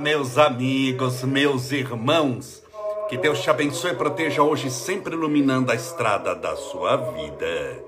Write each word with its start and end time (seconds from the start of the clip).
meus 0.00 0.38
amigos, 0.38 1.22
meus 1.22 1.70
irmãos. 1.72 2.62
Que 3.08 3.18
Deus 3.18 3.42
te 3.42 3.50
abençoe 3.50 3.90
e 3.90 3.96
proteja 3.96 4.42
hoje, 4.42 4.70
sempre 4.70 5.14
iluminando 5.14 5.70
a 5.70 5.74
estrada 5.74 6.34
da 6.34 6.56
sua 6.56 6.96
vida 6.96 7.84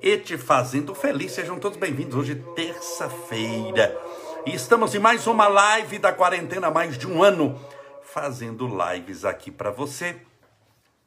e 0.00 0.16
te 0.18 0.38
fazendo 0.38 0.94
feliz. 0.94 1.32
Sejam 1.32 1.58
todos 1.58 1.76
bem-vindos. 1.76 2.14
Hoje, 2.14 2.36
terça-feira, 2.54 4.00
e 4.46 4.54
estamos 4.54 4.94
em 4.94 5.00
mais 5.00 5.26
uma 5.26 5.48
live 5.48 5.98
da 5.98 6.12
quarentena, 6.12 6.70
mais 6.70 6.96
de 6.96 7.08
um 7.08 7.24
ano, 7.24 7.58
fazendo 8.02 8.68
lives 8.68 9.24
aqui 9.24 9.50
para 9.50 9.72
você. 9.72 10.16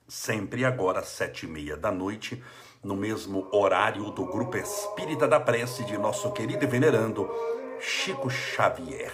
Sempre 0.06 0.66
agora, 0.66 1.02
sete 1.02 1.46
e 1.46 1.50
meia 1.50 1.78
da 1.78 1.92
noite, 1.92 2.44
no 2.84 2.98
mesmo 2.98 3.48
horário 3.54 4.12
do 4.12 4.26
Grupo 4.26 4.58
Espírita 4.58 5.30
da 5.30 5.40
Prece 5.40 5.86
de 5.86 5.98
nosso 5.98 6.30
querido 6.34 6.66
e 6.66 6.68
venerando 6.68 7.30
Chico 7.80 8.30
Xavier. 8.30 9.14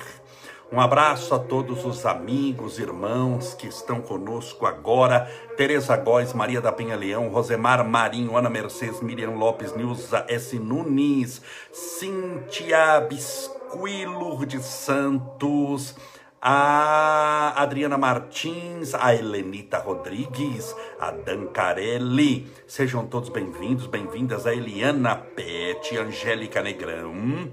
Um 0.69 0.81
abraço 0.81 1.33
a 1.33 1.39
todos 1.39 1.85
os 1.85 2.05
amigos, 2.05 2.77
irmãos 2.77 3.53
que 3.53 3.67
estão 3.67 4.01
conosco 4.01 4.65
agora. 4.65 5.21
Tereza 5.55 5.95
Góes, 5.95 6.33
Maria 6.33 6.59
da 6.59 6.73
Penha 6.73 6.93
Leão, 6.93 7.29
Rosemar 7.29 7.87
Marinho, 7.87 8.35
Ana 8.35 8.49
Mercedes, 8.49 8.99
Miriam 8.99 9.31
Lopes, 9.31 9.73
Nilza 9.73 10.25
S. 10.27 10.59
Nunes, 10.59 11.41
Cíntia 11.71 12.99
Bisquilo 12.99 14.45
de 14.45 14.61
Santos, 14.61 15.95
a 16.41 17.53
Adriana 17.55 17.97
Martins, 17.97 18.93
a 18.93 19.15
Helenita 19.15 19.77
Rodrigues, 19.77 20.75
a 20.99 21.11
Dan 21.11 21.47
Carelli. 21.47 22.45
Sejam 22.67 23.07
todos 23.07 23.29
bem-vindos, 23.29 23.87
bem-vindas 23.87 24.45
a 24.45 24.53
Eliana 24.53 25.15
Pet, 25.15 25.97
Angélica 25.97 26.61
Negrão. 26.61 27.49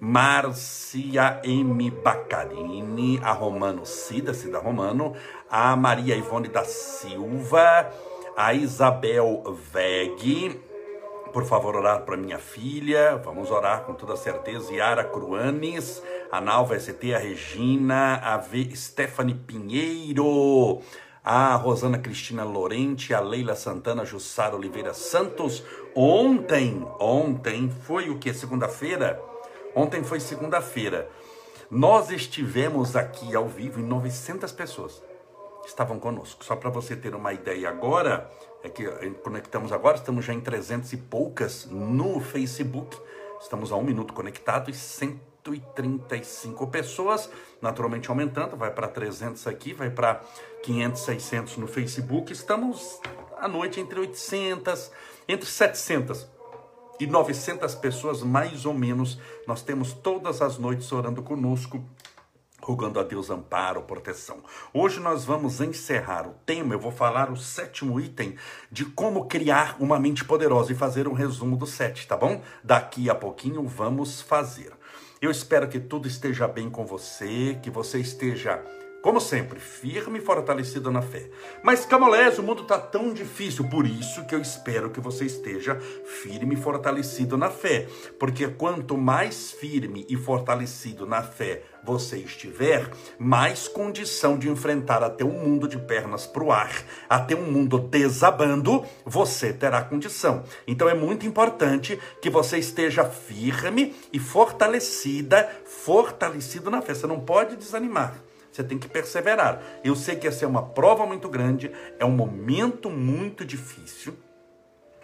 Márcia 0.00 1.40
M. 1.44 1.90
Bacarini, 1.90 3.18
a 3.22 3.32
Romano 3.32 3.84
Cida, 3.84 4.34
Cida 4.34 4.58
Romano, 4.58 5.14
a 5.50 5.74
Maria 5.76 6.14
Ivone 6.16 6.48
da 6.48 6.64
Silva, 6.64 7.90
a 8.36 8.52
Isabel 8.52 9.42
Veg, 9.72 10.60
por 11.36 11.44
favor, 11.44 11.76
orar 11.76 12.00
para 12.06 12.16
minha 12.16 12.38
filha. 12.38 13.20
Vamos 13.22 13.50
orar 13.50 13.82
com 13.82 13.92
toda 13.92 14.16
certeza. 14.16 14.72
Yara 14.72 15.04
Cruanes, 15.04 16.02
a 16.32 16.40
Nalva 16.40 16.78
ST, 16.80 17.14
a 17.14 17.18
Regina, 17.18 18.16
a 18.22 18.38
v. 18.38 18.74
Stephanie 18.74 19.34
Pinheiro, 19.34 20.80
a 21.22 21.54
Rosana 21.56 21.98
Cristina 21.98 22.42
Lorente, 22.42 23.12
a 23.12 23.20
Leila 23.20 23.54
Santana, 23.54 24.06
Jussara 24.06 24.56
Oliveira 24.56 24.94
Santos. 24.94 25.62
Ontem, 25.94 26.86
ontem, 26.98 27.68
foi 27.68 28.08
o 28.08 28.18
que? 28.18 28.32
Segunda-feira? 28.32 29.20
Ontem 29.76 30.02
foi 30.02 30.18
segunda-feira. 30.20 31.06
Nós 31.70 32.10
estivemos 32.10 32.96
aqui 32.96 33.36
ao 33.36 33.46
vivo 33.46 33.78
e 33.78 33.82
900 33.82 34.50
pessoas 34.52 35.02
estavam 35.66 35.98
conosco. 35.98 36.42
Só 36.42 36.56
para 36.56 36.70
você 36.70 36.96
ter 36.96 37.14
uma 37.14 37.34
ideia 37.34 37.68
agora, 37.68 38.30
é 38.62 38.70
que 38.70 38.86
conectamos 39.22 39.72
agora, 39.72 39.98
estamos 39.98 40.24
já 40.24 40.32
em 40.32 40.40
300 40.40 40.94
e 40.94 40.96
poucas 40.96 41.66
no 41.66 42.20
Facebook. 42.20 42.96
Estamos 43.38 43.70
a 43.70 43.76
um 43.76 43.82
minuto 43.82 44.14
conectados 44.14 44.74
e 44.74 44.80
135 44.80 46.66
pessoas, 46.68 47.28
naturalmente 47.60 48.08
aumentando, 48.08 48.56
vai 48.56 48.70
para 48.70 48.88
300 48.88 49.46
aqui, 49.46 49.74
vai 49.74 49.90
para 49.90 50.22
500, 50.62 51.02
600 51.02 51.56
no 51.58 51.66
Facebook. 51.66 52.32
Estamos 52.32 52.98
à 53.36 53.46
noite 53.46 53.78
entre 53.78 54.00
800, 54.00 54.90
entre 55.28 55.46
700 55.46 56.35
e 56.98 57.06
900 57.06 57.74
pessoas, 57.74 58.22
mais 58.22 58.64
ou 58.64 58.74
menos, 58.74 59.18
nós 59.46 59.62
temos 59.62 59.92
todas 59.92 60.40
as 60.40 60.58
noites 60.58 60.90
orando 60.92 61.22
conosco, 61.22 61.84
rogando 62.60 62.98
a 62.98 63.02
Deus 63.02 63.30
amparo, 63.30 63.82
proteção. 63.82 64.38
Hoje 64.72 64.98
nós 64.98 65.24
vamos 65.24 65.60
encerrar 65.60 66.26
o 66.26 66.34
tema, 66.44 66.74
eu 66.74 66.80
vou 66.80 66.90
falar 66.90 67.30
o 67.30 67.36
sétimo 67.36 68.00
item 68.00 68.34
de 68.72 68.84
como 68.84 69.26
criar 69.26 69.76
uma 69.78 70.00
mente 70.00 70.24
poderosa 70.24 70.72
e 70.72 70.74
fazer 70.74 71.06
um 71.06 71.12
resumo 71.12 71.56
do 71.56 71.66
sete, 71.66 72.08
tá 72.08 72.16
bom? 72.16 72.42
Daqui 72.64 73.08
a 73.08 73.14
pouquinho 73.14 73.66
vamos 73.66 74.20
fazer. 74.20 74.72
Eu 75.20 75.30
espero 75.30 75.68
que 75.68 75.78
tudo 75.78 76.08
esteja 76.08 76.48
bem 76.48 76.68
com 76.68 76.84
você, 76.84 77.58
que 77.62 77.70
você 77.70 78.00
esteja 78.00 78.62
como 79.06 79.20
sempre, 79.20 79.60
firme 79.60 80.18
e 80.18 80.20
fortalecido 80.20 80.90
na 80.90 81.00
fé. 81.00 81.30
Mas 81.62 81.86
Camolés, 81.86 82.40
o 82.40 82.42
mundo 82.42 82.62
está 82.62 82.76
tão 82.76 83.14
difícil, 83.14 83.68
por 83.68 83.86
isso 83.86 84.26
que 84.26 84.34
eu 84.34 84.42
espero 84.42 84.90
que 84.90 84.98
você 84.98 85.24
esteja 85.24 85.78
firme 86.04 86.56
e 86.56 86.60
fortalecido 86.60 87.38
na 87.38 87.48
fé. 87.48 87.86
Porque 88.18 88.48
quanto 88.48 88.98
mais 88.98 89.52
firme 89.52 90.04
e 90.08 90.16
fortalecido 90.16 91.06
na 91.06 91.22
fé 91.22 91.62
você 91.84 92.16
estiver, 92.16 92.90
mais 93.16 93.68
condição 93.68 94.36
de 94.36 94.50
enfrentar 94.50 95.04
até 95.04 95.24
um 95.24 95.38
mundo 95.38 95.68
de 95.68 95.78
pernas 95.78 96.26
para 96.26 96.42
o 96.42 96.50
ar, 96.50 96.72
até 97.08 97.36
um 97.36 97.48
mundo 97.48 97.78
desabando, 97.78 98.84
você 99.04 99.52
terá 99.52 99.82
condição. 99.82 100.42
Então 100.66 100.88
é 100.88 100.94
muito 100.94 101.24
importante 101.24 101.96
que 102.20 102.28
você 102.28 102.58
esteja 102.58 103.04
firme 103.04 103.94
e 104.12 104.18
fortalecida, 104.18 105.48
fortalecido 105.64 106.72
na 106.72 106.82
fé. 106.82 106.92
Você 106.92 107.06
não 107.06 107.20
pode 107.20 107.54
desanimar. 107.54 108.25
Você 108.56 108.64
tem 108.64 108.78
que 108.78 108.88
perseverar. 108.88 109.62
Eu 109.84 109.94
sei 109.94 110.16
que 110.16 110.26
essa 110.26 110.46
é 110.46 110.48
uma 110.48 110.62
prova 110.62 111.04
muito 111.04 111.28
grande, 111.28 111.70
é 111.98 112.06
um 112.06 112.10
momento 112.10 112.88
muito 112.88 113.44
difícil 113.44 114.16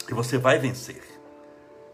E 0.09 0.15
você 0.15 0.39
vai 0.39 0.59
vencer. 0.59 1.03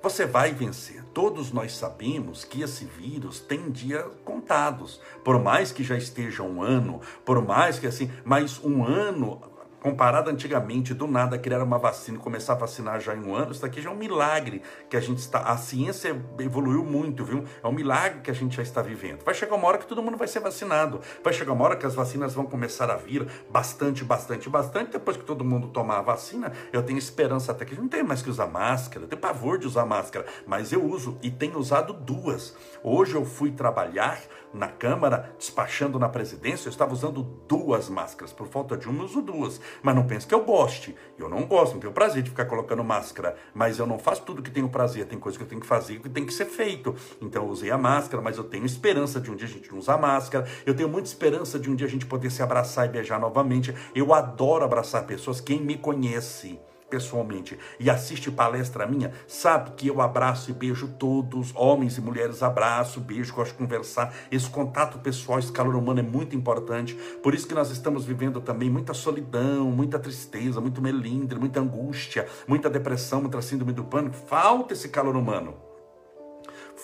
Você 0.03 0.27
vai 0.27 0.53
vencer. 0.53 1.00
Todos 1.13 1.53
nós 1.53 1.73
sabemos 1.73 2.45
que 2.45 2.63
esse 2.63 2.85
vírus 2.85 3.41
tem 3.41 3.71
dias 3.71 4.07
contados. 4.25 5.01
Por 5.25 5.43
mais 5.43 5.73
que 5.73 5.83
já 5.83 5.97
esteja 5.97 6.43
um 6.43 6.63
ano, 6.63 7.01
por 7.25 7.45
mais 7.45 7.79
que 7.79 7.87
assim, 7.87 8.11
mas 8.25 8.61
um 8.63 8.85
ano 8.85 9.41
comparado 9.81 10.31
antigamente, 10.31 10.95
do 10.95 11.07
nada 11.07 11.39
criar 11.39 11.63
uma 11.63 11.79
vacina 11.79 12.19
e 12.19 12.21
começar 12.21 12.53
a 12.53 12.57
vacinar 12.57 13.01
já 13.01 13.15
em 13.15 13.25
um 13.25 13.35
ano, 13.35 13.53
isso 13.53 13.63
daqui 13.63 13.81
já 13.81 13.91
é 13.91 13.93
um 13.93 13.97
milagre 13.97 14.63
que 14.89 14.97
a 14.97 15.01
gente 15.01 15.19
está. 15.19 15.41
A 15.41 15.57
ciência 15.57 16.21
evoluiu 16.39 16.85
muito, 16.85 17.25
viu? 17.25 17.45
É 17.63 17.67
um 17.67 17.73
milagre 17.73 18.21
que 18.21 18.31
a 18.31 18.35
gente 18.35 18.57
já 18.57 18.63
está 18.63 18.83
vivendo. 18.83 19.25
Vai 19.25 19.35
chegar 19.35 19.55
uma 19.55 19.67
hora 19.67 19.79
que 19.79 19.87
todo 19.87 20.03
mundo 20.03 20.17
vai 20.17 20.29
ser 20.29 20.41
vacinado. 20.41 21.01
Vai 21.25 21.33
chegar 21.33 21.53
uma 21.53 21.65
hora 21.65 21.77
que 21.77 21.87
as 21.87 21.95
vacinas 21.95 22.35
vão 22.35 22.45
começar 22.45 22.91
a 22.91 22.97
vir 22.97 23.27
bastante, 23.51 24.05
bastante, 24.05 24.49
bastante. 24.49 24.93
Depois 24.93 25.17
que 25.17 25.25
todo 25.25 25.45
mundo 25.45 25.69
tomar 25.69 25.99
a 25.99 26.03
vacina, 26.03 26.53
eu 26.73 26.83
tenho 26.83 26.99
esperança 26.99 27.53
até 27.53 27.65
que 27.65 27.73
a 27.73 27.75
gente 27.75 27.83
não 27.83 27.89
tem 27.89 28.03
mais 28.03 28.23
que 28.23 28.31
usar 28.31 28.47
máscara. 28.47 29.05
Eu 29.05 29.09
tenho 29.09 29.21
pavor 29.21 29.59
de 29.59 29.67
usar 29.67 29.87
máscara, 29.87 30.27
mas 30.47 30.73
eu 30.73 30.85
uso 30.85 31.19
e 31.23 31.31
tenho 31.31 31.59
usado 31.59 31.93
duas. 31.93 32.55
Hoje 32.83 33.15
eu 33.15 33.25
fui 33.25 33.51
trabalhar 33.51 34.21
na 34.53 34.69
Câmara, 34.69 35.35
despachando 35.39 35.99
na 35.99 36.09
presidência, 36.09 36.69
eu 36.69 36.71
estava 36.71 36.93
usando 36.93 37.23
duas 37.47 37.89
máscaras. 37.89 38.33
Por 38.33 38.49
falta 38.49 38.77
de 38.77 38.89
uma, 38.89 39.03
eu 39.03 39.05
uso 39.05 39.23
duas. 39.23 39.61
Mas 39.83 39.95
não 39.95 40.07
pense 40.07 40.27
que 40.27 40.35
eu 40.35 40.45
goste. 40.45 40.97
Eu 41.19 41.29
não 41.29 41.47
gosto, 41.47 41.75
não 41.75 41.81
tenho 41.81 41.93
prazer 41.93 42.23
de 42.23 42.31
ficar 42.31 42.47
colocando 42.47 42.83
máscara. 42.83 43.37
Mas 43.55 43.79
eu 43.79 43.87
não 43.87 43.99
faço 43.99 44.23
tudo 44.23 44.43
que 44.43 44.51
tenho 44.51 44.69
prazer. 44.69 45.07
Tem 45.07 45.19
coisa 45.19 45.39
que 45.39 45.45
eu 45.45 45.49
tenho 45.49 45.61
que 45.61 45.67
fazer 45.67 46.01
que 46.01 46.09
tem 46.09 46.25
que 46.25 46.33
ser 46.33 46.47
feito. 46.47 46.95
Então 47.21 47.45
eu 47.45 47.49
usei 47.49 47.71
a 47.71 47.79
máscara, 47.79 48.23
mas 48.23 48.37
eu 48.37 48.45
tenho 48.45 48.65
esperança 48.65 49.21
de 49.21 49.31
um 49.31 49.37
dia 49.37 49.47
a 49.47 49.51
gente 49.51 49.71
não 49.71 49.79
usar 49.79 49.99
máscara. 49.99 50.47
Eu 50.65 50.75
tenho 50.75 50.89
muita 50.89 51.09
esperança 51.09 51.59
de 51.59 51.71
um 51.71 51.75
dia 51.75 51.87
a 51.87 51.91
gente 51.91 52.07
poder 52.07 52.31
se 52.31 52.43
abraçar 52.43 52.87
e 52.87 52.89
beijar 52.89 53.21
novamente. 53.21 53.75
Eu 53.95 54.13
adoro 54.13 54.65
abraçar 54.65 55.05
pessoas. 55.07 55.41
Quem 55.41 55.61
me 55.61 55.77
conhece 55.77 56.59
pessoalmente 56.91 57.59
e 57.79 57.89
assiste 57.89 58.31
palestra 58.31 58.87
minha, 58.87 59.13
sabe 59.27 59.71
que 59.77 59.87
eu 59.87 60.01
abraço 60.01 60.51
e 60.51 60.55
beijo 60.55 60.89
todos, 60.99 61.53
homens 61.55 61.97
e 61.97 62.01
mulheres, 62.01 62.43
abraço, 62.43 63.01
beijo, 63.01 63.33
gosto 63.33 63.53
de 63.53 63.59
conversar. 63.59 64.13
Esse 64.31 64.51
contato 64.51 64.99
pessoal, 64.99 65.39
esse 65.39 65.53
calor 65.53 65.77
humano 65.77 66.01
é 66.01 66.03
muito 66.03 66.37
importante. 66.37 66.95
Por 67.23 67.35
isso 67.35 67.47
que 67.47 67.55
nós 67.55 67.71
estamos 67.71 68.05
vivendo 68.05 68.41
também 68.41 68.69
muita 68.69 68.93
solidão, 68.93 69.71
muita 69.71 69.99
tristeza, 69.99 70.61
muito 70.61 70.83
melindre, 70.83 71.39
muita 71.39 71.61
angústia, 71.61 72.27
muita 72.47 72.69
depressão, 72.69 73.21
muita 73.21 73.41
síndrome 73.41 73.73
do 73.73 73.85
pânico. 73.85 74.17
Falta 74.27 74.75
esse 74.75 74.89
calor 74.89 75.17
humano. 75.17 75.70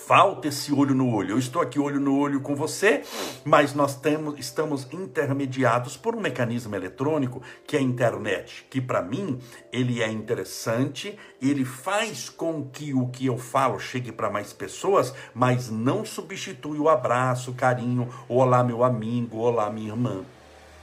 Falta 0.04 0.46
esse 0.48 0.72
olho 0.72 0.94
no 0.94 1.12
olho. 1.12 1.30
Eu 1.30 1.38
estou 1.38 1.60
aqui 1.60 1.80
olho 1.80 1.98
no 1.98 2.16
olho 2.16 2.40
com 2.40 2.54
você, 2.54 3.02
mas 3.44 3.74
nós 3.74 3.96
temos, 3.96 4.38
estamos 4.38 4.86
intermediados 4.92 5.96
por 5.96 6.14
um 6.14 6.20
mecanismo 6.20 6.76
eletrônico 6.76 7.42
que 7.66 7.76
é 7.76 7.80
a 7.80 7.82
internet, 7.82 8.66
que 8.70 8.80
para 8.80 9.02
mim 9.02 9.40
ele 9.72 10.02
é 10.02 10.08
interessante, 10.08 11.18
ele 11.42 11.64
faz 11.64 12.28
com 12.28 12.68
que 12.68 12.94
o 12.94 13.08
que 13.08 13.26
eu 13.26 13.38
falo 13.38 13.80
chegue 13.80 14.12
para 14.12 14.30
mais 14.30 14.52
pessoas, 14.52 15.12
mas 15.34 15.70
não 15.70 16.04
substitui 16.04 16.78
o 16.78 16.88
abraço, 16.88 17.50
o 17.50 17.54
carinho, 17.54 18.08
olá 18.28 18.62
meu 18.62 18.84
amigo, 18.84 19.38
olá 19.38 19.70
minha 19.70 19.88
irmã. 19.88 20.24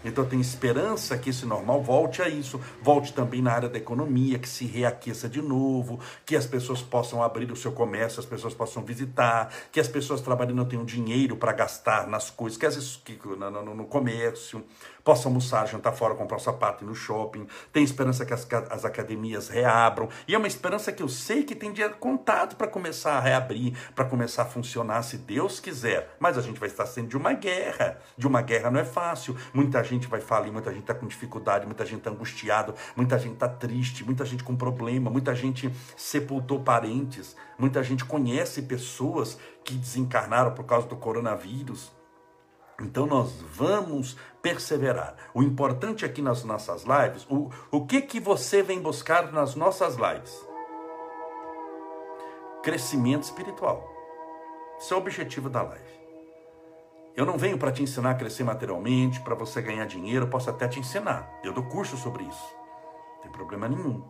Então 0.03 0.25
tem 0.25 0.39
esperança 0.39 1.17
que 1.17 1.29
esse 1.29 1.45
normal 1.45 1.81
volte 1.81 2.21
a 2.21 2.29
isso, 2.29 2.59
volte 2.81 3.13
também 3.13 3.41
na 3.41 3.51
área 3.51 3.69
da 3.69 3.77
economia, 3.77 4.39
que 4.39 4.49
se 4.49 4.65
reaqueça 4.65 5.29
de 5.29 5.41
novo, 5.41 5.99
que 6.25 6.35
as 6.35 6.45
pessoas 6.45 6.81
possam 6.81 7.23
abrir 7.23 7.51
o 7.51 7.55
seu 7.55 7.71
comércio, 7.71 8.19
as 8.19 8.25
pessoas 8.25 8.53
possam 8.53 8.83
visitar, 8.83 9.53
que 9.71 9.79
as 9.79 9.87
pessoas 9.87 10.21
trabalhando 10.21 10.55
não 10.55 10.65
tenham 10.65 10.85
dinheiro 10.85 11.35
para 11.35 11.51
gastar 11.53 12.07
nas 12.07 12.29
coisas, 12.29 12.57
que, 12.57 12.65
as, 12.65 12.95
que 12.97 13.19
no, 13.25 13.49
no, 13.49 13.75
no 13.75 13.85
comércio, 13.85 14.63
possa 15.03 15.27
almoçar, 15.27 15.67
jantar 15.67 15.91
fora, 15.91 16.15
comprar 16.15 16.37
um 16.37 16.39
sapato, 16.39 16.85
no 16.85 16.95
shopping. 16.95 17.45
Tem 17.71 17.83
esperança 17.83 18.25
que 18.25 18.33
as, 18.33 18.47
as 18.69 18.85
academias 18.85 19.49
reabram. 19.49 20.07
E 20.27 20.33
é 20.33 20.37
uma 20.37 20.47
esperança 20.47 20.91
que 20.91 21.03
eu 21.03 21.09
sei 21.09 21.43
que 21.43 21.55
tem 21.55 21.73
dia 21.73 21.89
contado 21.89 22.55
para 22.55 22.67
começar 22.67 23.17
a 23.17 23.19
reabrir, 23.19 23.73
para 23.93 24.05
começar 24.05 24.43
a 24.43 24.45
funcionar, 24.45 25.03
se 25.03 25.17
Deus 25.17 25.59
quiser. 25.59 26.15
Mas 26.19 26.37
a 26.37 26.41
gente 26.41 26.59
vai 26.59 26.69
estar 26.69 26.85
sendo 26.85 27.09
de 27.09 27.17
uma 27.17 27.33
guerra. 27.33 27.99
De 28.17 28.25
uma 28.25 28.41
guerra 28.41 28.71
não 28.71 28.79
é 28.79 28.85
fácil. 28.85 29.35
Muita 29.53 29.83
gente 29.83 29.92
vai 30.07 30.21
falir, 30.21 30.51
muita 30.51 30.71
gente 30.71 30.81
está 30.81 30.93
com 30.93 31.07
dificuldade, 31.07 31.65
muita 31.65 31.85
gente 31.85 31.99
está 31.99 32.09
angustiado, 32.09 32.73
muita 32.95 33.17
gente 33.17 33.33
está 33.33 33.47
triste, 33.47 34.03
muita 34.03 34.25
gente 34.25 34.43
com 34.43 34.55
problema, 34.55 35.09
muita 35.09 35.35
gente 35.35 35.71
sepultou 35.95 36.59
parentes, 36.61 37.35
muita 37.57 37.83
gente 37.83 38.05
conhece 38.05 38.63
pessoas 38.63 39.37
que 39.63 39.75
desencarnaram 39.75 40.53
por 40.53 40.65
causa 40.65 40.87
do 40.87 40.95
coronavírus. 40.95 41.91
Então 42.81 43.05
nós 43.05 43.41
vamos 43.41 44.17
perseverar. 44.41 45.15
O 45.33 45.43
importante 45.43 46.03
aqui 46.05 46.21
nas 46.21 46.43
nossas 46.43 46.83
lives, 46.83 47.25
o, 47.29 47.49
o 47.71 47.85
que 47.85 48.01
que 48.01 48.19
você 48.19 48.63
vem 48.63 48.81
buscar 48.81 49.31
nas 49.31 49.55
nossas 49.55 49.95
lives? 49.95 50.35
Crescimento 52.63 53.23
espiritual. 53.23 53.89
Esse 54.79 54.91
é 54.91 54.95
o 54.95 54.99
objetivo 54.99 55.49
da 55.49 55.61
live. 55.61 55.92
Eu 57.15 57.27
não 57.27 57.37
venho 57.37 57.59
para 57.59 57.71
te 57.71 57.83
ensinar 57.83 58.11
a 58.11 58.15
crescer 58.15 58.43
materialmente, 58.43 59.21
para 59.21 59.35
você 59.35 59.61
ganhar 59.61 59.85
dinheiro, 59.85 60.27
posso 60.27 60.49
até 60.49 60.67
te 60.67 60.79
ensinar. 60.79 61.29
Eu 61.43 61.53
dou 61.53 61.63
curso 61.63 61.95
sobre 61.95 62.23
isso. 62.23 62.55
Não 63.15 63.21
tem 63.21 63.31
problema 63.31 63.69
nenhum. 63.69 64.03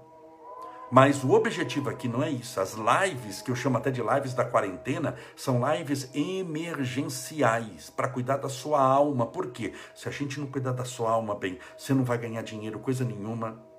Mas 0.89 1.21
o 1.21 1.31
objetivo 1.31 1.89
aqui 1.89 2.07
não 2.07 2.23
é 2.23 2.29
isso. 2.29 2.61
As 2.61 2.75
lives, 2.75 3.41
que 3.41 3.51
eu 3.51 3.55
chamo 3.55 3.77
até 3.77 3.91
de 3.91 4.01
lives 4.01 4.33
da 4.33 4.45
quarentena, 4.45 5.15
são 5.35 5.59
lives 5.73 6.09
emergenciais 6.15 7.89
para 7.89 8.07
cuidar 8.07 8.37
da 8.37 8.47
sua 8.47 8.81
alma. 8.81 9.25
Por 9.25 9.47
quê? 9.47 9.73
Se 9.93 10.07
a 10.07 10.11
gente 10.11 10.39
não 10.39 10.47
cuidar 10.47 10.71
da 10.71 10.85
sua 10.85 11.11
alma 11.11 11.35
bem, 11.35 11.59
você 11.77 11.93
não 11.93 12.05
vai 12.05 12.17
ganhar 12.17 12.41
dinheiro, 12.41 12.79
coisa 12.79 13.03
nenhuma. 13.03 13.72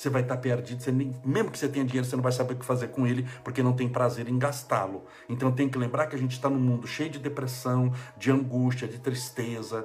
Você 0.00 0.08
vai 0.08 0.22
estar 0.22 0.38
perdido, 0.38 0.82
você 0.82 0.90
nem, 0.90 1.14
mesmo 1.22 1.50
que 1.50 1.58
você 1.58 1.68
tenha 1.68 1.84
dinheiro, 1.84 2.08
você 2.08 2.16
não 2.16 2.22
vai 2.22 2.32
saber 2.32 2.54
o 2.54 2.56
que 2.56 2.64
fazer 2.64 2.88
com 2.88 3.06
ele, 3.06 3.28
porque 3.44 3.62
não 3.62 3.74
tem 3.74 3.86
prazer 3.86 4.26
em 4.28 4.38
gastá-lo. 4.38 5.04
Então 5.28 5.52
tem 5.52 5.68
que 5.68 5.76
lembrar 5.76 6.06
que 6.06 6.16
a 6.16 6.18
gente 6.18 6.32
está 6.32 6.48
num 6.48 6.58
mundo 6.58 6.86
cheio 6.86 7.10
de 7.10 7.18
depressão, 7.18 7.92
de 8.16 8.30
angústia, 8.30 8.88
de 8.88 8.98
tristeza, 8.98 9.84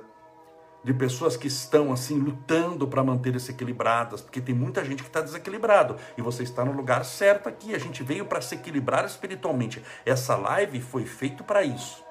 de 0.85 0.93
pessoas 0.93 1.35
que 1.35 1.47
estão 1.47 1.91
assim 1.91 2.17
lutando 2.17 2.87
para 2.87 3.03
manter-se 3.03 3.51
equilibradas, 3.51 4.21
porque 4.21 4.39
tem 4.39 4.55
muita 4.55 4.85
gente 4.85 5.03
que 5.03 5.09
está 5.09 5.19
desequilibrado 5.19 5.97
e 6.17 6.21
você 6.21 6.43
está 6.43 6.63
no 6.63 6.71
lugar 6.71 7.03
certo 7.03 7.49
aqui. 7.49 7.75
A 7.75 7.77
gente 7.77 8.01
veio 8.01 8.25
para 8.25 8.39
se 8.39 8.55
equilibrar 8.55 9.03
espiritualmente. 9.03 9.83
Essa 10.05 10.37
live 10.37 10.79
foi 10.79 11.05
feita 11.05 11.43
para 11.43 11.61
isso. 11.61 12.04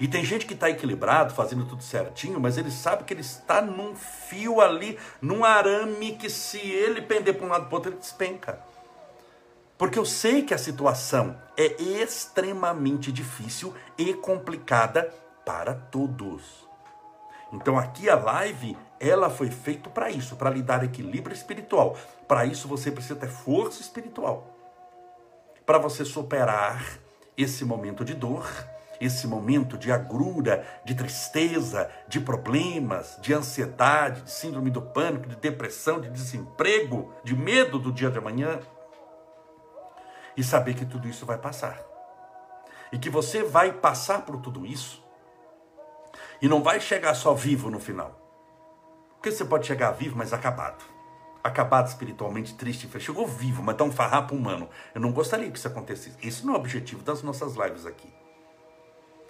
E 0.00 0.06
tem 0.06 0.24
gente 0.24 0.46
que 0.46 0.54
está 0.54 0.70
equilibrado, 0.70 1.34
fazendo 1.34 1.64
tudo 1.64 1.82
certinho, 1.82 2.38
mas 2.38 2.56
ele 2.56 2.70
sabe 2.70 3.04
que 3.04 3.12
ele 3.12 3.20
está 3.20 3.60
num 3.60 3.96
fio 3.96 4.60
ali, 4.60 4.98
num 5.20 5.44
arame 5.44 6.16
que 6.16 6.30
se 6.30 6.58
ele 6.58 7.02
pender 7.02 7.34
para 7.36 7.46
um 7.46 7.50
lado 7.50 7.66
para 7.66 7.72
o 7.72 7.74
outro, 7.74 7.90
ele 7.90 7.98
despenca. 7.98 8.60
Porque 9.76 9.98
eu 9.98 10.04
sei 10.04 10.42
que 10.42 10.54
a 10.54 10.58
situação 10.58 11.36
é 11.56 11.80
extremamente 11.82 13.10
difícil 13.10 13.74
e 13.96 14.14
complicada 14.14 15.12
para 15.44 15.74
todos. 15.74 16.68
Então 17.52 17.78
aqui 17.78 18.10
a 18.10 18.16
live, 18.16 18.76
ela 19.00 19.30
foi 19.30 19.50
feita 19.50 19.88
para 19.88 20.10
isso, 20.10 20.36
para 20.36 20.50
lhe 20.50 20.62
dar 20.62 20.84
equilíbrio 20.84 21.34
espiritual. 21.34 21.96
Para 22.26 22.44
isso 22.44 22.68
você 22.68 22.90
precisa 22.90 23.16
ter 23.16 23.28
força 23.28 23.80
espiritual. 23.80 24.54
Para 25.64 25.78
você 25.78 26.04
superar 26.04 26.98
esse 27.36 27.64
momento 27.64 28.04
de 28.04 28.14
dor, 28.14 28.46
esse 29.00 29.26
momento 29.26 29.78
de 29.78 29.92
agrura, 29.92 30.66
de 30.84 30.94
tristeza, 30.94 31.90
de 32.06 32.20
problemas, 32.20 33.18
de 33.20 33.32
ansiedade, 33.32 34.22
de 34.22 34.30
síndrome 34.30 34.70
do 34.70 34.82
pânico, 34.82 35.28
de 35.28 35.36
depressão, 35.36 36.00
de 36.00 36.10
desemprego, 36.10 37.12
de 37.22 37.36
medo 37.36 37.78
do 37.78 37.92
dia 37.92 38.10
de 38.10 38.18
amanhã. 38.18 38.60
E 40.36 40.42
saber 40.42 40.74
que 40.74 40.84
tudo 40.84 41.08
isso 41.08 41.26
vai 41.26 41.38
passar. 41.38 41.80
E 42.92 42.98
que 42.98 43.10
você 43.10 43.42
vai 43.42 43.72
passar 43.72 44.24
por 44.24 44.38
tudo 44.38 44.64
isso 44.64 45.06
e 46.40 46.48
não 46.48 46.62
vai 46.62 46.80
chegar 46.80 47.14
só 47.14 47.34
vivo 47.34 47.70
no 47.70 47.80
final. 47.80 48.16
Porque 49.16 49.32
você 49.32 49.44
pode 49.44 49.66
chegar 49.66 49.90
vivo, 49.92 50.16
mas 50.16 50.32
acabado. 50.32 50.84
Acabado 51.42 51.88
espiritualmente, 51.88 52.54
triste. 52.54 52.88
Chegou 53.00 53.26
vivo, 53.26 53.62
mas 53.62 53.76
tá 53.76 53.84
um 53.84 53.90
farrapo 53.90 54.34
humano. 54.34 54.68
Eu 54.94 55.00
não 55.00 55.12
gostaria 55.12 55.50
que 55.50 55.58
isso 55.58 55.66
acontecesse. 55.66 56.16
Esse 56.22 56.46
não 56.46 56.54
é 56.54 56.56
o 56.56 56.60
objetivo 56.60 57.02
das 57.02 57.22
nossas 57.22 57.54
lives 57.56 57.84
aqui. 57.84 58.12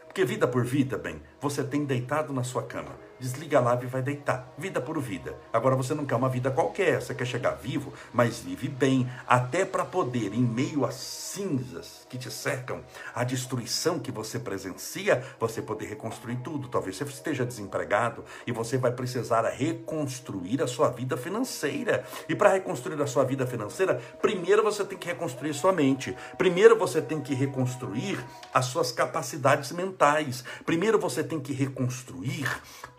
Porque 0.08 0.24
vida 0.24 0.48
por 0.48 0.64
vida, 0.64 0.98
bem, 0.98 1.20
você 1.40 1.62
tem 1.62 1.84
deitado 1.84 2.32
na 2.32 2.42
sua 2.42 2.62
cama 2.62 3.07
desliga 3.18 3.58
a 3.60 3.78
e 3.82 3.86
vai 3.86 4.02
deitar. 4.02 4.52
Vida 4.56 4.80
por 4.80 4.98
vida. 5.00 5.36
Agora 5.52 5.76
você 5.76 5.94
não 5.94 6.06
quer 6.06 6.14
uma 6.14 6.28
vida 6.28 6.50
qualquer, 6.50 7.00
você 7.00 7.14
quer 7.14 7.26
chegar 7.26 7.52
vivo, 7.52 7.92
mas 8.12 8.38
vive 8.38 8.68
bem, 8.68 9.08
até 9.26 9.64
para 9.64 9.84
poder, 9.84 10.32
em 10.34 10.42
meio 10.42 10.84
às 10.84 10.94
cinzas 10.94 12.06
que 12.08 12.16
te 12.16 12.30
cercam, 12.30 12.82
a 13.14 13.22
destruição 13.24 13.98
que 13.98 14.10
você 14.10 14.38
presencia, 14.38 15.22
você 15.38 15.60
poder 15.60 15.86
reconstruir 15.86 16.36
tudo. 16.36 16.68
Talvez 16.68 16.96
você 16.96 17.04
esteja 17.04 17.44
desempregado 17.44 18.24
e 18.46 18.52
você 18.52 18.78
vai 18.78 18.92
precisar 18.92 19.42
reconstruir 19.48 20.62
a 20.62 20.66
sua 20.66 20.88
vida 20.88 21.16
financeira. 21.16 22.04
E 22.28 22.34
para 22.34 22.50
reconstruir 22.50 23.00
a 23.00 23.06
sua 23.06 23.24
vida 23.24 23.46
financeira, 23.46 24.00
primeiro 24.20 24.62
você 24.62 24.84
tem 24.84 24.98
que 24.98 25.06
reconstruir 25.06 25.54
sua 25.54 25.72
mente. 25.72 26.16
Primeiro 26.36 26.78
você 26.78 27.00
tem 27.02 27.20
que 27.20 27.34
reconstruir 27.34 28.18
as 28.52 28.66
suas 28.66 28.90
capacidades 28.90 29.72
mentais. 29.72 30.44
Primeiro 30.64 30.98
você 30.98 31.22
tem 31.22 31.40
que 31.40 31.52
reconstruir 31.52 32.48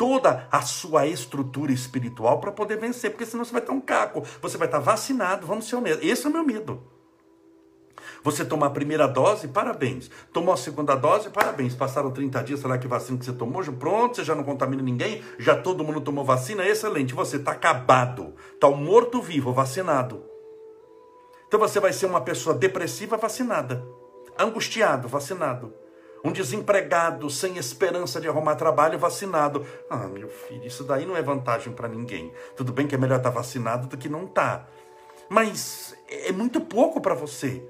toda 0.10 0.48
a 0.52 0.64
sua 0.64 1.06
estrutura 1.06 1.72
espiritual 1.72 2.40
para 2.40 2.52
poder 2.52 2.80
vencer, 2.80 3.12
porque 3.12 3.28
senão 3.28 3.46
você 3.46 3.52
vai 3.52 3.62
ter 3.62 3.72
um 3.72 3.80
caco, 3.80 4.24
você 4.42 4.58
vai 4.58 4.68
estar 4.68 4.80
vacinado, 4.80 5.46
vamos 5.46 5.70
ser 5.70 5.76
honestos. 5.76 6.04
Esse 6.04 6.26
é 6.26 6.30
o 6.30 6.34
meu 6.34 6.44
medo. 6.44 6.82
Você 8.24 8.44
tomar 8.44 8.66
a 8.66 8.72
primeira 8.72 9.08
dose, 9.08 9.48
parabéns. 9.48 10.10
Tomou 10.34 10.52
a 10.52 10.58
segunda 10.58 10.96
dose, 10.96 11.30
parabéns. 11.30 11.76
Passaram 11.76 12.10
30 12.10 12.42
dias, 12.42 12.60
será 12.60 12.80
que 12.80 12.88
vacina 12.88 13.20
que 13.20 13.26
você 13.26 13.32
tomou? 13.32 13.64
Pronto, 13.74 14.16
você 14.16 14.24
já 14.24 14.34
não 14.34 14.44
contamina 14.44 14.82
ninguém, 14.82 15.22
já 15.38 15.56
todo 15.56 15.84
mundo 15.84 16.02
tomou 16.02 16.26
vacina, 16.26 16.68
excelente. 16.68 17.14
Você 17.14 17.36
está 17.36 17.52
acabado, 17.52 18.34
está 18.52 18.68
um 18.68 18.78
morto-vivo, 18.78 19.54
vacinado. 19.54 20.26
Então 21.48 21.60
você 21.60 21.80
vai 21.80 21.94
ser 21.94 22.08
uma 22.08 22.22
pessoa 22.22 22.56
depressiva 22.56 23.16
vacinada, 23.16 23.86
angustiado, 24.40 25.08
vacinado. 25.08 25.72
Um 26.24 26.32
desempregado 26.32 27.30
sem 27.30 27.58
esperança 27.58 28.20
de 28.20 28.28
arrumar 28.28 28.56
trabalho 28.56 29.00
vacinado. 29.00 29.66
Ah, 29.90 30.08
meu 30.08 30.28
filho, 30.28 30.66
isso 30.66 30.84
daí 30.84 31.06
não 31.06 31.16
é 31.16 31.22
vantagem 31.22 31.74
para 31.74 31.88
ninguém. 31.88 32.34
Tudo 32.56 32.74
bem 32.74 32.88
que 32.88 32.96
é 32.96 32.98
melhor 32.98 33.18
estar 33.18 33.32
tá 33.32 33.36
vacinado 33.36 33.88
do 33.88 33.98
que 33.98 34.10
não 34.10 34.26
estar. 34.26 34.60
Tá. 34.60 34.68
Mas 35.30 35.96
é 36.10 36.32
muito 36.32 36.60
pouco 36.60 37.00
para 37.00 37.14
você. 37.14 37.64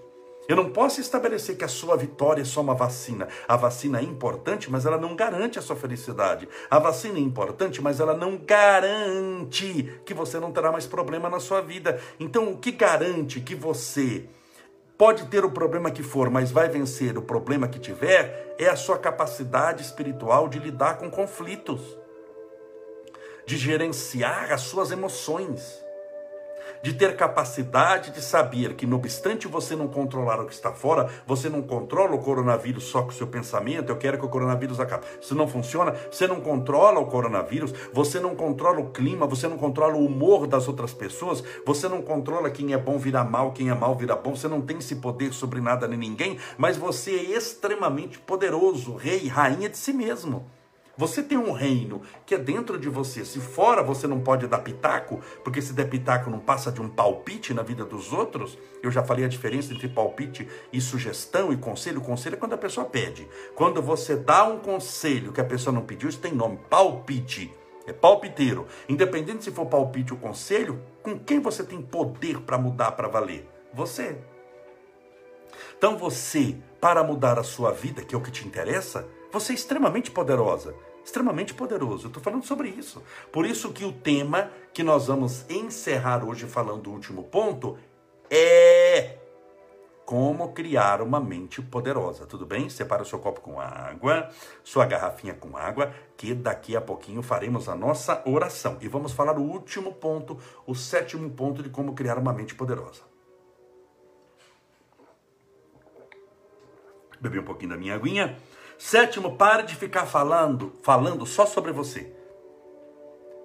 Eu 0.50 0.56
não 0.56 0.72
posso 0.72 1.00
estabelecer 1.00 1.56
que 1.56 1.64
a 1.64 1.68
sua 1.68 1.96
vitória 1.96 2.42
é 2.42 2.46
só 2.46 2.62
uma 2.62 2.74
vacina. 2.74 3.28
A 3.48 3.56
vacina 3.56 4.00
é 4.00 4.04
importante, 4.04 4.72
mas 4.72 4.84
ela 4.84 4.98
não 4.98 5.16
garante 5.16 5.60
a 5.60 5.62
sua 5.62 5.76
felicidade. 5.76 6.50
A 6.72 6.80
vacina 6.80 7.20
é 7.20 7.22
importante, 7.22 7.80
mas 7.84 8.00
ela 8.00 8.18
não 8.18 8.36
garante 8.36 10.02
que 10.04 10.12
você 10.12 10.40
não 10.40 10.52
terá 10.52 10.72
mais 10.72 10.88
problema 10.88 11.30
na 11.30 11.40
sua 11.40 11.62
vida. 11.62 12.02
Então, 12.20 12.50
o 12.52 12.58
que 12.58 12.72
garante 12.72 13.40
que 13.42 13.54
você 13.54 14.28
pode 15.00 15.28
ter 15.28 15.46
o 15.46 15.50
problema 15.50 15.90
que 15.90 16.04
for, 16.04 16.30
mas 16.30 16.52
vai 16.52 16.68
vencer 16.68 17.18
o 17.18 17.22
problema 17.22 17.70
que 17.70 17.80
tiver, 17.80 18.54
é 18.60 18.68
a 18.68 18.76
sua 18.76 18.98
capacidade 18.98 19.82
espiritual 19.82 20.50
de 20.50 20.60
lidar 20.60 20.98
com 20.98 21.10
conflitos, 21.10 21.98
de 23.46 23.56
gerenciar 23.56 24.52
as 24.52 24.60
suas 24.60 24.92
emoções 24.92 25.82
de 26.82 26.94
ter 26.94 27.16
capacidade 27.16 28.12
de 28.12 28.22
saber 28.22 28.74
que, 28.74 28.86
não 28.86 28.98
obstante 28.98 29.48
você 29.48 29.76
não 29.76 29.88
controlar 29.88 30.40
o 30.40 30.46
que 30.46 30.54
está 30.54 30.72
fora, 30.72 31.10
você 31.26 31.50
não 31.50 31.62
controla 31.62 32.16
o 32.16 32.20
coronavírus 32.20 32.86
só 32.86 33.02
com 33.02 33.10
o 33.10 33.14
seu 33.14 33.28
pensamento, 33.28 33.90
eu 33.90 33.98
quero 33.98 34.18
que 34.18 34.26
o 34.26 34.30
coronavírus 34.30 34.80
acabe. 34.80 35.06
Isso 35.22 35.36
não 35.36 35.48
funciona, 35.48 35.96
você 36.12 36.28
não 36.28 36.42
controla 36.42 37.00
o 37.00 37.06
coronavírus, 37.06 37.74
você 37.94 38.20
não 38.20 38.36
controla 38.36 38.80
o 38.80 38.90
clima, 38.90 39.28
você 39.28 39.48
não 39.48 39.58
controla 39.58 39.96
o 39.96 40.06
humor 40.06 40.48
das 40.48 40.68
outras 40.68 40.94
pessoas, 40.94 41.44
você 41.66 41.88
não 41.88 42.02
controla 42.02 42.50
quem 42.50 42.74
é 42.74 42.78
bom 42.78 42.98
virar 42.98 43.24
mal, 43.24 43.52
quem 43.52 43.70
é 43.70 43.74
mal 43.74 43.96
virar 43.96 44.18
bom, 44.18 44.36
você 44.36 44.48
não 44.48 44.62
tem 44.62 44.78
esse 44.78 44.96
poder 44.96 45.34
sobre 45.34 45.62
nada 45.62 45.88
nem 45.88 46.00
ninguém, 46.00 46.38
mas 46.58 46.78
você 46.78 47.12
é 47.12 47.38
extremamente 47.38 48.20
poderoso, 48.20 48.96
rei, 48.96 49.28
rainha 49.28 49.70
de 49.70 49.78
si 49.78 49.94
mesmo. 49.94 50.59
Você 51.00 51.24
tem 51.24 51.38
um 51.38 51.54
reino 51.54 52.02
que 52.26 52.36
é 52.36 52.38
dentro 52.38 52.78
de 52.78 52.90
você. 52.90 53.24
Se 53.24 53.40
fora 53.40 53.82
você 53.82 54.06
não 54.06 54.20
pode 54.20 54.46
dar 54.48 54.60
pitaco, 54.60 55.22
porque 55.46 55.62
se 55.62 55.72
der 55.72 55.90
pitaco 55.90 56.30
não 56.30 56.40
passa 56.40 56.74
de 56.74 56.82
um 56.82 56.90
palpite 56.90 57.54
na 57.54 57.64
vida 57.64 57.86
dos 57.86 58.12
outros. 58.12 58.58
Eu 58.84 58.92
já 58.92 59.02
falei 59.02 59.24
a 59.24 59.30
diferença 59.30 59.74
entre 59.74 59.88
palpite 59.88 60.46
e 60.74 60.82
sugestão 60.82 61.54
e 61.54 61.58
conselho. 61.58 62.02
Conselho 62.02 62.34
é 62.34 62.38
quando 62.38 62.52
a 62.52 62.58
pessoa 62.58 62.86
pede. 62.86 63.26
Quando 63.56 63.82
você 63.82 64.18
dá 64.18 64.44
um 64.44 64.60
conselho 64.60 65.32
que 65.32 65.40
a 65.40 65.46
pessoa 65.46 65.74
não 65.74 65.84
pediu, 65.84 66.10
isso 66.10 66.20
tem 66.20 66.34
nome, 66.34 66.60
palpite. 66.70 67.50
É 67.88 67.94
palpiteiro. 67.94 68.68
Independente 68.90 69.46
se 69.46 69.52
for 69.52 69.68
palpite 69.68 70.12
ou 70.12 70.20
conselho, 70.20 70.84
com 71.02 71.18
quem 71.18 71.40
você 71.40 71.64
tem 71.64 71.82
poder 71.82 72.42
para 72.42 72.58
mudar 72.58 72.92
para 72.92 73.08
valer? 73.08 73.48
Você. 73.74 74.18
Então 75.78 75.98
você, 75.98 76.58
para 76.82 77.06
mudar 77.06 77.40
a 77.40 77.44
sua 77.44 77.72
vida, 77.72 78.04
que 78.04 78.14
é 78.14 78.18
o 78.18 78.22
que 78.22 78.32
te 78.32 78.46
interessa, 78.46 79.08
você 79.32 79.54
é 79.54 79.56
extremamente 79.56 80.12
poderosa 80.12 80.76
extremamente 81.10 81.54
poderoso. 81.54 82.06
Eu 82.06 82.10
estou 82.10 82.24
falando 82.24 82.46
sobre 82.46 82.70
isso. 82.70 83.04
Por 83.32 83.46
isso 83.46 83.74
que 83.74 83.84
o 83.84 83.92
tema 83.92 84.52
que 84.74 84.84
nós 84.84 85.08
vamos 85.08 85.50
encerrar 85.50 86.24
hoje 86.24 86.46
falando 86.46 86.84
do 86.84 86.92
último 86.92 87.24
ponto 87.24 87.78
é 88.30 89.18
como 90.06 90.54
criar 90.54 91.02
uma 91.02 91.20
mente 91.20 91.62
poderosa. 91.62 92.26
Tudo 92.26 92.46
bem? 92.46 92.70
Separa 92.70 93.04
o 93.04 93.06
seu 93.06 93.20
copo 93.20 93.42
com 93.42 93.60
água, 93.60 94.30
sua 94.64 94.86
garrafinha 94.86 95.34
com 95.34 95.56
água, 95.56 95.94
que 96.18 96.34
daqui 96.34 96.76
a 96.76 96.82
pouquinho 96.82 97.22
faremos 97.22 97.68
a 97.68 97.76
nossa 97.76 98.22
oração. 98.26 98.78
E 98.82 98.88
vamos 98.88 99.12
falar 99.12 99.38
o 99.38 99.44
último 99.44 99.94
ponto, 99.94 100.38
o 100.66 100.74
sétimo 100.74 101.30
ponto 101.30 101.62
de 101.62 101.70
como 101.70 101.94
criar 101.94 102.18
uma 102.18 102.34
mente 102.34 102.56
poderosa. 102.56 103.02
Bebi 107.20 107.40
um 107.40 107.44
pouquinho 107.44 107.72
da 107.72 107.78
minha 107.78 107.96
aguinha. 107.96 108.38
Sétimo, 108.80 109.36
pare 109.36 109.64
de 109.64 109.76
ficar 109.76 110.06
falando, 110.06 110.72
falando 110.82 111.26
só 111.26 111.46
sobre 111.46 111.74
você. 111.74 112.16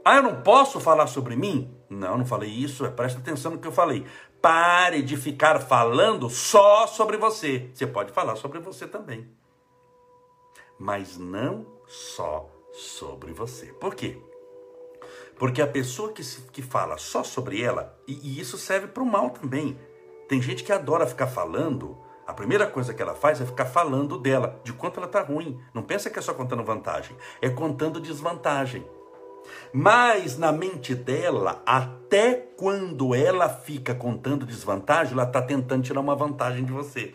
Ah, 0.04 0.16
eu 0.16 0.22
não 0.22 0.42
posso 0.42 0.78
falar 0.78 1.08
sobre 1.08 1.34
mim? 1.34 1.76
Não, 1.90 2.18
não 2.18 2.24
falei 2.24 2.48
isso. 2.48 2.86
É, 2.86 2.90
presta 2.90 3.18
atenção 3.18 3.50
no 3.50 3.58
que 3.58 3.66
eu 3.66 3.72
falei. 3.72 4.06
Pare 4.40 5.02
de 5.02 5.16
ficar 5.16 5.58
falando 5.58 6.30
só 6.30 6.86
sobre 6.86 7.16
você. 7.16 7.68
Você 7.74 7.84
pode 7.84 8.12
falar 8.12 8.36
sobre 8.36 8.60
você 8.60 8.86
também. 8.86 9.28
Mas 10.78 11.18
não 11.18 11.66
só 11.88 12.48
sobre 12.72 13.32
você. 13.32 13.66
Por 13.72 13.96
quê? 13.96 14.16
Porque 15.36 15.60
a 15.60 15.66
pessoa 15.66 16.12
que, 16.12 16.22
se, 16.22 16.42
que 16.42 16.62
fala 16.62 16.96
só 16.96 17.24
sobre 17.24 17.60
ela, 17.60 17.98
e, 18.06 18.12
e 18.12 18.40
isso 18.40 18.56
serve 18.56 18.86
para 18.86 19.02
o 19.02 19.06
mal 19.06 19.30
também. 19.30 19.76
Tem 20.28 20.40
gente 20.40 20.62
que 20.62 20.72
adora 20.72 21.08
ficar 21.08 21.26
falando 21.26 22.03
a 22.26 22.32
primeira 22.32 22.66
coisa 22.66 22.94
que 22.94 23.02
ela 23.02 23.14
faz 23.14 23.40
é 23.40 23.46
ficar 23.46 23.66
falando 23.66 24.18
dela, 24.18 24.60
de 24.64 24.72
quanto 24.72 24.98
ela 24.98 25.06
está 25.06 25.20
ruim. 25.20 25.60
Não 25.74 25.82
pensa 25.82 26.08
que 26.08 26.18
é 26.18 26.22
só 26.22 26.32
contando 26.32 26.64
vantagem, 26.64 27.16
é 27.40 27.50
contando 27.50 28.00
desvantagem. 28.00 28.86
Mas 29.72 30.38
na 30.38 30.50
mente 30.50 30.94
dela, 30.94 31.62
até 31.66 32.34
quando 32.34 33.14
ela 33.14 33.48
fica 33.48 33.94
contando 33.94 34.46
desvantagem, 34.46 35.12
ela 35.12 35.24
está 35.24 35.42
tentando 35.42 35.82
tirar 35.82 36.00
uma 36.00 36.16
vantagem 36.16 36.64
de 36.64 36.72
você. 36.72 37.14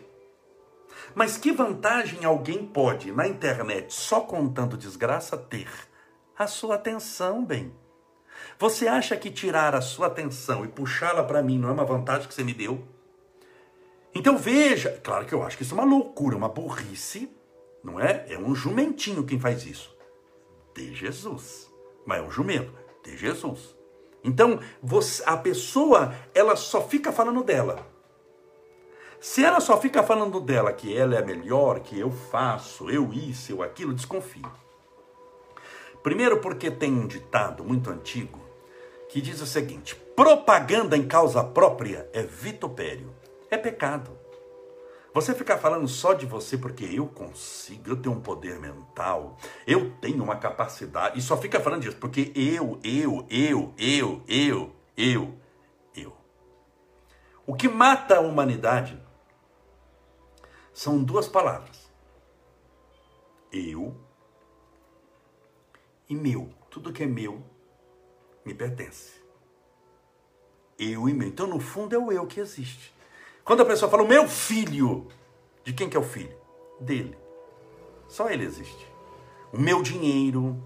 Mas 1.14 1.36
que 1.36 1.50
vantagem 1.50 2.24
alguém 2.24 2.64
pode, 2.64 3.10
na 3.10 3.26
internet, 3.26 3.92
só 3.92 4.20
contando 4.20 4.76
desgraça, 4.76 5.36
ter? 5.36 5.68
A 6.38 6.46
sua 6.46 6.76
atenção, 6.76 7.44
bem. 7.44 7.74
Você 8.58 8.86
acha 8.86 9.16
que 9.16 9.30
tirar 9.30 9.74
a 9.74 9.80
sua 9.80 10.06
atenção 10.06 10.64
e 10.64 10.68
puxá-la 10.68 11.24
para 11.24 11.42
mim 11.42 11.58
não 11.58 11.68
é 11.68 11.72
uma 11.72 11.84
vantagem 11.84 12.28
que 12.28 12.34
você 12.34 12.44
me 12.44 12.54
deu? 12.54 12.82
Então 14.14 14.36
veja, 14.36 15.00
claro 15.02 15.24
que 15.24 15.34
eu 15.34 15.42
acho 15.42 15.56
que 15.56 15.62
isso 15.62 15.74
é 15.74 15.78
uma 15.78 15.88
loucura, 15.88 16.36
uma 16.36 16.48
burrice, 16.48 17.30
não 17.82 18.00
é? 18.00 18.26
É 18.28 18.38
um 18.38 18.54
jumentinho 18.54 19.24
quem 19.24 19.38
faz 19.38 19.64
isso. 19.64 19.96
De 20.74 20.94
Jesus. 20.94 21.70
Mas 22.04 22.18
é 22.18 22.22
um 22.22 22.30
jumento, 22.30 22.72
de 23.04 23.16
Jesus. 23.16 23.76
Então, 24.22 24.60
você, 24.82 25.22
a 25.24 25.36
pessoa, 25.36 26.14
ela 26.34 26.56
só 26.56 26.82
fica 26.82 27.10
falando 27.12 27.42
dela. 27.42 27.86
Se 29.20 29.44
ela 29.44 29.60
só 29.60 29.78
fica 29.78 30.02
falando 30.02 30.40
dela 30.40 30.72
que 30.72 30.96
ela 30.96 31.14
é 31.14 31.22
melhor, 31.22 31.80
que 31.80 31.98
eu 31.98 32.10
faço, 32.10 32.90
eu 32.90 33.12
isso, 33.12 33.52
eu 33.52 33.62
aquilo, 33.62 33.94
desconfie. 33.94 34.42
Primeiro 36.02 36.38
porque 36.40 36.70
tem 36.70 36.92
um 36.92 37.06
ditado 37.06 37.62
muito 37.62 37.90
antigo 37.90 38.40
que 39.08 39.20
diz 39.20 39.40
o 39.42 39.46
seguinte: 39.46 39.94
propaganda 40.16 40.96
em 40.96 41.06
causa 41.06 41.44
própria 41.44 42.08
é 42.12 42.22
vitupério 42.22 43.14
é 43.50 43.58
pecado. 43.58 44.18
Você 45.12 45.34
ficar 45.34 45.58
falando 45.58 45.88
só 45.88 46.14
de 46.14 46.24
você 46.24 46.56
porque 46.56 46.84
eu 46.84 47.06
consigo, 47.08 47.90
eu 47.90 47.96
tenho 47.96 48.14
um 48.14 48.20
poder 48.20 48.60
mental, 48.60 49.36
eu 49.66 49.90
tenho 50.00 50.22
uma 50.22 50.36
capacidade, 50.36 51.18
e 51.18 51.22
só 51.22 51.36
fica 51.36 51.58
falando 51.58 51.82
disso 51.82 51.96
porque 51.96 52.32
eu, 52.34 52.78
eu, 52.84 53.26
eu, 53.28 53.74
eu, 53.76 54.22
eu, 54.28 54.72
eu, 54.96 55.38
eu. 55.96 56.16
O 57.44 57.54
que 57.56 57.68
mata 57.68 58.18
a 58.18 58.20
humanidade 58.20 59.02
são 60.72 61.02
duas 61.02 61.26
palavras: 61.26 61.90
eu 63.52 63.96
e 66.08 66.14
meu. 66.14 66.54
Tudo 66.70 66.92
que 66.92 67.02
é 67.02 67.06
meu 67.06 67.44
me 68.44 68.54
pertence. 68.54 69.20
Eu 70.78 71.08
e 71.08 71.12
meu. 71.12 71.26
Então, 71.26 71.48
no 71.48 71.58
fundo, 71.58 71.96
é 71.96 71.98
o 71.98 72.12
eu 72.12 72.28
que 72.28 72.38
existe. 72.38 72.94
Quando 73.44 73.62
a 73.62 73.66
pessoa 73.66 73.90
fala, 73.90 74.02
o 74.02 74.08
meu 74.08 74.28
filho, 74.28 75.08
de 75.64 75.72
quem 75.72 75.88
que 75.88 75.96
é 75.96 76.00
o 76.00 76.04
filho? 76.04 76.36
Dele. 76.80 77.16
Só 78.08 78.28
ele 78.30 78.44
existe. 78.44 78.86
O 79.52 79.58
meu 79.60 79.82
dinheiro, 79.82 80.56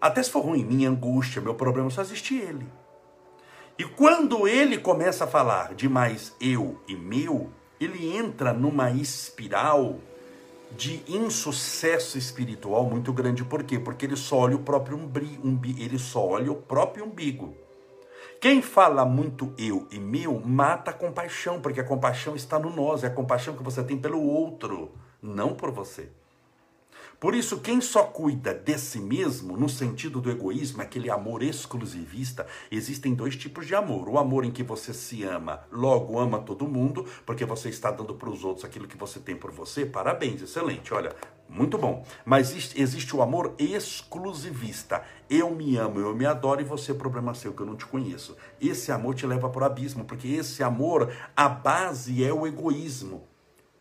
até 0.00 0.22
se 0.22 0.30
for 0.30 0.40
ruim, 0.40 0.64
minha 0.64 0.90
angústia, 0.90 1.40
meu 1.40 1.54
problema, 1.54 1.90
só 1.90 2.02
existe 2.02 2.36
ele. 2.36 2.66
E 3.78 3.84
quando 3.84 4.46
ele 4.46 4.78
começa 4.78 5.24
a 5.24 5.26
falar 5.26 5.74
de 5.74 5.88
mais 5.88 6.34
eu 6.40 6.80
e 6.86 6.94
meu, 6.94 7.50
ele 7.80 8.16
entra 8.16 8.52
numa 8.52 8.90
espiral 8.90 9.98
de 10.76 11.02
insucesso 11.08 12.18
espiritual 12.18 12.84
muito 12.84 13.12
grande. 13.12 13.44
Por 13.44 13.62
quê? 13.62 13.78
Porque 13.78 14.06
ele 14.06 14.16
só 14.16 14.38
olha 14.38 14.56
o 14.56 14.60
próprio 14.60 14.96
umbigo, 14.96 15.80
ele 15.80 15.98
só 15.98 16.24
olha 16.26 16.52
o 16.52 16.56
próprio 16.56 17.04
umbigo. 17.04 17.54
Quem 18.44 18.60
fala 18.60 19.06
muito 19.06 19.54
eu 19.56 19.88
e 19.90 19.98
meu 19.98 20.38
mata 20.38 20.90
a 20.90 20.94
compaixão, 20.94 21.62
porque 21.62 21.80
a 21.80 21.84
compaixão 21.84 22.36
está 22.36 22.58
no 22.58 22.68
nós, 22.68 23.02
é 23.02 23.06
a 23.06 23.10
compaixão 23.10 23.56
que 23.56 23.62
você 23.62 23.82
tem 23.82 23.96
pelo 23.96 24.22
outro, 24.22 24.92
não 25.22 25.54
por 25.54 25.70
você. 25.70 26.10
Por 27.24 27.34
isso, 27.34 27.60
quem 27.60 27.80
só 27.80 28.02
cuida 28.02 28.52
de 28.52 28.76
si 28.76 29.00
mesmo, 29.00 29.56
no 29.56 29.66
sentido 29.66 30.20
do 30.20 30.30
egoísmo, 30.30 30.82
é 30.82 30.84
aquele 30.84 31.10
amor 31.10 31.42
exclusivista, 31.42 32.46
existem 32.70 33.14
dois 33.14 33.34
tipos 33.34 33.66
de 33.66 33.74
amor. 33.74 34.10
O 34.10 34.18
amor 34.18 34.44
em 34.44 34.50
que 34.50 34.62
você 34.62 34.92
se 34.92 35.22
ama, 35.22 35.62
logo 35.72 36.18
ama 36.18 36.40
todo 36.40 36.68
mundo, 36.68 37.06
porque 37.24 37.46
você 37.46 37.70
está 37.70 37.90
dando 37.90 38.14
para 38.14 38.28
os 38.28 38.44
outros 38.44 38.62
aquilo 38.62 38.86
que 38.86 38.98
você 38.98 39.18
tem 39.18 39.34
por 39.34 39.50
você. 39.50 39.86
Parabéns, 39.86 40.42
excelente. 40.42 40.92
Olha, 40.92 41.16
muito 41.48 41.78
bom. 41.78 42.04
Mas 42.26 42.74
existe 42.76 43.16
o 43.16 43.22
amor 43.22 43.54
exclusivista. 43.58 45.02
Eu 45.30 45.50
me 45.50 45.78
amo, 45.78 46.00
eu 46.00 46.14
me 46.14 46.26
adoro 46.26 46.60
e 46.60 46.64
você 46.64 46.92
é 46.92 46.94
problema 46.94 47.32
seu, 47.32 47.54
que 47.54 47.62
eu 47.62 47.66
não 47.66 47.74
te 47.74 47.86
conheço. 47.86 48.36
Esse 48.60 48.92
amor 48.92 49.14
te 49.14 49.26
leva 49.26 49.48
para 49.48 49.62
o 49.62 49.64
abismo, 49.64 50.04
porque 50.04 50.28
esse 50.28 50.62
amor, 50.62 51.10
a 51.34 51.48
base 51.48 52.22
é 52.22 52.30
o 52.30 52.46
egoísmo 52.46 53.26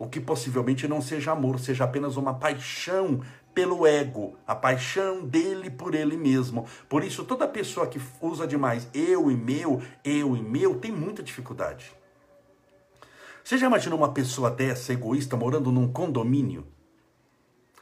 o 0.04 0.10
que 0.10 0.20
possivelmente 0.20 0.88
não 0.88 1.02
seja 1.02 1.32
amor, 1.32 1.60
seja 1.60 1.86
apenas 1.86 2.18
uma 2.18 2.34
paixão 2.34 3.22
pelo 3.54 3.86
ego, 3.88 4.36
a 4.46 4.54
paixão 4.54 5.26
dele 5.26 5.70
por 5.70 5.96
ele 5.96 6.18
mesmo. 6.18 6.66
Por 6.90 7.04
isso, 7.04 7.24
toda 7.24 7.48
pessoa 7.48 7.88
que 7.88 8.02
usa 8.20 8.46
demais 8.46 8.88
eu 8.94 9.32
e 9.32 9.36
meu, 9.36 9.82
eu 10.04 10.36
e 10.36 10.42
meu, 10.42 10.80
tem 10.80 10.92
muita 10.92 11.24
dificuldade. 11.24 11.92
Você 13.44 13.58
já 13.58 13.68
imaginou 13.68 13.98
uma 13.98 14.12
pessoa 14.12 14.50
dessa, 14.50 14.92
egoísta, 14.94 15.38
morando 15.38 15.72
num 15.72 15.92
condomínio? 15.92 16.66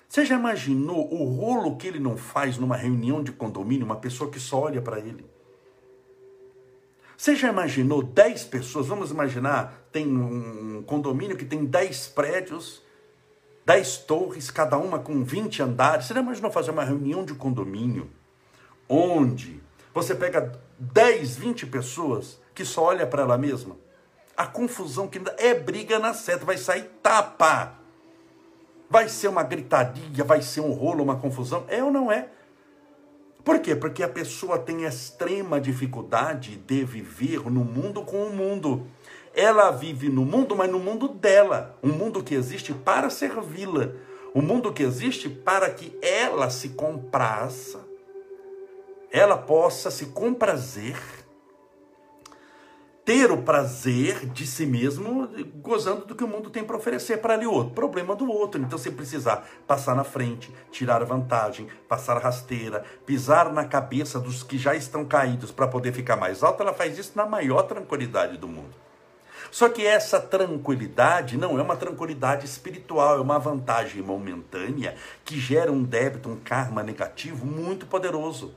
Você 0.08 0.25
já 0.25 0.36
imaginou 0.36 1.12
o 1.13 1.24
rolo 1.24 1.78
que 1.78 1.88
ele 1.88 2.00
não 2.00 2.18
faz 2.18 2.58
numa 2.58 2.75
reunião 2.75 3.24
de 3.24 3.32
condomínio, 3.32 3.86
uma 3.86 3.96
pessoa 3.96 4.30
que 4.30 4.40
só 4.40 4.60
olha 4.60 4.82
para 4.82 5.00
ele? 5.00 5.25
Você 7.22 7.36
já 7.36 7.50
imaginou 7.50 8.01
10 8.01 8.46
pessoas? 8.46 8.88
Vamos 8.88 9.12
imaginar, 9.12 9.86
tem 9.92 10.08
um 10.08 10.82
condomínio 10.82 11.38
que 11.38 11.46
tem 11.46 11.63
10 11.63 12.08
prédios, 12.08 12.82
10 13.63 13.98
torres, 13.98 14.50
cada 14.50 14.75
uma 14.80 14.98
com 14.98 15.24
20 15.24 15.62
andares. 15.62 16.08
Você 16.08 16.16
já 16.16 16.20
imaginou 16.20 16.50
fazer 16.50 16.72
uma 16.72 16.84
reunião 16.84 17.24
de 17.24 17.36
condomínio 17.36 18.10
onde 18.90 19.62
você 19.94 20.16
pega 20.16 20.60
10, 20.80 21.36
20 21.36 21.68
pessoas 21.68 22.42
que 22.56 22.66
só 22.66 22.86
olha 22.86 23.06
para 23.06 23.22
ela 23.22 23.38
mesma? 23.38 23.78
A 24.36 24.48
confusão 24.48 25.08
que 25.08 25.22
é 25.38 25.54
briga 25.54 26.00
na 26.00 26.16
seta, 26.16 26.44
vai 26.44 26.58
sair 26.58 26.90
tapa. 27.04 27.74
Vai 28.90 29.08
ser 29.08 29.28
uma 29.28 29.44
gritaria, 29.44 30.24
vai 30.24 30.42
ser 30.42 30.62
um 30.62 30.72
rolo, 30.72 31.04
uma 31.04 31.18
confusão. 31.18 31.66
É 31.68 31.84
ou 31.84 31.92
não 31.92 32.12
é? 32.12 32.30
Por 33.43 33.60
quê? 33.60 33.75
Porque 33.75 34.03
a 34.03 34.07
pessoa 34.07 34.60
tem 34.60 34.83
extrema 34.83 35.60
dificuldade 35.60 36.57
de 36.57 36.83
viver 36.83 37.50
no 37.50 37.63
mundo 37.63 38.03
com 38.03 38.25
o 38.25 38.36
mundo. 38.36 38.86
Ela 39.33 39.71
vive 39.71 40.10
no 40.10 40.24
mundo, 40.24 40.55
mas 40.55 40.69
no 40.69 40.79
mundo 40.79 41.07
dela. 41.07 41.77
Um 41.81 41.89
mundo 41.89 42.24
que 42.24 42.36
existe 42.36 42.74
para 42.74 43.10
servi-la. 43.10 43.93
Um 44.36 44.41
mundo 44.41 44.71
que 44.71 44.83
existe 44.83 45.27
para 45.27 45.69
que 45.69 45.98
ela 46.01 46.50
se 46.50 46.69
compraça, 46.69 47.86
ela 49.12 49.38
possa 49.38 49.91
se 49.91 50.05
comprazer 50.05 51.21
ter 53.03 53.31
o 53.31 53.41
prazer 53.41 54.27
de 54.27 54.46
si 54.46 54.65
mesmo, 54.65 55.27
gozando 55.55 56.05
do 56.05 56.15
que 56.15 56.24
o 56.24 56.27
mundo 56.27 56.50
tem 56.50 56.63
para 56.63 56.77
oferecer 56.77 57.17
para 57.17 57.34
ali 57.34 57.48
outro. 57.48 57.74
Problema 57.74 58.15
do 58.15 58.29
outro. 58.29 58.62
Então, 58.62 58.77
se 58.77 58.91
precisar 58.91 59.48
passar 59.65 59.96
na 59.96 60.03
frente, 60.03 60.53
tirar 60.72 61.03
vantagem, 61.03 61.67
passar 61.88 62.17
rasteira, 62.20 62.84
pisar 63.05 63.51
na 63.51 63.65
cabeça 63.65 64.20
dos 64.20 64.43
que 64.43 64.58
já 64.58 64.75
estão 64.75 65.03
caídos 65.03 65.51
para 65.51 65.67
poder 65.67 65.93
ficar 65.93 66.15
mais 66.15 66.43
alto, 66.43 66.62
ela 66.62 66.74
faz 66.74 66.98
isso 66.98 67.13
na 67.15 67.25
maior 67.25 67.63
tranquilidade 67.63 68.38
do 68.38 68.48
mundo. 68.48 68.81
Só 69.50 69.67
que 69.67 69.86
essa 69.86 70.20
tranquilidade 70.22 71.38
não 71.38 71.60
é 71.60 71.62
uma 71.62 71.75
tranquilidade 71.75 72.46
espiritual, 72.46 73.17
é 73.17 73.22
uma 73.22 73.38
vantagem 73.38 74.01
momentânea 74.01 74.96
que 75.25 75.38
gera 75.38 75.72
um 75.72 75.84
débito, 75.84 76.29
um 76.29 76.38
karma 76.38 76.81
negativo 76.81 77.46
muito 77.46 77.86
poderoso. 77.86 78.53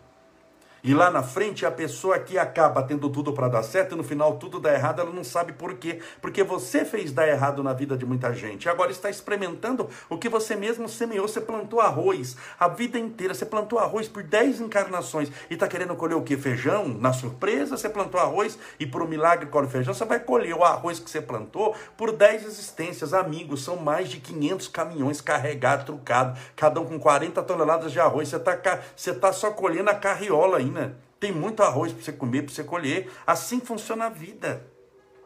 E 0.86 0.92
lá 0.92 1.10
na 1.10 1.22
frente 1.22 1.64
a 1.64 1.70
pessoa 1.70 2.18
que 2.18 2.36
acaba 2.36 2.82
tendo 2.82 3.08
tudo 3.08 3.32
para 3.32 3.48
dar 3.48 3.62
certo 3.62 3.94
e 3.94 3.96
no 3.96 4.04
final 4.04 4.36
tudo 4.36 4.60
dá 4.60 4.74
errado, 4.74 5.00
ela 5.00 5.10
não 5.10 5.24
sabe 5.24 5.54
por 5.54 5.72
quê. 5.76 5.98
Porque 6.20 6.42
você 6.42 6.84
fez 6.84 7.10
dar 7.10 7.26
errado 7.26 7.62
na 7.62 7.72
vida 7.72 7.96
de 7.96 8.04
muita 8.04 8.34
gente. 8.34 8.68
Agora 8.68 8.90
está 8.90 9.08
experimentando 9.08 9.88
o 10.10 10.18
que 10.18 10.28
você 10.28 10.54
mesmo 10.54 10.86
semeou. 10.86 11.26
Você 11.26 11.40
plantou 11.40 11.80
arroz 11.80 12.36
a 12.60 12.68
vida 12.68 12.98
inteira. 12.98 13.32
Você 13.32 13.46
plantou 13.46 13.78
arroz 13.78 14.08
por 14.08 14.22
10 14.22 14.60
encarnações 14.60 15.30
e 15.48 15.54
está 15.54 15.66
querendo 15.66 15.96
colher 15.96 16.16
o 16.16 16.22
que? 16.22 16.36
Feijão? 16.36 16.86
Na 16.86 17.14
surpresa, 17.14 17.78
você 17.78 17.88
plantou 17.88 18.20
arroz 18.20 18.58
e 18.78 18.86
por 18.86 19.02
um 19.02 19.08
milagre 19.08 19.46
colhe 19.46 19.68
feijão. 19.68 19.94
Você 19.94 20.04
vai 20.04 20.20
colher 20.20 20.54
o 20.54 20.64
arroz 20.64 20.98
que 20.98 21.10
você 21.10 21.22
plantou 21.22 21.74
por 21.96 22.12
10 22.12 22.44
existências. 22.44 23.14
Amigos, 23.14 23.64
são 23.64 23.78
mais 23.78 24.10
de 24.10 24.20
500 24.20 24.68
caminhões 24.68 25.22
carregados, 25.22 25.86
trucados, 25.86 26.38
cada 26.54 26.78
um 26.78 26.84
com 26.84 26.98
40 26.98 27.42
toneladas 27.42 27.90
de 27.90 27.98
arroz. 27.98 28.28
Você 28.28 28.36
está 28.36 28.80
você 28.94 29.14
tá 29.14 29.32
só 29.32 29.50
colhendo 29.50 29.88
a 29.88 29.94
carriola 29.94 30.58
ainda. 30.58 30.73
Tem 31.18 31.32
muito 31.32 31.62
arroz 31.62 31.92
para 31.92 32.02
você 32.02 32.12
comer, 32.12 32.42
para 32.42 32.54
você 32.54 32.64
colher. 32.64 33.10
Assim 33.26 33.60
funciona 33.60 34.06
a 34.06 34.10
vida. 34.10 34.74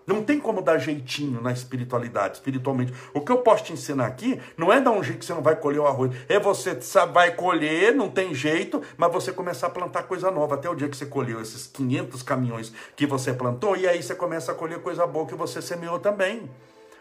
Não 0.08 0.24
tem 0.24 0.40
como 0.40 0.62
dar 0.62 0.78
jeitinho 0.78 1.38
na 1.42 1.52
espiritualidade, 1.52 2.38
espiritualmente. 2.38 2.94
O 3.12 3.20
que 3.20 3.30
eu 3.30 3.38
posso 3.38 3.64
te 3.64 3.74
ensinar 3.74 4.06
aqui 4.06 4.40
não 4.56 4.72
é 4.72 4.80
dar 4.80 4.90
um 4.90 5.02
jeito 5.02 5.18
que 5.18 5.26
você 5.26 5.34
não 5.34 5.42
vai 5.42 5.54
colher 5.54 5.80
o 5.80 5.86
arroz. 5.86 6.16
É 6.30 6.40
você 6.40 6.78
vai 7.12 7.34
colher, 7.34 7.94
não 7.94 8.08
tem 8.08 8.34
jeito, 8.34 8.80
mas 8.96 9.12
você 9.12 9.32
começar 9.32 9.66
a 9.66 9.70
plantar 9.70 10.04
coisa 10.04 10.30
nova. 10.30 10.54
Até 10.54 10.66
o 10.70 10.74
dia 10.74 10.88
que 10.88 10.96
você 10.96 11.04
colheu 11.04 11.42
esses 11.42 11.66
500 11.66 12.22
caminhões 12.22 12.72
que 12.96 13.06
você 13.06 13.34
plantou, 13.34 13.76
e 13.76 13.86
aí 13.86 14.02
você 14.02 14.14
começa 14.14 14.50
a 14.50 14.54
colher 14.54 14.80
coisa 14.80 15.06
boa 15.06 15.26
que 15.26 15.34
você 15.34 15.60
semeou 15.60 15.98
também. 15.98 16.48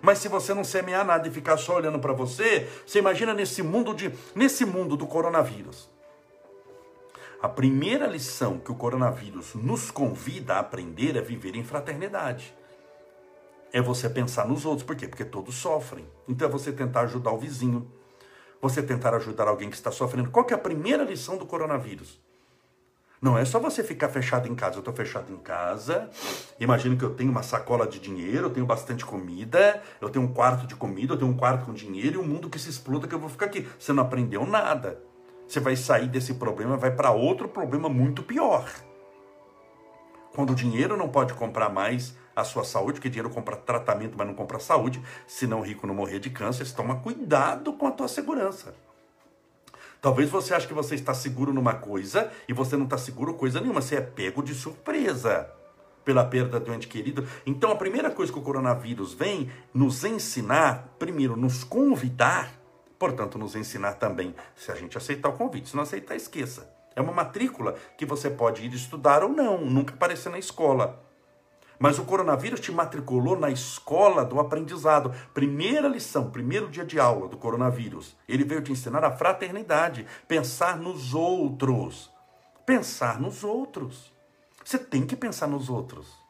Mas 0.01 0.17
se 0.17 0.27
você 0.27 0.53
não 0.53 0.65
semear 0.65 1.05
nada 1.05 1.29
e 1.29 1.31
ficar 1.31 1.55
só 1.55 1.77
olhando 1.77 1.99
para 1.99 2.11
você, 2.11 2.67
você 2.85 2.99
imagina 2.99 3.33
nesse 3.33 3.63
mundo 3.63 3.93
de 3.93 4.11
nesse 4.35 4.65
mundo 4.65 4.97
do 4.97 5.07
coronavírus. 5.07 5.89
A 7.39 7.47
primeira 7.47 8.07
lição 8.07 8.57
que 8.57 8.71
o 8.71 8.75
coronavírus 8.75 9.53
nos 9.53 9.91
convida 9.91 10.55
a 10.55 10.59
aprender 10.59 11.15
é 11.15 11.21
viver 11.21 11.55
em 11.55 11.63
fraternidade. 11.63 12.51
É 13.71 13.79
você 13.79 14.09
pensar 14.09 14.47
nos 14.47 14.65
outros. 14.65 14.83
Por 14.83 14.95
quê? 14.95 15.07
Porque 15.07 15.23
todos 15.23 15.53
sofrem. 15.53 16.07
Então 16.27 16.47
é 16.47 16.51
você 16.51 16.71
tentar 16.71 17.01
ajudar 17.01 17.31
o 17.31 17.37
vizinho. 17.37 17.91
Você 18.59 18.81
tentar 18.81 19.13
ajudar 19.13 19.47
alguém 19.47 19.69
que 19.69 19.75
está 19.75 19.91
sofrendo. 19.91 20.31
Qual 20.31 20.47
é 20.49 20.53
a 20.55 20.57
primeira 20.57 21.03
lição 21.03 21.37
do 21.37 21.45
coronavírus? 21.45 22.19
Não 23.21 23.37
é 23.37 23.45
só 23.45 23.59
você 23.59 23.83
ficar 23.83 24.09
fechado 24.09 24.47
em 24.47 24.55
casa. 24.55 24.77
Eu 24.77 24.79
estou 24.79 24.93
fechado 24.95 25.31
em 25.31 25.37
casa. 25.37 26.09
Imagino 26.59 26.97
que 26.97 27.05
eu 27.05 27.13
tenho 27.13 27.29
uma 27.29 27.43
sacola 27.43 27.85
de 27.85 27.99
dinheiro, 27.99 28.47
eu 28.47 28.49
tenho 28.49 28.65
bastante 28.65 29.05
comida, 29.05 29.79
eu 30.01 30.09
tenho 30.09 30.25
um 30.25 30.33
quarto 30.33 30.65
de 30.65 30.75
comida, 30.75 31.13
eu 31.13 31.17
tenho 31.19 31.29
um 31.29 31.37
quarto 31.37 31.65
com 31.67 31.73
dinheiro 31.73 32.19
e 32.19 32.23
um 32.23 32.27
mundo 32.27 32.49
que 32.49 32.57
se 32.57 32.71
exploda 32.71 33.07
que 33.07 33.13
eu 33.13 33.19
vou 33.19 33.29
ficar 33.29 33.45
aqui. 33.45 33.67
Você 33.77 33.93
não 33.93 34.01
aprendeu 34.01 34.43
nada 34.43 35.05
você 35.47 35.59
vai 35.59 35.75
sair 35.75 36.07
desse 36.07 36.33
problema, 36.33 36.75
vai 36.75 36.91
para 36.91 37.11
outro 37.11 37.47
problema 37.47 37.87
muito 37.87 38.21
pior. 38.21 38.69
Quando 40.33 40.51
o 40.51 40.55
dinheiro 40.55 40.97
não 40.97 41.09
pode 41.09 41.33
comprar 41.33 41.69
mais 41.69 42.15
a 42.35 42.43
sua 42.43 42.63
saúde, 42.63 42.93
porque 42.93 43.09
dinheiro 43.09 43.29
compra 43.29 43.55
tratamento, 43.55 44.15
mas 44.15 44.27
não 44.27 44.35
compra 44.35 44.59
saúde, 44.59 45.01
senão 45.25 45.59
o 45.59 45.63
rico 45.63 45.87
não 45.87 45.95
morrer 45.95 46.19
de 46.19 46.29
câncer, 46.29 46.71
toma 46.73 46.97
cuidado 46.97 47.73
com 47.73 47.87
a 47.87 47.91
tua 47.91 48.07
segurança. 48.07 48.75
Talvez 49.99 50.29
você 50.29 50.53
ache 50.53 50.67
que 50.67 50.73
você 50.73 50.93
está 50.93 51.13
seguro 51.13 51.51
numa 51.51 51.73
coisa 51.73 52.31
e 52.47 52.53
você 52.53 52.77
não 52.77 52.83
está 52.83 52.97
seguro 52.97 53.33
coisa 53.33 53.59
nenhuma, 53.59 53.81
você 53.81 53.95
é 53.95 54.01
pego 54.01 54.43
de 54.43 54.53
surpresa 54.53 55.49
pela 56.05 56.23
perda 56.23 56.59
do 56.59 56.71
ente 56.73 56.87
querido. 56.87 57.27
Então 57.45 57.71
a 57.71 57.75
primeira 57.75 58.11
coisa 58.11 58.31
que 58.31 58.37
o 58.37 58.43
coronavírus 58.43 59.13
vem 59.13 59.49
nos 59.73 60.03
ensinar, 60.03 60.93
primeiro 60.99 61.35
nos 61.35 61.63
convidar 61.63 62.53
Portanto, 62.99 63.37
nos 63.37 63.55
ensinar 63.55 63.93
também, 63.93 64.35
se 64.55 64.71
a 64.71 64.75
gente 64.75 64.97
aceitar 64.97 65.29
o 65.29 65.37
convite. 65.37 65.69
Se 65.69 65.75
não 65.75 65.83
aceitar, 65.83 66.15
esqueça. 66.15 66.73
É 66.95 67.01
uma 67.01 67.13
matrícula 67.13 67.75
que 67.95 68.05
você 68.05 68.29
pode 68.29 68.65
ir 68.65 68.73
estudar 68.73 69.23
ou 69.23 69.29
não, 69.29 69.63
nunca 69.63 69.93
aparecer 69.93 70.29
na 70.29 70.39
escola. 70.39 71.03
Mas 71.79 71.99
o 71.99 72.05
coronavírus 72.05 72.59
te 72.59 72.71
matriculou 72.71 73.39
na 73.39 73.51
escola 73.51 74.25
do 74.25 74.39
aprendizado. 74.39 75.13
Primeira 75.33 75.87
lição, 75.87 76.31
primeiro 76.31 76.67
dia 76.69 76.83
de 76.83 76.99
aula 76.99 77.27
do 77.27 77.37
coronavírus. 77.37 78.15
Ele 78.27 78.43
veio 78.43 78.63
te 78.63 78.71
ensinar 78.71 79.03
a 79.03 79.15
fraternidade, 79.15 80.07
pensar 80.27 80.77
nos 80.77 81.13
outros. 81.13 82.11
Pensar 82.65 83.21
nos 83.21 83.43
outros. 83.43 84.11
Você 84.65 84.79
tem 84.79 85.05
que 85.05 85.15
pensar 85.15 85.47
nos 85.47 85.69
outros. 85.69 86.26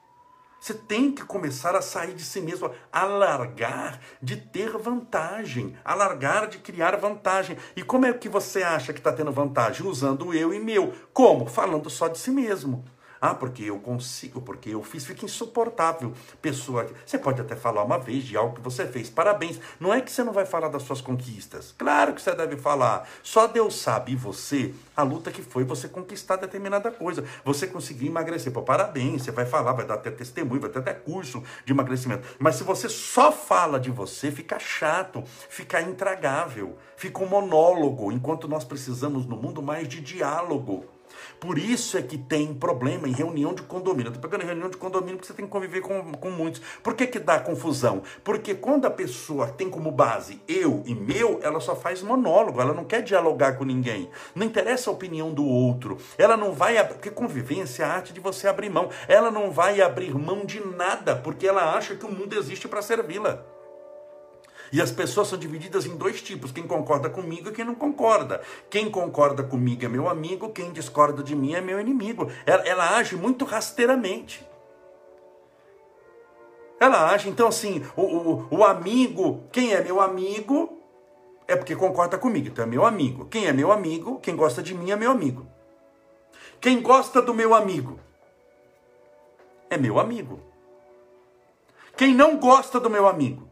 Você 0.60 0.74
tem 0.74 1.12
que 1.12 1.24
começar 1.24 1.76
a 1.76 1.82
sair 1.82 2.14
de 2.14 2.24
si 2.24 2.42
mesmo, 2.42 2.72
a 2.92 3.04
largar 3.04 4.00
de 4.22 4.36
ter 4.38 4.78
vantagem, 4.78 5.78
a 5.86 5.94
largar 5.94 6.48
de 6.48 6.58
criar 6.58 6.98
vantagem. 6.98 7.58
E 7.76 7.84
como 7.84 8.06
é 8.06 8.14
que 8.14 8.28
você 8.28 8.64
acha 8.64 8.92
que 8.92 9.00
está 9.00 9.14
tendo 9.14 9.32
vantagem? 9.32 9.86
Usando 9.86 10.28
o 10.28 10.34
eu 10.34 10.54
e 10.54 10.60
meu. 10.60 10.94
Como? 11.14 11.46
Falando 11.46 11.90
só 11.90 12.08
de 12.08 12.18
si 12.18 12.32
mesmo. 12.32 12.84
Ah, 13.20 13.34
porque 13.34 13.64
eu 13.64 13.80
consigo, 13.80 14.42
porque 14.42 14.70
eu 14.70 14.84
fiz, 14.84 15.06
fica 15.06 15.26
insuportável. 15.26 16.14
Pessoa, 16.42 16.88
você 17.06 17.18
pode 17.18 17.42
até 17.42 17.56
falar 17.56 17.84
uma 17.84 17.98
vez 17.98 18.24
de 18.24 18.38
algo 18.38 18.56
que 18.56 18.62
você 18.62 18.86
fez, 18.86 19.10
parabéns. 19.10 19.60
Não 19.80 19.94
é 19.94 20.02
que 20.02 20.12
você 20.12 20.24
não 20.24 20.34
vai 20.34 20.46
falar 20.46 20.70
das 20.70 20.84
suas 20.84 21.02
conquistas. 21.02 21.74
Claro 21.78 22.14
que 22.14 22.22
você 22.22 22.34
deve 22.36 22.58
falar. 22.58 23.08
Só 23.24 23.48
Deus 23.48 23.76
sabe, 23.76 24.12
e 24.12 24.16
você, 24.16 24.74
a 24.96 25.04
luta 25.04 25.32
que 25.32 25.42
foi 25.42 25.64
você 25.64 25.88
conquistar 25.88 26.36
determinada 26.36 26.92
coisa. 26.92 27.24
Você 27.44 27.68
conseguir 27.68 28.08
emagrecer. 28.08 28.52
Pô, 28.52 28.62
parabéns, 28.62 29.24
você 29.24 29.32
vai 29.32 29.46
falar, 29.46 29.74
vai 29.74 29.86
dar 29.86 29.96
até 29.96 30.12
testemunho, 30.12 30.62
vai 30.62 30.70
ter 30.70 30.80
até 30.80 30.94
curso 30.94 31.44
de 31.66 31.74
emagrecimento. 31.74 32.28
Mas 32.40 32.56
se 32.56 32.64
você 32.64 32.90
só 32.90 33.32
fala 33.32 33.80
de 33.80 33.90
você, 33.90 34.32
fica 34.32 34.60
chato, 34.60 35.24
fica 35.50 35.82
intragável, 35.82 36.78
fica 36.96 37.24
um 37.24 37.28
monólogo, 37.28 38.12
enquanto 38.12 38.48
nós 38.48 38.64
precisamos 38.64 39.26
no 39.26 39.38
mundo 39.38 39.62
mais 39.62 39.88
de 39.88 40.02
diálogo. 40.02 40.97
Por 41.40 41.58
isso 41.58 41.98
é 41.98 42.02
que 42.02 42.18
tem 42.18 42.54
problema 42.54 43.08
em 43.08 43.12
reunião 43.12 43.54
de 43.54 43.62
condomínio. 43.64 44.12
Estou 44.12 44.22
pegando 44.22 44.46
reunião 44.46 44.70
de 44.70 44.78
condomínio 44.78 45.16
porque 45.18 45.28
você 45.28 45.34
tem 45.34 45.46
que 45.46 45.52
conviver 45.52 45.82
com, 45.82 46.12
com 46.14 46.32
muitos. 46.32 46.62
Por 46.84 46.94
que, 46.94 47.08
que 47.08 47.20
dá 47.20 47.40
confusão? 47.40 48.02
Porque 48.24 48.56
quando 48.56 48.86
a 48.86 48.92
pessoa 48.92 49.48
tem 49.48 49.70
como 49.70 49.92
base 49.92 50.42
eu 50.48 50.84
e 50.86 50.94
meu, 50.94 51.40
ela 51.44 51.60
só 51.60 51.76
faz 51.76 52.02
monólogo, 52.02 52.62
ela 52.62 52.74
não 52.74 52.84
quer 52.84 53.02
dialogar 53.02 53.58
com 53.58 53.64
ninguém. 53.64 54.10
Não 54.36 54.46
interessa 54.46 54.90
a 54.90 54.94
opinião 54.94 55.34
do 55.34 55.46
outro. 55.46 55.98
Ela 56.18 56.38
não 56.38 56.54
vai. 56.54 56.78
Porque 56.88 57.10
convivência 57.10 57.84
é 57.84 57.86
a 57.86 57.94
arte 57.94 58.14
de 58.14 58.20
você 58.20 58.48
abrir 58.48 58.70
mão. 58.70 58.90
Ela 59.08 59.32
não 59.32 59.52
vai 59.52 59.82
abrir 59.82 60.14
mão 60.14 60.46
de 60.46 60.60
nada, 60.66 61.16
porque 61.16 61.48
ela 61.48 61.76
acha 61.76 61.96
que 61.96 62.06
o 62.06 62.12
mundo 62.12 62.38
existe 62.38 62.68
para 62.68 62.82
servi-la. 62.82 63.57
E 64.72 64.82
as 64.82 64.92
pessoas 64.92 65.28
são 65.30 65.38
divididas 65.38 65.86
em 65.86 65.96
dois 65.96 66.22
tipos: 66.22 66.52
quem 66.52 66.68
concorda 66.68 67.10
comigo 67.10 67.50
e 67.50 67.52
quem 67.52 67.66
não 67.66 67.76
concorda. 67.76 68.42
Quem 68.70 68.90
concorda 68.90 69.44
comigo 69.44 69.86
é 69.86 69.88
meu 69.88 70.10
amigo, 70.10 70.50
quem 70.50 70.72
discorda 70.72 71.24
de 71.24 71.36
mim 71.36 71.54
é 71.54 71.62
meu 71.62 71.80
inimigo. 71.80 72.30
Ela, 72.46 72.64
ela 72.68 72.98
age 72.98 73.16
muito 73.16 73.46
rasteiramente. 73.46 74.46
Ela 76.80 77.12
age, 77.12 77.28
então 77.28 77.48
assim, 77.48 77.84
o, 77.96 78.02
o, 78.02 78.48
o 78.52 78.64
amigo, 78.64 79.44
quem 79.52 79.74
é 79.74 79.82
meu 79.82 80.00
amigo, 80.00 80.78
é 81.48 81.56
porque 81.56 81.76
concorda 81.76 82.18
comigo, 82.18 82.50
então 82.50 82.64
é 82.64 82.68
meu 82.68 82.86
amigo. 82.86 83.26
Quem 83.26 83.48
é 83.48 83.54
meu 83.54 83.72
amigo, 83.72 84.20
quem 84.20 84.36
gosta 84.36 84.62
de 84.62 84.76
mim 84.76 84.92
é 84.92 84.96
meu 84.96 85.10
amigo. 85.10 85.48
Quem 86.62 86.82
gosta 86.82 87.22
do 87.22 87.34
meu 87.34 87.56
amigo 87.56 88.00
é 89.70 89.78
meu 89.78 90.00
amigo. 90.00 90.40
Quem 91.96 92.14
não 92.14 92.38
gosta 92.38 92.80
do 92.80 92.90
meu 92.90 93.08
amigo 93.08 93.47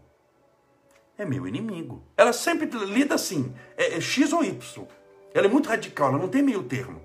é 1.17 1.25
meu 1.25 1.47
inimigo. 1.47 2.03
Ela 2.17 2.33
sempre 2.33 2.65
lida 2.85 3.15
assim, 3.15 3.53
é, 3.77 3.97
é 3.97 4.01
X 4.01 4.33
ou 4.33 4.43
Y. 4.43 4.85
Ela 5.33 5.47
é 5.47 5.49
muito 5.49 5.69
radical, 5.69 6.09
ela 6.09 6.17
não 6.17 6.27
tem 6.27 6.41
meio 6.41 6.63
termo. 6.63 7.01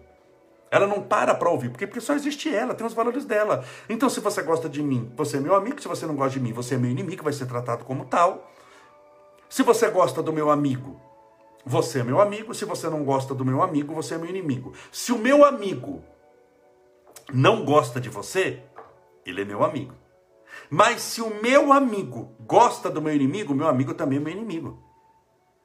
Ela 0.70 0.86
não 0.86 1.02
para 1.02 1.34
para 1.34 1.50
ouvir, 1.50 1.68
porque, 1.68 1.86
porque 1.86 2.00
só 2.00 2.14
existe 2.14 2.54
ela, 2.54 2.74
tem 2.74 2.86
os 2.86 2.94
valores 2.94 3.24
dela. 3.24 3.64
Então, 3.88 4.08
se 4.08 4.20
você 4.20 4.40
gosta 4.40 4.68
de 4.68 4.80
mim, 4.80 5.12
você 5.16 5.38
é 5.38 5.40
meu 5.40 5.56
amigo. 5.56 5.82
Se 5.82 5.88
você 5.88 6.06
não 6.06 6.14
gosta 6.14 6.38
de 6.38 6.40
mim, 6.40 6.52
você 6.52 6.76
é 6.76 6.78
meu 6.78 6.90
inimigo, 6.90 7.24
vai 7.24 7.32
ser 7.32 7.46
tratado 7.46 7.84
como 7.84 8.04
tal. 8.04 8.52
Se 9.48 9.64
você 9.64 9.90
gosta 9.90 10.22
do 10.22 10.32
meu 10.32 10.48
amigo, 10.48 11.00
você 11.66 12.00
é 12.00 12.02
meu 12.04 12.20
amigo. 12.20 12.54
Se 12.54 12.64
você 12.64 12.88
não 12.88 13.02
gosta 13.02 13.34
do 13.34 13.44
meu 13.44 13.62
amigo, 13.62 13.92
você 13.92 14.14
é 14.14 14.18
meu 14.18 14.30
inimigo. 14.30 14.72
Se 14.92 15.10
o 15.10 15.18
meu 15.18 15.44
amigo 15.44 16.04
não 17.32 17.64
gosta 17.64 18.00
de 18.00 18.08
você, 18.08 18.62
ele 19.26 19.42
é 19.42 19.44
meu 19.44 19.64
amigo. 19.64 19.99
Mas 20.70 21.02
se 21.02 21.20
o 21.20 21.42
meu 21.42 21.72
amigo 21.72 22.36
gosta 22.40 22.88
do 22.88 23.02
meu 23.02 23.14
inimigo, 23.14 23.54
meu 23.54 23.66
amigo 23.66 23.92
também 23.92 24.18
é 24.18 24.20
meu 24.20 24.32
inimigo. 24.32 24.90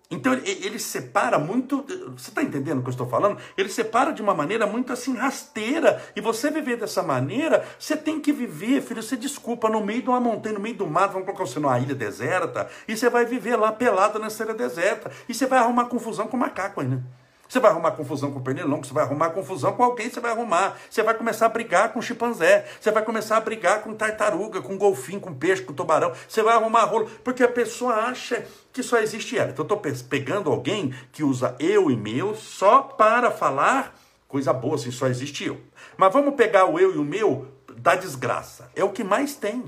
Então 0.10 0.34
ele, 0.34 0.78
separa 0.80 1.40
muito. 1.40 1.84
Você 2.16 2.30
está 2.30 2.44
entendendo 2.44 2.80
o 2.80 2.82
que 2.82 2.90
eu 2.90 2.92
estou 2.92 3.08
falando? 3.08 3.40
Ele 3.58 3.70
separa 3.70 4.12
de 4.12 4.22
uma 4.22 4.36
maneira 4.36 4.68
muito 4.68 4.94
assim 4.94 5.16
rasteira. 5.16 6.02
E 6.16 6.22
você 6.22 6.52
viver 6.52 6.78
dessa 6.78 7.02
maneira, 7.02 7.66
você 7.80 7.98
tem 7.98 8.20
que 8.20 8.32
viver, 8.32 8.82
filho. 8.82 9.02
Você 9.02 9.18
desculpa, 9.18 9.68
no 9.68 9.84
meio 9.84 10.04
de 10.04 10.10
uma 10.10 10.20
montanha, 10.20 10.56
no 10.56 10.62
meio 10.62 10.76
do 10.76 10.88
mato, 10.88 11.14
vamos 11.14 11.26
colocar 11.26 11.46
você 11.46 11.60
numa 11.60 11.80
ilha 11.80 11.96
deserta, 11.96 12.70
e 12.88 12.96
você 12.96 13.10
vai 13.10 13.26
viver 13.26 13.56
lá 13.56 13.72
pelado 13.72 14.20
nessa 14.20 14.44
ilha 14.44 14.54
deserta. 14.54 15.12
E 15.28 15.34
você 15.34 15.48
vai 15.48 15.60
arrumar 15.60 15.86
confusão 15.86 16.28
com 16.28 16.38
o 16.38 16.40
macaco 16.40 16.82
aí, 16.82 16.88
né? 16.88 17.02
Você 17.48 17.60
vai 17.60 17.72
arrumar 17.72 17.92
confusão 17.92 18.32
com 18.32 18.40
o 18.40 18.42
pernilongo, 18.42 18.86
você 18.86 18.94
vai 18.94 19.04
arrumar 19.04 19.30
confusão 19.30 19.74
com 19.74 19.84
alguém, 19.84 20.10
você 20.10 20.20
vai 20.20 20.32
arrumar. 20.32 20.78
Você 20.90 21.04
vai 21.04 21.14
começar 21.14 21.46
a 21.46 21.50
brigar 21.50 21.94
com 21.94 22.02
chimpanzé, 22.02 22.66
você 22.80 22.92
vai 22.92 23.04
começar 23.04 23.38
a 23.38 23.40
brigar 23.40 23.82
com 23.82 23.94
tartaruga, 23.94 24.62
com 24.62 24.78
golfinho, 24.78 25.20
com 25.20 25.34
peixe, 25.34 25.62
com 25.62 25.74
tubarão. 25.74 26.12
Você 26.28 26.42
vai 26.42 26.56
arrumar 26.56 26.86
rolo, 26.86 27.10
porque 27.24 27.44
a 27.44 27.48
pessoa 27.48 27.94
acha 27.94 28.46
que 28.74 28.82
só 28.82 28.98
existe 28.98 29.38
ela. 29.38 29.52
Então 29.52 29.66
eu 29.70 29.76
estou 29.76 30.08
pegando 30.10 30.52
alguém 30.52 30.94
que 31.12 31.24
usa 31.24 31.56
eu 31.60 31.92
e 31.92 31.96
meu 31.96 32.36
só 32.36 32.82
para 32.82 33.32
falar 33.32 33.96
coisa 34.28 34.52
boa, 34.52 34.76
assim, 34.76 34.92
só 34.92 35.08
existe 35.08 35.46
eu. 35.46 35.62
Mas 35.96 36.12
vamos 36.12 36.36
pegar 36.36 36.66
o 36.66 36.80
eu 36.80 36.94
e 36.94 36.98
o 36.98 37.04
meu 37.04 37.48
da 37.78 37.96
desgraça. 37.96 38.70
É 38.76 38.84
o 38.84 38.90
que 38.90 39.04
mais 39.04 39.36
tem. 39.36 39.64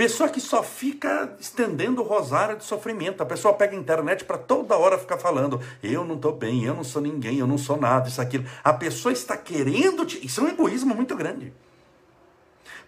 Pessoa 0.00 0.30
que 0.30 0.40
só 0.40 0.62
fica 0.62 1.36
estendendo 1.38 2.00
o 2.00 2.04
rosário 2.06 2.56
de 2.56 2.64
sofrimento. 2.64 3.22
A 3.22 3.26
pessoa 3.26 3.52
pega 3.52 3.76
a 3.76 3.78
internet 3.78 4.24
para 4.24 4.38
toda 4.38 4.74
hora 4.74 4.96
ficar 4.96 5.18
falando: 5.18 5.60
eu 5.82 6.06
não 6.06 6.14
estou 6.14 6.32
bem, 6.32 6.64
eu 6.64 6.74
não 6.74 6.82
sou 6.82 7.02
ninguém, 7.02 7.38
eu 7.38 7.46
não 7.46 7.58
sou 7.58 7.76
nada, 7.76 8.08
isso, 8.08 8.18
aquilo. 8.18 8.46
A 8.64 8.72
pessoa 8.72 9.12
está 9.12 9.36
querendo. 9.36 10.06
Te... 10.06 10.24
Isso 10.24 10.40
é 10.40 10.44
um 10.44 10.48
egoísmo 10.48 10.94
muito 10.94 11.14
grande. 11.14 11.52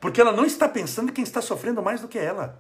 Porque 0.01 0.23
ela 0.23 0.33
não 0.33 0.47
está 0.47 0.67
pensando 0.67 1.11
em 1.11 1.13
quem 1.13 1.23
está 1.23 1.43
sofrendo 1.43 1.83
mais 1.83 2.01
do 2.01 2.09
que 2.09 2.19
ela. 2.19 2.59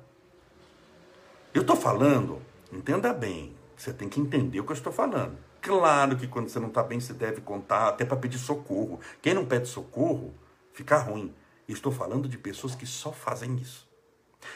Eu 1.54 1.62
estou 1.62 1.74
falando, 1.74 2.42
entenda 2.70 3.10
bem, 3.14 3.56
você 3.74 3.90
tem 3.90 4.06
que 4.06 4.20
entender 4.20 4.60
o 4.60 4.64
que 4.64 4.72
eu 4.72 4.76
estou 4.76 4.92
falando. 4.92 5.34
Claro 5.62 6.14
que 6.14 6.26
quando 6.26 6.50
você 6.50 6.60
não 6.60 6.68
está 6.68 6.82
bem, 6.82 7.00
você 7.00 7.14
deve 7.14 7.40
contar, 7.40 7.88
até 7.88 8.04
para 8.04 8.18
pedir 8.18 8.36
socorro. 8.36 9.00
Quem 9.22 9.32
não 9.32 9.46
pede 9.46 9.66
socorro, 9.66 10.34
fica 10.74 10.98
ruim. 10.98 11.34
estou 11.66 11.90
falando 11.90 12.28
de 12.28 12.36
pessoas 12.36 12.74
que 12.74 12.84
só 12.84 13.12
fazem 13.12 13.56
isso 13.56 13.90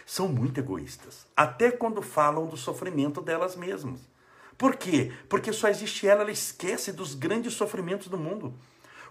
são 0.05 0.29
muito 0.29 0.59
egoístas, 0.59 1.27
até 1.37 1.71
quando 1.71 2.03
falam 2.03 2.47
do 2.47 2.57
sofrimento 2.57 3.21
delas 3.21 3.57
mesmas. 3.57 4.01
Por 4.57 4.77
quê? 4.77 5.13
Porque 5.29 5.53
só 5.53 5.69
existe 5.69 6.07
ela, 6.07 6.23
ela 6.23 6.31
esquece 6.31 6.93
dos 6.93 7.15
grandes 7.15 7.55
sofrimentos 7.55 8.09
do 8.09 8.17
mundo. 8.17 8.55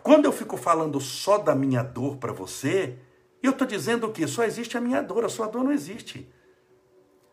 Quando 0.01 0.25
eu 0.25 0.31
fico 0.31 0.57
falando 0.57 0.99
só 0.99 1.37
da 1.37 1.55
minha 1.55 1.83
dor 1.83 2.17
para 2.17 2.33
você, 2.33 2.97
eu 3.41 3.51
estou 3.51 3.67
dizendo 3.67 4.11
que 4.11 4.27
só 4.27 4.43
existe 4.43 4.77
a 4.77 4.81
minha 4.81 5.01
dor, 5.01 5.25
a 5.25 5.29
sua 5.29 5.47
dor 5.47 5.63
não 5.63 5.71
existe. 5.71 6.27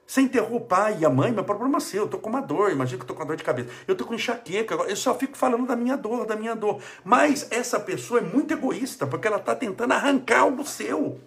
Você 0.06 0.20
enterrou 0.20 0.56
o 0.56 0.60
pai 0.60 0.98
e 1.00 1.06
a 1.06 1.10
mãe, 1.10 1.32
meu 1.32 1.44
problema 1.44 1.78
é 1.78 1.80
seu, 1.80 2.02
eu 2.02 2.04
estou 2.04 2.20
com 2.20 2.28
uma 2.28 2.42
dor, 2.42 2.70
imagina 2.70 2.98
que 2.98 3.02
eu 3.02 3.04
estou 3.04 3.16
com 3.16 3.22
uma 3.22 3.28
dor 3.28 3.36
de 3.36 3.44
cabeça, 3.44 3.70
eu 3.88 3.92
estou 3.92 4.06
com 4.06 4.14
enxaqueca, 4.14 4.74
eu 4.74 4.96
só 4.96 5.14
fico 5.14 5.36
falando 5.36 5.66
da 5.66 5.74
minha 5.74 5.96
dor, 5.96 6.26
da 6.26 6.36
minha 6.36 6.54
dor. 6.54 6.82
Mas 7.02 7.50
essa 7.50 7.80
pessoa 7.80 8.20
é 8.20 8.22
muito 8.22 8.52
egoísta, 8.52 9.06
porque 9.06 9.26
ela 9.26 9.38
está 9.38 9.54
tentando 9.54 9.92
arrancar 9.92 10.44
o 10.46 10.66
seu. 10.66 11.18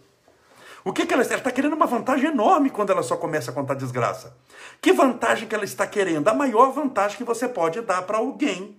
O 0.85 0.93
que, 0.93 1.05
que 1.07 1.13
ela 1.13 1.23
está? 1.23 1.33
Ela 1.33 1.39
está 1.39 1.51
querendo 1.51 1.73
uma 1.73 1.87
vantagem 1.87 2.29
enorme 2.29 2.69
quando 2.69 2.91
ela 2.91 3.01
só 3.01 3.17
começa 3.17 3.49
a 3.49 3.53
contar 3.53 3.73
desgraça. 3.73 4.37
Que 4.79 4.93
vantagem 4.93 5.47
que 5.47 5.55
ela 5.55 5.65
está 5.65 5.87
querendo? 5.87 6.27
A 6.27 6.33
maior 6.33 6.71
vantagem 6.71 7.17
que 7.17 7.23
você 7.23 7.49
pode 7.49 7.81
dar 7.81 8.03
para 8.03 8.19
alguém 8.19 8.77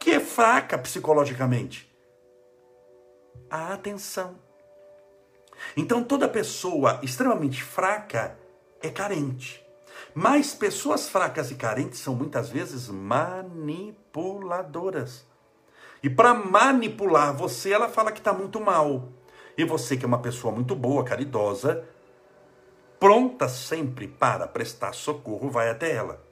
que 0.00 0.10
é 0.10 0.18
fraca 0.18 0.76
psicologicamente. 0.76 1.88
A 3.48 3.72
atenção. 3.72 4.34
Então 5.76 6.02
toda 6.02 6.28
pessoa 6.28 6.98
extremamente 7.04 7.62
fraca 7.62 8.36
é 8.82 8.90
carente. 8.90 9.64
Mas 10.12 10.52
pessoas 10.54 11.08
fracas 11.08 11.52
e 11.52 11.54
carentes 11.54 12.00
são 12.00 12.16
muitas 12.16 12.50
vezes 12.50 12.88
manipuladoras. 12.88 15.24
E 16.02 16.10
para 16.10 16.34
manipular 16.34 17.32
você, 17.32 17.72
ela 17.72 17.88
fala 17.88 18.10
que 18.10 18.18
está 18.18 18.32
muito 18.32 18.60
mal. 18.60 19.12
E 19.56 19.64
você 19.64 19.96
que 19.96 20.04
é 20.04 20.08
uma 20.08 20.18
pessoa 20.18 20.52
muito 20.52 20.74
boa, 20.74 21.04
caridosa, 21.04 21.84
pronta 22.98 23.48
sempre 23.48 24.08
para 24.08 24.48
prestar 24.48 24.92
socorro, 24.94 25.50
vai 25.50 25.70
até 25.70 25.92
ela. 25.92 26.22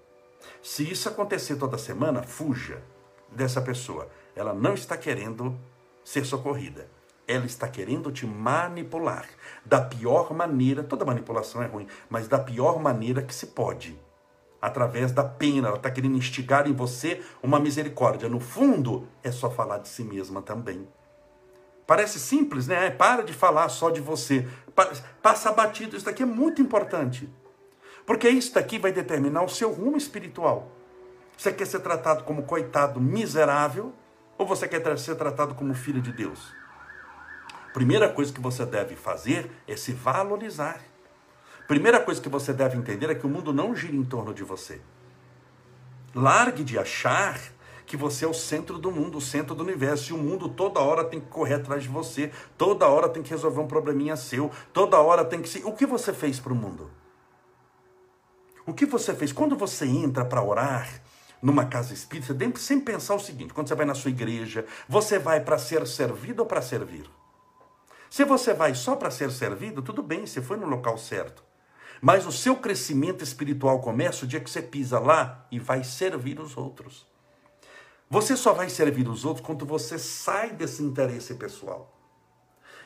Se 0.61 0.91
isso 0.91 1.09
acontecer 1.09 1.57
toda 1.57 1.79
semana, 1.79 2.23
fuja 2.23 2.83
dessa 3.31 3.61
pessoa. 3.61 4.09
Ela 4.35 4.53
não 4.53 4.75
está 4.75 4.97
querendo 4.97 5.59
ser 6.05 6.25
socorrida. 6.25 6.89
Ela 7.27 7.47
está 7.47 7.69
querendo 7.69 8.11
te 8.11 8.27
manipular 8.27 9.29
da 9.65 9.81
pior 9.81 10.33
maneira. 10.35 10.83
Toda 10.83 11.05
manipulação 11.05 11.63
é 11.63 11.67
ruim, 11.67 11.87
mas 12.11 12.27
da 12.27 12.39
pior 12.39 12.81
maneira 12.81 13.23
que 13.23 13.35
se 13.35 13.47
pode. 13.49 13.99
Através 14.61 15.13
da 15.13 15.25
pena, 15.25 15.69
ela 15.69 15.77
está 15.77 15.91
querendo 15.91 16.17
instigar 16.17 16.69
em 16.69 16.73
você 16.73 17.23
uma 17.43 17.59
misericórdia. 17.59 18.29
No 18.29 18.41
fundo, 18.41 19.09
é 19.23 19.31
só 19.31 19.51
falar 19.51 19.79
de 19.79 19.89
si 19.89 20.05
mesma 20.05 20.43
também. 20.43 20.87
Parece 21.93 22.19
simples, 22.19 22.67
né? 22.67 22.89
Para 22.89 23.23
de 23.23 23.35
falar 23.35 23.69
só 23.69 23.91
de 23.91 24.01
você. 24.01 24.49
Passa 25.21 25.53
batido. 25.53 25.95
Isso 25.95 26.07
daqui 26.07 26.23
é 26.23 26.25
muito 26.25 26.63
importante. 26.63 27.29
Porque 28.07 28.31
isso 28.31 28.55
daqui 28.55 28.79
vai 28.79 28.91
determinar 28.91 29.43
o 29.43 29.49
seu 29.51 29.71
rumo 29.71 29.99
espiritual. 29.99 30.73
Você 31.37 31.53
quer 31.53 31.67
ser 31.67 31.81
tratado 31.81 32.25
como 32.25 32.45
coitado 32.45 32.99
miserável 32.99 33.93
ou 34.39 34.47
você 34.47 34.67
quer 34.67 34.97
ser 34.97 35.17
tratado 35.17 35.55
como 35.55 35.75
filho 35.75 36.01
de 36.01 36.13
Deus? 36.13 36.55
Primeira 37.75 38.09
coisa 38.09 38.33
que 38.33 38.41
você 38.41 38.65
deve 38.65 38.97
fazer 38.97 39.51
é 39.69 39.77
se 39.77 39.93
valorizar. 39.93 40.81
Primeira 41.69 42.01
coisa 42.01 42.23
que 42.23 42.29
você 42.31 42.55
deve 42.55 42.79
entender 42.79 43.11
é 43.11 43.15
que 43.15 43.27
o 43.27 43.29
mundo 43.29 43.53
não 43.53 43.77
gira 43.77 43.95
em 43.95 44.03
torno 44.03 44.33
de 44.33 44.43
você. 44.43 44.81
Largue 46.15 46.65
de 46.65 46.79
achar 46.79 47.39
que 47.87 47.97
você 47.97 48.25
é 48.25 48.29
o 48.29 48.35
centro 48.35 48.79
do 48.79 48.91
mundo, 48.91 49.19
o 49.19 49.21
centro 49.21 49.55
do 49.55 49.63
universo, 49.63 50.13
e 50.13 50.15
o 50.15 50.19
mundo 50.19 50.49
toda 50.49 50.81
hora 50.81 51.05
tem 51.05 51.21
que 51.21 51.27
correr 51.27 51.55
atrás 51.55 51.83
de 51.83 51.89
você, 51.89 52.31
toda 52.57 52.87
hora 52.87 53.09
tem 53.09 53.23
que 53.23 53.31
resolver 53.31 53.61
um 53.61 53.67
probleminha 53.67 54.17
seu, 54.17 54.51
toda 54.73 55.01
hora 55.01 55.25
tem 55.25 55.43
que 55.43 55.49
se. 55.49 55.63
O 55.65 55.73
que 55.73 55.87
você 55.87 56.13
fez 56.13 56.41
para 56.41 56.53
o 56.53 56.57
mundo? 56.57 56.91
O 58.65 58.73
que 58.73 58.87
você 58.87 59.15
fez? 59.15 59.33
Quando 59.33 59.57
você 59.57 59.87
entra 59.87 60.25
para 60.25 60.43
orar 60.43 61.03
numa 61.43 61.65
casa 61.65 61.93
espírita, 61.93 62.35
tem 62.35 62.51
que 62.51 62.61
sempre 62.61 62.93
pensar 62.93 63.15
o 63.15 63.21
seguinte: 63.21 63.53
quando 63.53 63.69
você 63.69 63.75
vai 63.75 63.87
na 63.87 63.95
sua 63.95 64.11
igreja, 64.11 64.65
você 64.89 65.19
vai 65.19 65.41
para 65.41 65.59
ser 65.59 65.87
servido 65.87 66.43
ou 66.43 66.47
para 66.47 66.63
servir? 66.63 67.11
Se 68.09 68.25
você 68.25 68.53
vai 68.53 68.75
só 68.75 68.95
para 68.95 69.11
ser 69.11 69.31
servido, 69.31 69.83
tudo 69.83 70.03
bem, 70.03 70.27
você 70.27 70.41
foi 70.43 70.57
no 70.57 70.67
local 70.67 70.99
certo. 70.99 71.43
Mas 72.01 72.27
o 72.27 72.33
seu 72.33 72.57
crescimento 72.57 73.25
espiritual 73.25 73.81
começa 73.81 74.25
o 74.25 74.29
dia 74.29 74.41
que 74.41 74.51
você 74.51 74.61
pisa 74.61 74.99
lá 74.99 75.47
e 75.51 75.59
vai 75.59 75.83
servir 75.83 76.39
os 76.39 76.57
outros. 76.57 77.07
Você 78.13 78.37
só 78.37 78.53
vai 78.53 78.69
servir 78.69 79.09
os 79.09 79.25
outros 79.25 79.47
quando 79.47 79.65
você 79.65 79.99
sai 79.99 80.51
desse 80.51 80.83
interesse 80.83 81.35
pessoal 81.37 81.91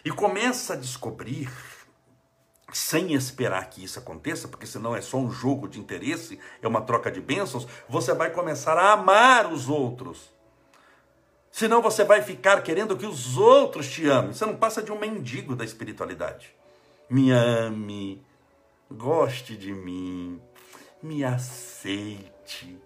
e 0.05 0.11
começa 0.13 0.75
a 0.75 0.77
descobrir, 0.77 1.51
sem 2.73 3.13
esperar 3.13 3.69
que 3.69 3.83
isso 3.83 3.99
aconteça, 3.99 4.47
porque 4.47 4.69
senão 4.69 4.95
é 4.95 5.01
só 5.01 5.17
um 5.17 5.29
jogo 5.29 5.67
de 5.67 5.81
interesse, 5.81 6.39
é 6.63 6.69
uma 6.69 6.81
troca 6.81 7.11
de 7.11 7.21
bênçãos, 7.21 7.67
você 7.89 8.15
vai 8.15 8.31
começar 8.31 8.79
a 8.79 8.93
amar 8.93 9.53
os 9.53 9.69
outros. 9.69 10.33
Senão 11.51 11.83
você 11.83 12.05
vai 12.05 12.23
ficar 12.23 12.63
querendo 12.63 12.97
que 12.97 13.05
os 13.05 13.37
outros 13.37 13.91
te 13.91 14.07
amem. 14.07 14.33
Você 14.33 14.47
não 14.47 14.55
passa 14.55 14.81
de 14.81 14.93
um 14.93 14.99
mendigo 15.01 15.57
da 15.57 15.65
espiritualidade. 15.65 16.55
Me 17.11 17.33
ame, 17.33 18.25
goste 18.89 19.57
de 19.57 19.73
mim, 19.73 20.41
me 21.03 21.25
aceite. 21.25 22.81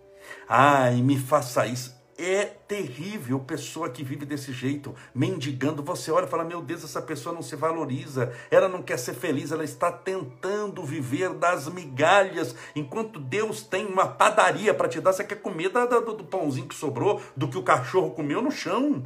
Ai, 0.48 1.02
me 1.02 1.18
faça 1.18 1.66
isso 1.66 1.99
é 2.20 2.44
terrível 2.44 3.40
pessoa 3.40 3.88
que 3.88 4.04
vive 4.04 4.26
desse 4.26 4.52
jeito, 4.52 4.94
mendigando. 5.14 5.82
Você 5.82 6.10
olha 6.10 6.26
e 6.26 6.28
fala: 6.28 6.44
Meu 6.44 6.60
Deus, 6.60 6.84
essa 6.84 7.00
pessoa 7.00 7.34
não 7.34 7.42
se 7.42 7.56
valoriza, 7.56 8.32
ela 8.50 8.68
não 8.68 8.82
quer 8.82 8.98
ser 8.98 9.14
feliz, 9.14 9.50
ela 9.50 9.64
está 9.64 9.90
tentando 9.90 10.82
viver 10.84 11.30
das 11.30 11.68
migalhas, 11.68 12.54
enquanto 12.76 13.18
Deus 13.18 13.62
tem 13.62 13.86
uma 13.86 14.06
padaria 14.06 14.74
para 14.74 14.88
te 14.88 15.00
dar. 15.00 15.12
Você 15.12 15.24
quer 15.24 15.40
comer 15.40 15.70
do, 15.70 16.14
do, 16.14 16.24
pãozinho 16.24 16.68
que 16.68 16.74
sobrou, 16.74 17.20
do 17.36 17.48
que 17.48 17.58
o 17.58 17.62
cachorro 17.62 18.10
comeu 18.10 18.42
no 18.42 18.50
chão. 18.50 19.04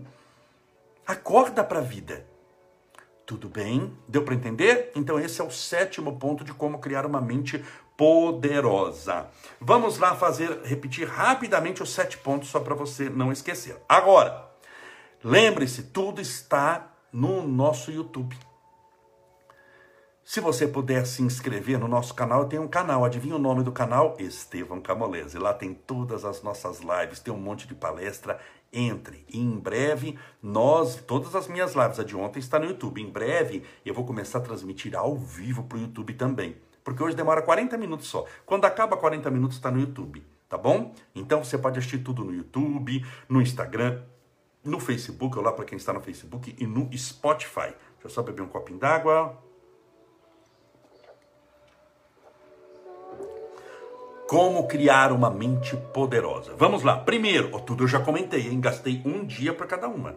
Acorda 1.06 1.62
para 1.62 1.78
a 1.78 1.82
vida. 1.82 2.26
Tudo 3.26 3.48
bem? 3.48 3.96
Deu 4.06 4.22
para 4.22 4.34
entender? 4.34 4.92
Então, 4.94 5.18
esse 5.18 5.40
é 5.40 5.44
o 5.44 5.50
sétimo 5.50 6.18
ponto 6.18 6.44
de 6.44 6.52
como 6.52 6.78
criar 6.78 7.06
uma 7.06 7.22
mente 7.22 7.64
poderosa. 7.96 9.28
Vamos 9.60 9.98
lá 9.98 10.14
fazer, 10.14 10.62
repetir 10.64 11.08
rapidamente 11.08 11.82
os 11.82 11.90
sete 11.90 12.18
pontos, 12.18 12.48
só 12.48 12.60
para 12.60 12.74
você 12.74 13.08
não 13.08 13.30
esquecer. 13.30 13.76
Agora, 13.88 14.50
lembre-se, 15.22 15.84
tudo 15.84 16.20
está 16.20 16.92
no 17.12 17.46
nosso 17.46 17.90
YouTube. 17.90 18.36
Se 20.24 20.40
você 20.40 20.66
puder 20.66 21.06
se 21.06 21.22
inscrever 21.22 21.78
no 21.78 21.86
nosso 21.86 22.14
canal, 22.14 22.46
tenho 22.46 22.62
um 22.62 22.68
canal, 22.68 23.04
adivinha 23.04 23.36
o 23.36 23.38
nome 23.38 23.62
do 23.62 23.70
canal? 23.70 24.16
Estevão 24.18 24.80
Camolese. 24.80 25.38
Lá 25.38 25.52
tem 25.52 25.74
todas 25.74 26.24
as 26.24 26.42
nossas 26.42 26.80
lives, 26.80 27.20
tem 27.20 27.32
um 27.32 27.38
monte 27.38 27.68
de 27.68 27.74
palestra. 27.74 28.40
Entre. 28.72 29.24
E 29.28 29.38
em 29.38 29.56
breve, 29.56 30.18
nós, 30.42 30.96
todas 30.96 31.36
as 31.36 31.46
minhas 31.46 31.74
lives, 31.74 32.00
a 32.00 32.02
de 32.02 32.16
ontem 32.16 32.40
está 32.40 32.58
no 32.58 32.64
YouTube. 32.64 33.00
Em 33.00 33.08
breve, 33.08 33.62
eu 33.86 33.94
vou 33.94 34.04
começar 34.04 34.38
a 34.38 34.40
transmitir 34.40 34.96
ao 34.96 35.14
vivo 35.14 35.62
para 35.62 35.78
o 35.78 35.80
YouTube 35.82 36.14
também. 36.14 36.56
Porque 36.84 37.02
hoje 37.02 37.16
demora 37.16 37.40
40 37.40 37.78
minutos 37.78 38.06
só. 38.06 38.26
Quando 38.44 38.66
acaba 38.66 38.96
40 38.96 39.30
minutos, 39.30 39.56
está 39.56 39.70
no 39.70 39.80
YouTube. 39.80 40.22
Tá 40.48 40.58
bom? 40.58 40.94
Então 41.14 41.42
você 41.42 41.56
pode 41.56 41.78
assistir 41.78 41.98
tudo 41.98 42.22
no 42.22 42.32
YouTube, 42.32 43.04
no 43.28 43.40
Instagram, 43.40 44.02
no 44.62 44.78
Facebook, 44.78 45.36
lá 45.38 45.50
para 45.50 45.64
quem 45.64 45.76
está 45.76 45.92
no 45.92 46.00
Facebook, 46.00 46.54
e 46.58 46.66
no 46.66 46.88
Spotify. 46.96 47.72
Deixa 47.94 48.04
eu 48.04 48.10
só 48.10 48.22
beber 48.22 48.42
um 48.42 48.48
copinho 48.48 48.78
d'água. 48.78 49.36
Como 54.28 54.66
criar 54.68 55.12
uma 55.12 55.30
mente 55.30 55.76
poderosa? 55.92 56.54
Vamos 56.56 56.82
lá. 56.82 56.98
Primeiro, 56.98 57.58
tudo 57.60 57.84
eu 57.84 57.88
já 57.88 58.00
comentei, 58.00 58.48
hein? 58.48 58.60
Gastei 58.60 59.02
um 59.04 59.24
dia 59.24 59.54
para 59.54 59.66
cada 59.66 59.88
uma. 59.88 60.16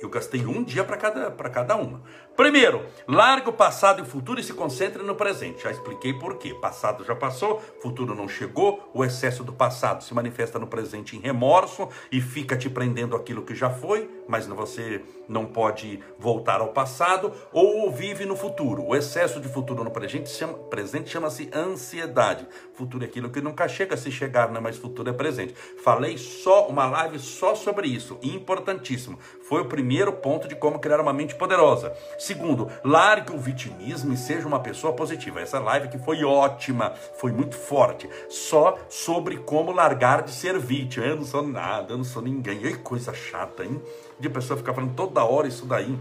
Eu 0.00 0.08
gastei 0.08 0.46
um 0.46 0.62
dia 0.62 0.82
para 0.82 0.96
cada, 0.96 1.30
cada 1.30 1.76
uma. 1.76 2.02
Primeiro, 2.34 2.86
larga 3.06 3.50
o 3.50 3.52
passado 3.52 3.98
e 3.98 4.02
o 4.02 4.06
futuro 4.06 4.40
e 4.40 4.42
se 4.42 4.54
concentre 4.54 5.02
no 5.02 5.14
presente. 5.14 5.62
Já 5.62 5.70
expliquei 5.70 6.14
por 6.14 6.38
quê. 6.38 6.54
Passado 6.54 7.04
já 7.04 7.14
passou, 7.14 7.60
futuro 7.82 8.14
não 8.14 8.26
chegou, 8.26 8.90
o 8.94 9.04
excesso 9.04 9.44
do 9.44 9.52
passado 9.52 10.02
se 10.02 10.14
manifesta 10.14 10.58
no 10.58 10.66
presente 10.66 11.16
em 11.16 11.20
remorso 11.20 11.88
e 12.10 12.20
fica 12.20 12.56
te 12.56 12.70
prendendo 12.70 13.14
aquilo 13.14 13.42
que 13.42 13.54
já 13.54 13.68
foi, 13.68 14.08
mas 14.26 14.46
você 14.46 15.02
não 15.28 15.46
pode 15.46 16.00
voltar 16.18 16.60
ao 16.60 16.68
passado, 16.68 17.32
ou 17.52 17.90
vive 17.90 18.24
no 18.24 18.34
futuro. 18.34 18.84
O 18.84 18.96
excesso 18.96 19.40
de 19.40 19.48
futuro 19.48 19.84
no 19.84 19.90
presente 19.90 20.30
chama, 20.30 20.54
presente 20.54 21.10
chama-se 21.10 21.50
ansiedade. 21.54 22.48
Futuro 22.80 23.04
é 23.04 23.06
aquilo 23.06 23.28
que 23.28 23.42
nunca 23.42 23.68
chega, 23.68 23.94
se 23.94 24.10
chegar, 24.10 24.48
não 24.48 24.56
é 24.56 24.60
mais 24.60 24.78
futuro 24.78 25.10
é 25.10 25.12
presente. 25.12 25.54
Falei 25.84 26.16
só 26.16 26.66
uma 26.66 26.86
live 26.86 27.18
só 27.18 27.54
sobre 27.54 27.86
isso, 27.86 28.18
importantíssimo. 28.22 29.18
Foi 29.42 29.60
o 29.60 29.66
primeiro 29.66 30.14
ponto 30.14 30.48
de 30.48 30.54
como 30.54 30.78
criar 30.78 30.98
uma 30.98 31.12
mente 31.12 31.34
poderosa. 31.34 31.92
Segundo, 32.18 32.70
largue 32.82 33.34
o 33.34 33.38
vitimismo 33.38 34.14
e 34.14 34.16
seja 34.16 34.48
uma 34.48 34.60
pessoa 34.60 34.94
positiva. 34.94 35.42
Essa 35.42 35.58
live 35.58 35.88
que 35.88 35.98
foi 35.98 36.24
ótima, 36.24 36.94
foi 37.18 37.32
muito 37.32 37.54
forte. 37.54 38.08
Só 38.30 38.78
sobre 38.88 39.36
como 39.36 39.72
largar 39.72 40.22
de 40.22 40.30
ser 40.30 40.58
vítima. 40.58 41.04
Eu 41.04 41.16
não 41.16 41.24
sou 41.26 41.46
nada, 41.46 41.92
eu 41.92 41.98
não 41.98 42.04
sou 42.04 42.22
ninguém. 42.22 42.60
Que 42.60 42.78
coisa 42.78 43.12
chata, 43.12 43.62
hein? 43.62 43.78
De 44.18 44.30
pessoa 44.30 44.56
ficar 44.56 44.72
falando 44.72 44.94
toda 44.94 45.22
hora 45.22 45.46
isso 45.46 45.66
daí 45.66 45.98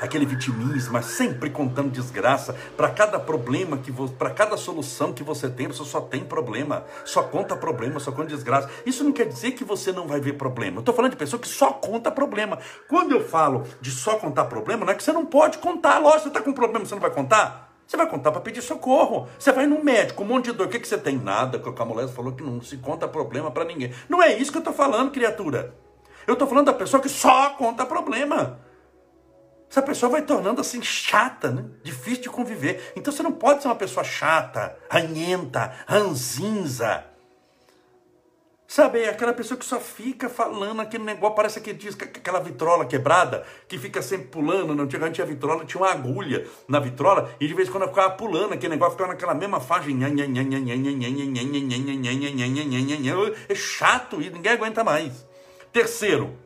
aquele 0.00 0.26
vitimismo, 0.26 0.92
mas 0.92 1.06
sempre 1.06 1.50
contando 1.50 1.90
desgraça. 1.90 2.54
Para 2.76 2.90
cada 2.90 3.18
problema 3.18 3.78
que 3.78 3.92
para 4.18 4.30
cada 4.30 4.56
solução 4.56 5.12
que 5.12 5.22
você 5.22 5.48
tem, 5.48 5.66
você 5.66 5.84
só 5.84 6.00
tem 6.00 6.24
problema, 6.24 6.84
só 7.04 7.22
conta 7.22 7.56
problema, 7.56 8.00
só 8.00 8.12
conta 8.12 8.28
desgraça. 8.28 8.70
Isso 8.84 9.04
não 9.04 9.12
quer 9.12 9.26
dizer 9.26 9.52
que 9.52 9.64
você 9.64 9.92
não 9.92 10.06
vai 10.06 10.20
ver 10.20 10.34
problema. 10.34 10.76
Eu 10.76 10.80
estou 10.80 10.94
falando 10.94 11.12
de 11.12 11.16
pessoa 11.16 11.40
que 11.40 11.48
só 11.48 11.72
conta 11.72 12.10
problema. 12.10 12.58
Quando 12.88 13.12
eu 13.12 13.26
falo 13.26 13.64
de 13.80 13.90
só 13.90 14.16
contar 14.16 14.44
problema, 14.46 14.84
não 14.84 14.92
é 14.92 14.94
que 14.94 15.02
você 15.02 15.12
não 15.12 15.26
pode 15.26 15.58
contar. 15.58 15.98
Lógico, 15.98 16.22
você 16.22 16.28
está 16.28 16.40
com 16.40 16.52
problema, 16.52 16.84
você 16.84 16.94
não 16.94 17.02
vai 17.02 17.10
contar? 17.10 17.66
Você 17.86 17.96
vai 17.96 18.08
contar 18.08 18.32
para 18.32 18.40
pedir 18.40 18.62
socorro. 18.62 19.28
Você 19.38 19.52
vai 19.52 19.66
no 19.66 19.82
médico, 19.82 20.24
um 20.24 20.26
monte 20.26 20.46
de 20.46 20.52
dor. 20.52 20.66
O 20.66 20.70
que, 20.70 20.80
que 20.80 20.88
você 20.88 20.98
tem? 20.98 21.16
Nada. 21.16 21.58
Que 21.58 21.68
o 21.68 21.72
Camolés 21.72 22.10
falou 22.10 22.32
que 22.32 22.42
não 22.42 22.60
se 22.60 22.76
conta 22.78 23.06
problema 23.06 23.50
para 23.50 23.64
ninguém. 23.64 23.92
Não 24.08 24.20
é 24.20 24.36
isso 24.36 24.50
que 24.50 24.58
eu 24.58 24.60
estou 24.60 24.74
falando, 24.74 25.12
criatura. 25.12 25.72
Eu 26.26 26.32
estou 26.32 26.48
falando 26.48 26.66
da 26.66 26.72
pessoa 26.72 27.00
que 27.00 27.08
só 27.08 27.50
conta 27.50 27.86
problema 27.86 28.58
essa 29.70 29.82
pessoa 29.82 30.10
vai 30.10 30.22
tornando 30.22 30.60
assim 30.60 30.82
chata, 30.82 31.50
né? 31.50 31.64
difícil 31.82 32.22
de 32.22 32.30
conviver. 32.30 32.92
Então 32.96 33.12
você 33.12 33.22
não 33.22 33.32
pode 33.32 33.62
ser 33.62 33.68
uma 33.68 33.74
pessoa 33.74 34.04
chata, 34.04 34.76
ranhenta, 34.88 35.72
ranzinza. 35.86 37.04
Sabe, 38.68 39.00
é 39.00 39.10
aquela 39.10 39.32
pessoa 39.32 39.56
que 39.56 39.64
só 39.64 39.78
fica 39.78 40.28
falando 40.28 40.80
aquele 40.80 41.04
negócio, 41.04 41.36
parece 41.36 41.60
que 41.60 41.72
diz 41.72 41.94
aquela 41.94 42.40
vitrola 42.40 42.84
quebrada, 42.84 43.46
que 43.68 43.78
fica 43.78 44.02
sempre 44.02 44.26
pulando. 44.26 44.74
Não 44.74 44.88
tinha, 44.88 45.08
tinha 45.10 45.26
vitrola, 45.26 45.64
tinha 45.64 45.80
uma 45.80 45.90
agulha 45.90 46.44
na 46.66 46.80
vitrola, 46.80 47.30
e 47.38 47.46
de 47.46 47.54
vez 47.54 47.68
em 47.68 47.72
quando 47.72 47.86
ficava 47.86 48.10
pulando 48.10 48.54
aquele 48.54 48.74
negócio, 48.74 48.94
ficava 48.94 49.12
naquela 49.12 49.34
mesma 49.34 49.60
faixa. 49.60 49.88
É 53.48 53.54
chato 53.54 54.20
e 54.20 54.30
ninguém 54.30 54.52
aguenta 54.52 54.82
mais. 54.82 55.24
Terceiro, 55.72 56.36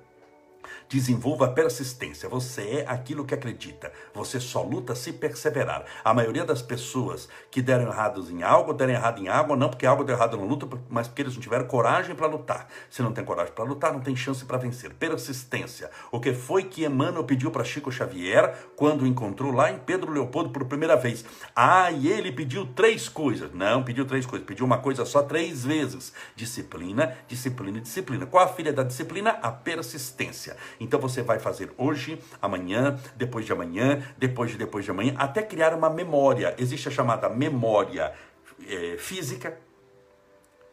Desenvolva 0.90 1.46
persistência. 1.46 2.28
Você 2.28 2.62
é 2.62 2.84
aquilo 2.88 3.24
que 3.24 3.32
acredita. 3.32 3.92
Você 4.12 4.40
só 4.40 4.60
luta 4.60 4.92
se 4.96 5.12
perseverar. 5.12 5.84
A 6.02 6.12
maioria 6.12 6.44
das 6.44 6.62
pessoas 6.62 7.28
que 7.48 7.62
deram 7.62 7.86
errados 7.86 8.28
em 8.28 8.42
algo, 8.42 8.72
deram 8.72 8.94
errado 8.94 9.22
em 9.22 9.28
algo, 9.28 9.54
não 9.54 9.68
porque 9.68 9.86
algo 9.86 10.02
deu 10.02 10.16
errado 10.16 10.36
na 10.36 10.42
luta, 10.42 10.66
mas 10.88 11.06
porque 11.06 11.22
eles 11.22 11.34
não 11.34 11.40
tiveram 11.40 11.64
coragem 11.68 12.16
para 12.16 12.26
lutar. 12.26 12.66
Se 12.90 13.02
não 13.02 13.12
tem 13.12 13.24
coragem 13.24 13.54
para 13.54 13.62
lutar, 13.64 13.92
não 13.92 14.00
tem 14.00 14.16
chance 14.16 14.44
para 14.44 14.58
vencer. 14.58 14.92
Persistência. 14.94 15.92
O 16.10 16.18
que 16.18 16.34
foi 16.34 16.64
que 16.64 16.84
Emmanuel 16.84 17.22
pediu 17.22 17.52
para 17.52 17.62
Chico 17.62 17.92
Xavier 17.92 18.52
quando 18.74 19.02
o 19.02 19.06
encontrou 19.06 19.52
lá 19.52 19.70
em 19.70 19.78
Pedro 19.78 20.10
Leopoldo 20.10 20.50
por 20.50 20.64
primeira 20.64 20.96
vez? 20.96 21.24
Ah, 21.54 21.92
e 21.92 22.08
ele 22.08 22.32
pediu 22.32 22.66
três 22.66 23.08
coisas. 23.08 23.52
Não, 23.54 23.84
pediu 23.84 24.04
três 24.04 24.26
coisas. 24.26 24.44
Pediu 24.44 24.66
uma 24.66 24.78
coisa 24.78 25.04
só 25.04 25.22
três 25.22 25.64
vezes: 25.64 26.12
disciplina, 26.34 27.16
disciplina 27.28 27.78
e 27.78 27.80
disciplina. 27.80 28.26
Qual 28.26 28.42
a 28.44 28.48
filha 28.48 28.72
da 28.72 28.82
disciplina? 28.82 29.30
A 29.40 29.52
persistência. 29.52 30.56
Então 30.80 30.98
você 30.98 31.22
vai 31.22 31.38
fazer 31.38 31.70
hoje, 31.76 32.18
amanhã, 32.40 32.98
depois 33.14 33.44
de 33.44 33.52
amanhã, 33.52 34.02
depois 34.16 34.50
de 34.50 34.56
depois 34.56 34.84
de 34.84 34.90
amanhã, 34.90 35.14
até 35.18 35.42
criar 35.42 35.74
uma 35.74 35.90
memória. 35.90 36.54
Existe 36.58 36.88
a 36.88 36.90
chamada 36.90 37.28
memória 37.28 38.14
é, 38.66 38.96
física. 38.96 39.58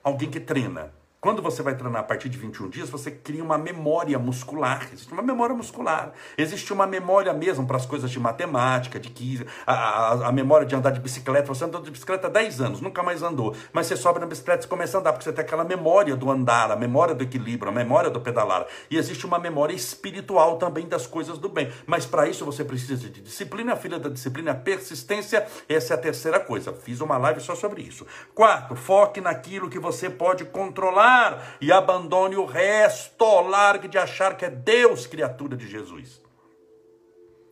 Alguém 0.02 0.32
que 0.32 0.40
treina. 0.40 0.94
Quando 1.28 1.42
você 1.42 1.62
vai 1.62 1.76
treinar 1.76 2.00
a 2.00 2.04
partir 2.06 2.30
de 2.30 2.38
21 2.38 2.70
dias, 2.70 2.90
você 2.90 3.12
cria 3.12 3.44
uma 3.44 3.58
memória 3.58 4.18
muscular. 4.18 4.88
Existe 4.94 5.12
uma 5.12 5.22
memória 5.22 5.54
muscular. 5.54 6.14
Existe 6.38 6.72
uma 6.72 6.88
memória 6.88 7.34
mesmo 7.34 7.68
para 7.68 7.76
as 7.76 7.86
coisas 7.86 8.10
de 8.10 8.18
matemática, 8.18 8.98
de 8.98 9.10
que 9.10 9.46
a, 9.66 10.30
a, 10.30 10.32
memória 10.32 10.66
de 10.66 10.74
andar 10.74 10.92
de 10.92 11.02
bicicleta. 11.02 11.50
Você 11.50 11.66
andou 11.66 11.82
de 11.82 11.92
bicicleta 11.92 12.28
há 12.28 12.30
10 12.30 12.62
anos, 12.62 12.80
nunca 12.80 13.04
mais 13.04 13.24
andou. 13.24 13.54
Mas 13.74 13.88
você 13.88 13.98
sobe 13.98 14.22
na 14.22 14.26
bicicleta 14.26 14.66
e 14.66 14.70
começa 14.70 14.96
a 14.98 15.02
andar, 15.02 15.12
porque 15.12 15.26
você 15.26 15.34
tem 15.34 15.44
aquela 15.44 15.66
memória 15.66 16.16
do 16.16 16.32
andar, 16.32 16.72
a 16.72 16.78
memória 16.78 17.14
do 17.14 17.26
equilíbrio, 17.26 17.70
a 17.70 17.76
memória 17.76 18.10
do 18.10 18.22
pedalar. 18.22 18.66
E 18.90 18.96
existe 18.96 19.26
uma 19.26 19.38
memória 19.38 19.74
espiritual 19.76 20.56
também 20.56 20.88
das 20.88 21.06
coisas 21.06 21.38
do 21.38 21.50
bem. 21.50 21.70
Mas 21.86 22.06
para 22.06 22.26
isso 22.30 22.46
você 22.46 22.64
precisa 22.64 22.96
de 22.96 23.20
disciplina, 23.22 23.74
a 23.74 23.76
filha 23.76 24.00
da 24.00 24.08
disciplina, 24.08 24.56
persistência. 24.56 25.46
Essa 25.68 25.94
é 25.94 25.98
a 25.98 26.00
terceira 26.00 26.40
coisa. 26.40 26.72
Fiz 26.72 27.02
uma 27.02 27.18
live 27.18 27.42
só 27.42 27.54
sobre 27.54 27.82
isso. 27.82 28.08
Quarto, 28.34 28.78
foque 28.78 29.20
naquilo 29.20 29.70
que 29.70 29.78
você 29.78 30.10
pode 30.10 30.46
controlar 30.46 31.17
e 31.62 31.72
abandone 31.72 32.36
o 32.36 32.46
resto. 32.46 33.42
Largue 33.42 33.88
de 33.88 33.98
achar 33.98 34.38
que 34.38 34.46
é 34.46 34.50
Deus, 34.50 35.08
criatura 35.08 35.56
de 35.56 35.68
Jesus. 35.68 36.22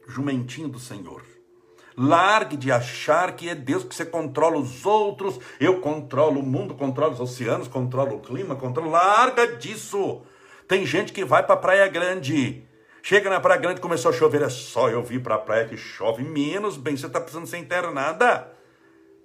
Jumentinho 0.07 0.67
do 0.67 0.79
Senhor. 0.79 1.23
Largue 1.97 2.57
de 2.57 2.71
achar 2.71 3.35
que 3.35 3.49
é 3.49 3.55
Deus 3.55 3.83
que 3.83 3.95
você 3.95 4.05
controla 4.05 4.57
os 4.57 4.85
outros. 4.85 5.39
Eu 5.59 5.79
controlo 5.79 6.41
o 6.41 6.45
mundo, 6.45 6.75
controlo 6.75 7.13
os 7.13 7.19
oceanos, 7.19 7.67
controlo 7.67 8.17
o 8.17 8.19
clima, 8.19 8.55
controlo. 8.55 8.91
Larga 8.91 9.55
disso. 9.55 10.21
Tem 10.67 10.85
gente 10.85 11.13
que 11.13 11.23
vai 11.23 11.45
para 11.45 11.57
Praia 11.57 11.87
Grande. 11.87 12.65
Chega 13.01 13.29
na 13.29 13.39
Praia 13.39 13.61
Grande, 13.61 13.79
começou 13.79 14.09
a 14.09 14.13
chover, 14.13 14.41
é 14.41 14.49
só 14.49 14.89
eu 14.89 15.03
vir 15.03 15.21
para 15.21 15.35
a 15.35 15.37
praia 15.37 15.67
que 15.67 15.77
chove 15.77 16.23
menos, 16.23 16.75
bem, 16.75 16.97
você 16.97 17.05
está 17.05 17.21
precisando 17.21 17.45
ser 17.45 17.59
internada. 17.59 18.51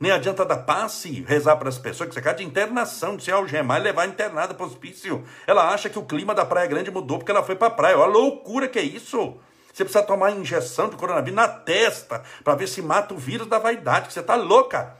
Nem 0.00 0.10
adianta 0.10 0.46
dar 0.46 0.56
passe, 0.56 1.22
rezar 1.28 1.56
para 1.56 1.68
as 1.68 1.76
pessoas, 1.76 2.08
que 2.08 2.14
você 2.14 2.22
quer 2.22 2.34
de 2.34 2.42
internação, 2.42 3.18
de 3.18 3.24
se 3.24 3.30
algemar 3.30 3.78
e 3.78 3.84
levar 3.84 4.08
internada 4.08 4.54
para 4.54 4.64
o 4.64 4.66
hospício. 4.66 5.22
Ela 5.46 5.68
acha 5.68 5.90
que 5.90 5.98
o 5.98 6.06
clima 6.06 6.34
da 6.34 6.42
Praia 6.42 6.66
Grande 6.66 6.90
mudou 6.90 7.18
porque 7.18 7.30
ela 7.30 7.42
foi 7.42 7.54
para 7.54 7.66
a 7.66 7.70
praia. 7.70 7.98
Olha 7.98 8.04
a 8.04 8.06
loucura 8.06 8.66
que 8.66 8.78
é 8.78 8.82
isso. 8.82 9.36
Você 9.70 9.84
precisa 9.84 10.02
tomar 10.02 10.30
injeção 10.30 10.88
de 10.88 10.96
coronavírus 10.96 11.36
na 11.36 11.46
testa 11.46 12.22
para 12.42 12.54
ver 12.54 12.66
se 12.66 12.80
mata 12.80 13.12
o 13.12 13.18
vírus 13.18 13.46
da 13.46 13.58
vaidade, 13.58 14.06
que 14.06 14.14
você 14.14 14.20
está 14.20 14.36
louca. 14.36 14.96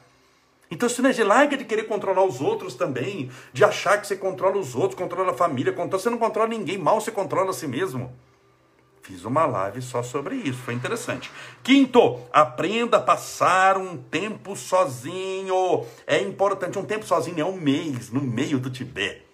Então, 0.71 0.87
Sinege, 0.87 1.25
larga 1.25 1.57
de 1.57 1.65
querer 1.65 1.85
controlar 1.85 2.23
os 2.23 2.43
outros 2.43 2.75
também, 2.75 3.31
de 3.55 3.65
achar 3.65 3.99
que 3.99 4.07
você 4.07 4.17
controla 4.17 4.59
os 4.59 4.77
outros, 4.77 5.01
controla 5.01 5.33
a 5.33 5.35
família, 5.35 5.73
controla... 5.73 6.03
você 6.03 6.11
não 6.11 6.19
controla 6.19 6.47
ninguém, 6.47 6.77
mal 6.77 7.01
você 7.01 7.11
controla 7.11 7.51
a 7.51 7.55
si 7.55 7.67
mesmo. 7.67 8.15
Fiz 9.03 9.25
uma 9.25 9.47
live 9.47 9.81
só 9.81 10.03
sobre 10.03 10.37
isso, 10.37 10.59
foi 10.59 10.75
interessante. 10.75 11.31
Quinto, 11.63 12.21
aprenda 12.33 12.99
a 12.99 13.03
passar 13.03 13.79
um 13.79 13.97
tempo 13.97 14.55
sozinho. 14.55 15.87
É 16.07 16.21
importante, 16.21 16.79
um 16.79 16.85
tempo 16.85 17.07
sozinho 17.07 17.41
é 17.41 17.45
um 17.45 17.57
mês 17.57 18.11
no 18.11 18.21
meio 18.21 18.59
do 18.59 18.71
Tibete. 18.71 19.31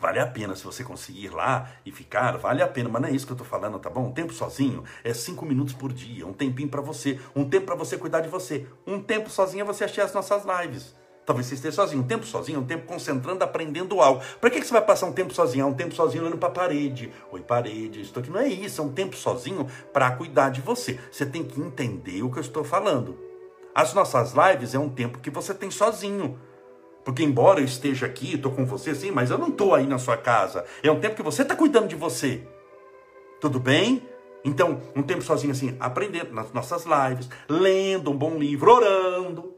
Vale 0.00 0.20
a 0.20 0.26
pena 0.26 0.54
se 0.54 0.62
você 0.62 0.84
conseguir 0.84 1.24
ir 1.24 1.30
lá 1.30 1.72
e 1.84 1.90
ficar, 1.90 2.38
vale 2.38 2.62
a 2.62 2.68
pena, 2.68 2.88
mas 2.88 3.02
não 3.02 3.08
é 3.08 3.12
isso 3.12 3.26
que 3.26 3.32
eu 3.32 3.34
estou 3.34 3.46
falando, 3.46 3.80
tá 3.80 3.90
bom? 3.90 4.06
Um 4.06 4.12
tempo 4.12 4.32
sozinho 4.32 4.84
é 5.02 5.12
cinco 5.12 5.44
minutos 5.44 5.74
por 5.74 5.92
dia, 5.92 6.24
um 6.24 6.32
tempinho 6.32 6.68
para 6.68 6.80
você, 6.80 7.18
um 7.34 7.48
tempo 7.48 7.66
para 7.66 7.74
você 7.74 7.98
cuidar 7.98 8.20
de 8.20 8.28
você, 8.28 8.64
um 8.86 9.02
tempo 9.02 9.28
sozinho 9.28 9.62
é 9.62 9.64
você 9.64 9.82
assistir 9.82 10.02
as 10.02 10.12
nossas 10.12 10.44
lives. 10.44 10.94
Talvez 11.28 11.46
você 11.46 11.56
esteja 11.56 11.76
sozinho. 11.76 12.00
Um 12.00 12.06
tempo 12.06 12.24
sozinho, 12.24 12.60
um 12.60 12.64
tempo 12.64 12.86
concentrando, 12.86 13.44
aprendendo 13.44 14.00
algo. 14.00 14.22
Para 14.40 14.48
que, 14.48 14.60
que 14.60 14.66
você 14.66 14.72
vai 14.72 14.80
passar 14.80 15.04
um 15.04 15.12
tempo 15.12 15.34
sozinho? 15.34 15.64
É 15.64 15.66
um 15.66 15.74
tempo 15.74 15.94
sozinho 15.94 16.22
olhando 16.22 16.38
para 16.38 16.48
a 16.48 16.52
parede. 16.52 17.12
Oi, 17.30 17.42
parede, 17.42 18.00
estou 18.00 18.22
aqui. 18.22 18.30
Não 18.30 18.40
é 18.40 18.48
isso, 18.48 18.80
é 18.80 18.84
um 18.84 18.90
tempo 18.90 19.14
sozinho 19.14 19.66
para 19.92 20.10
cuidar 20.12 20.48
de 20.48 20.62
você. 20.62 20.98
Você 21.12 21.26
tem 21.26 21.44
que 21.44 21.60
entender 21.60 22.22
o 22.22 22.32
que 22.32 22.38
eu 22.38 22.40
estou 22.40 22.64
falando. 22.64 23.18
As 23.74 23.92
nossas 23.92 24.32
lives 24.32 24.74
é 24.74 24.78
um 24.78 24.88
tempo 24.88 25.18
que 25.18 25.28
você 25.28 25.52
tem 25.52 25.70
sozinho. 25.70 26.40
Porque 27.04 27.22
embora 27.22 27.60
eu 27.60 27.64
esteja 27.66 28.06
aqui, 28.06 28.36
estou 28.36 28.50
com 28.50 28.64
você 28.64 28.94
sim, 28.94 29.10
mas 29.10 29.30
eu 29.30 29.36
não 29.36 29.48
estou 29.48 29.74
aí 29.74 29.86
na 29.86 29.98
sua 29.98 30.16
casa. 30.16 30.64
É 30.82 30.90
um 30.90 30.98
tempo 30.98 31.14
que 31.14 31.22
você 31.22 31.42
está 31.42 31.54
cuidando 31.54 31.88
de 31.88 31.94
você. 31.94 32.48
Tudo 33.38 33.60
bem? 33.60 34.02
Então, 34.42 34.80
um 34.96 35.02
tempo 35.02 35.20
sozinho 35.20 35.52
assim, 35.52 35.76
aprendendo 35.78 36.32
nas 36.32 36.50
nossas 36.54 36.86
lives, 36.86 37.28
lendo 37.46 38.10
um 38.10 38.16
bom 38.16 38.38
livro, 38.38 38.72
orando. 38.72 39.57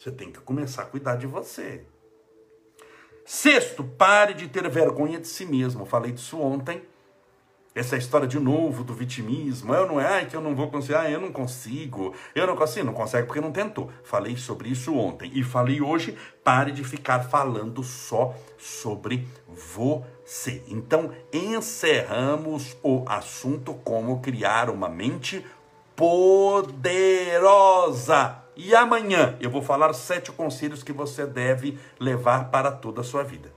Você 0.00 0.10
tem 0.10 0.32
que 0.32 0.40
começar 0.40 0.82
a 0.84 0.86
cuidar 0.86 1.16
de 1.16 1.26
você. 1.26 1.84
Sexto, 3.22 3.84
pare 3.84 4.32
de 4.32 4.48
ter 4.48 4.66
vergonha 4.70 5.20
de 5.20 5.28
si 5.28 5.44
mesmo. 5.44 5.82
Eu 5.82 5.86
falei 5.86 6.10
disso 6.10 6.40
ontem. 6.40 6.80
Essa 7.74 7.98
história 7.98 8.26
de 8.26 8.40
novo 8.40 8.82
do 8.82 8.94
vitimismo. 8.94 9.74
Eu 9.74 9.86
não 9.86 10.00
é, 10.00 10.24
que 10.24 10.34
eu 10.34 10.40
não 10.40 10.56
vou 10.56 10.70
conseguir, 10.70 10.94
ah, 10.94 11.10
eu 11.10 11.20
não 11.20 11.30
consigo. 11.30 12.14
Eu 12.34 12.46
não 12.46 12.56
consigo, 12.56 12.86
não 12.86 12.94
consegue 12.94 13.26
porque 13.26 13.42
não 13.42 13.52
tentou. 13.52 13.90
Falei 14.02 14.38
sobre 14.38 14.70
isso 14.70 14.96
ontem 14.96 15.30
e 15.34 15.44
falei 15.44 15.82
hoje, 15.82 16.16
pare 16.42 16.72
de 16.72 16.82
ficar 16.82 17.24
falando 17.24 17.82
só 17.82 18.34
sobre 18.56 19.28
você. 19.46 20.64
Então, 20.66 21.12
encerramos 21.30 22.74
o 22.82 23.04
assunto 23.06 23.74
como 23.74 24.22
criar 24.22 24.70
uma 24.70 24.88
mente 24.88 25.44
poderosa. 25.94 26.80
E 28.62 28.76
amanhã 28.76 29.38
eu 29.40 29.48
vou 29.48 29.62
falar 29.62 29.90
sete 29.94 30.30
conselhos 30.30 30.82
que 30.82 30.92
você 30.92 31.24
deve 31.24 31.78
levar 31.98 32.50
para 32.50 32.70
toda 32.70 33.00
a 33.00 33.04
sua 33.04 33.22
vida. 33.22 33.50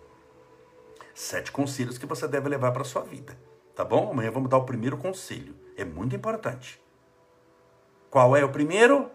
Sete 1.13 1.51
conselhos 1.51 1.97
que 1.97 2.05
você 2.05 2.25
deve 2.25 2.47
levar 2.47 2.71
para 2.71 2.83
a 2.83 2.85
sua 2.85 3.01
vida. 3.01 3.37
Tá 3.75 3.83
bom? 3.83 4.11
Amanhã 4.11 4.31
vamos 4.31 4.49
dar 4.49 4.55
o 4.55 4.63
primeiro 4.63 4.95
conselho. 4.95 5.53
É 5.75 5.83
muito 5.83 6.15
importante. 6.15 6.81
Qual 8.09 8.33
é 8.33 8.45
o 8.45 8.49
primeiro? 8.49 9.11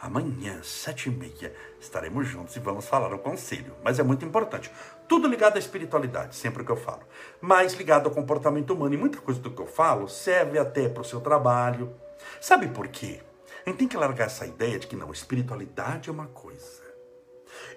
Amanhã, 0.00 0.60
sete 0.62 1.08
e 1.08 1.12
meia, 1.12 1.52
estaremos 1.80 2.28
juntos 2.28 2.54
e 2.54 2.60
vamos 2.60 2.86
falar 2.86 3.12
o 3.12 3.18
conselho. 3.18 3.74
Mas 3.82 3.98
é 3.98 4.04
muito 4.04 4.24
importante. 4.24 4.70
Tudo 5.08 5.26
ligado 5.26 5.56
à 5.56 5.58
espiritualidade, 5.58 6.36
sempre 6.36 6.62
que 6.62 6.70
eu 6.70 6.76
falo. 6.76 7.02
Mas 7.40 7.72
ligado 7.72 8.08
ao 8.08 8.14
comportamento 8.14 8.72
humano. 8.72 8.94
E 8.94 8.98
muita 8.98 9.18
coisa 9.18 9.40
do 9.40 9.50
que 9.50 9.60
eu 9.60 9.66
falo 9.66 10.08
serve 10.08 10.56
até 10.56 10.88
para 10.88 11.00
o 11.00 11.04
seu 11.04 11.20
trabalho. 11.20 11.92
Sabe 12.40 12.68
por 12.68 12.86
quê? 12.86 13.20
A 13.64 13.70
gente 13.70 13.78
tem 13.78 13.88
que 13.88 13.96
largar 13.96 14.26
essa 14.26 14.46
ideia 14.46 14.78
de 14.78 14.86
que 14.86 14.96
não, 14.96 15.10
espiritualidade 15.10 16.10
é 16.10 16.12
uma 16.12 16.26
coisa. 16.26 16.82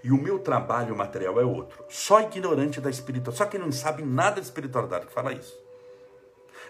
E 0.04 0.12
o 0.12 0.22
meu 0.22 0.40
trabalho 0.40 0.96
material 0.96 1.40
é 1.40 1.46
outro. 1.46 1.86
Só 1.88 2.22
ignorante 2.22 2.82
da 2.82 2.90
espiritualidade, 2.90 3.38
só 3.38 3.46
quem 3.46 3.60
não 3.60 3.72
sabe 3.72 4.04
nada 4.04 4.42
de 4.42 4.48
espiritualidade 4.48 5.08
que 5.08 5.14
fala 5.14 5.32
isso. 5.32 5.58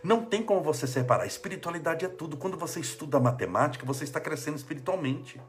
Não 0.04 0.24
tem 0.24 0.44
como 0.44 0.62
você 0.62 0.86
separar. 0.86 1.26
Espiritualidade 1.26 2.06
é 2.06 2.08
tudo. 2.08 2.38
Quando 2.38 2.58
você 2.58 2.80
estuda 2.80 3.20
matemática, 3.20 3.86
você 3.86 4.04
está 4.04 4.20
crescendo 4.20 4.58
espiritualmente. 4.58 5.42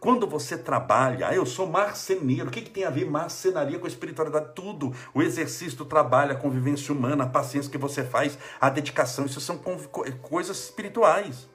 Quando 0.00 0.26
você 0.26 0.56
trabalha, 0.56 1.28
ah, 1.28 1.34
eu 1.34 1.46
sou 1.46 1.66
marceneiro, 1.66 2.48
o 2.48 2.50
que, 2.50 2.62
que 2.62 2.70
tem 2.70 2.84
a 2.84 2.90
ver 2.90 3.08
marcenaria 3.08 3.78
com 3.78 3.86
espiritualidade? 3.86 4.52
Tudo. 4.54 4.92
O 5.12 5.22
exercício 5.22 5.78
do 5.78 5.84
trabalho, 5.84 6.32
a 6.32 6.36
convivência 6.36 6.92
humana, 6.94 7.24
a 7.24 7.28
paciência 7.28 7.70
que 7.70 7.78
você 7.78 8.02
faz, 8.02 8.38
a 8.60 8.68
dedicação, 8.70 9.26
isso 9.26 9.40
são 9.40 9.58
coisas 10.22 10.58
espirituais. 10.64 11.48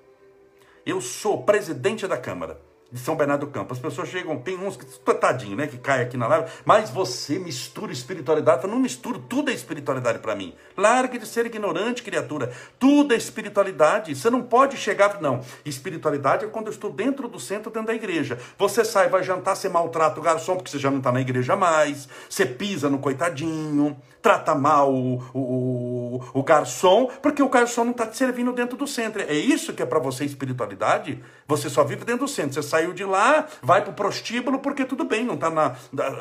Eu 0.89 0.99
sou 0.99 1.43
presidente 1.43 2.08
da 2.08 2.17
Câmara 2.17 2.60
de 2.91 2.99
São 2.99 3.15
Bernardo 3.15 3.45
do 3.45 3.52
Campo. 3.52 3.73
As 3.73 3.80
pessoas 3.80 4.10
chegam, 4.10 4.38
tem 4.38 4.58
uns 4.58 4.75
que, 4.75 4.86
tadinho, 5.13 5.56
né, 5.56 5.67
que 5.67 5.78
cai 5.78 6.02
aqui 6.02 6.17
na 6.17 6.28
live, 6.28 6.49
mas 6.65 6.89
você 6.89 7.38
mistura 7.38 7.91
espiritualidade. 7.91 8.63
Eu 8.63 8.69
não 8.69 8.80
misturo, 8.80 9.19
tudo 9.19 9.52
é 9.52 9.54
espiritualidade 9.54 10.19
para 10.19 10.36
mim. 10.36 10.54
Largue 10.75 11.19
de 11.19 11.28
ser 11.28 11.45
ignorante, 11.45 12.02
criatura. 12.02 12.52
Tudo 12.80 13.13
é 13.13 13.17
espiritualidade. 13.17 14.15
Você 14.15 14.30
não 14.30 14.41
pode 14.41 14.78
chegar, 14.78 15.21
não. 15.21 15.41
Espiritualidade 15.63 16.45
é 16.45 16.47
quando 16.47 16.67
eu 16.67 16.73
estou 16.73 16.91
dentro 16.91 17.28
do 17.28 17.39
centro, 17.39 17.71
dentro 17.71 17.88
da 17.88 17.93
igreja. 17.93 18.39
Você 18.58 18.84
sai, 18.84 19.08
vai 19.08 19.23
jantar, 19.23 19.56
você 19.56 19.69
maltrata 19.69 20.19
o 20.19 20.23
garçom, 20.23 20.56
porque 20.56 20.71
você 20.71 20.80
já 20.80 20.89
não 20.89 20.97
está 20.97 21.12
na 21.12 21.21
igreja 21.21 21.56
mais. 21.56 22.08
Você 22.30 22.45
pisa 22.45 22.89
no 22.89 22.99
coitadinho, 22.99 23.95
trata 24.21 24.56
mal 24.56 24.93
o, 24.93 25.23
o, 25.34 26.21
o 26.34 26.43
garçom, 26.43 27.10
porque 27.21 27.41
o 27.41 27.49
garçom 27.49 27.84
não 27.84 27.91
está 27.91 28.06
te 28.06 28.17
servindo 28.17 28.52
dentro 28.52 28.78
do 28.78 28.88
centro. 28.88 29.21
É 29.21 29.34
isso 29.34 29.73
que 29.73 29.84
é 29.84 29.86
para 29.86 29.99
você 29.99 30.25
espiritualidade? 30.25 31.23
Você 31.47 31.69
só 31.69 31.84
vive 31.84 32.04
dentro 32.06 32.25
do 32.25 32.28
centro. 32.28 32.54
Você 32.54 32.63
sai 32.63 32.79
saiu 32.80 32.94
de 32.94 33.04
lá, 33.04 33.48
vai 33.62 33.82
para 33.82 33.92
o 33.92 33.94
prostíbulo, 33.94 34.60
porque 34.60 34.86
tudo 34.86 35.04
bem, 35.04 35.26
não 35.26 35.38
tá 35.38 35.50
na, 35.50 35.76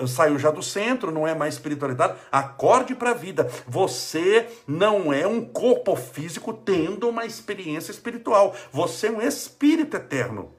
saiu 0.06 0.38
já 0.38 0.50
do 0.50 0.62
centro, 0.62 1.12
não 1.12 1.26
é 1.26 1.34
mais 1.34 1.54
espiritualidade. 1.54 2.18
Acorde 2.32 2.94
para 2.94 3.10
a 3.10 3.14
vida. 3.14 3.48
Você 3.66 4.48
não 4.66 5.12
é 5.12 5.26
um 5.26 5.44
corpo 5.44 5.94
físico 5.94 6.52
tendo 6.52 7.08
uma 7.08 7.24
experiência 7.24 7.92
espiritual. 7.92 8.54
Você 8.72 9.06
é 9.06 9.12
um 9.12 9.22
espírito 9.22 9.96
eterno. 9.96 10.52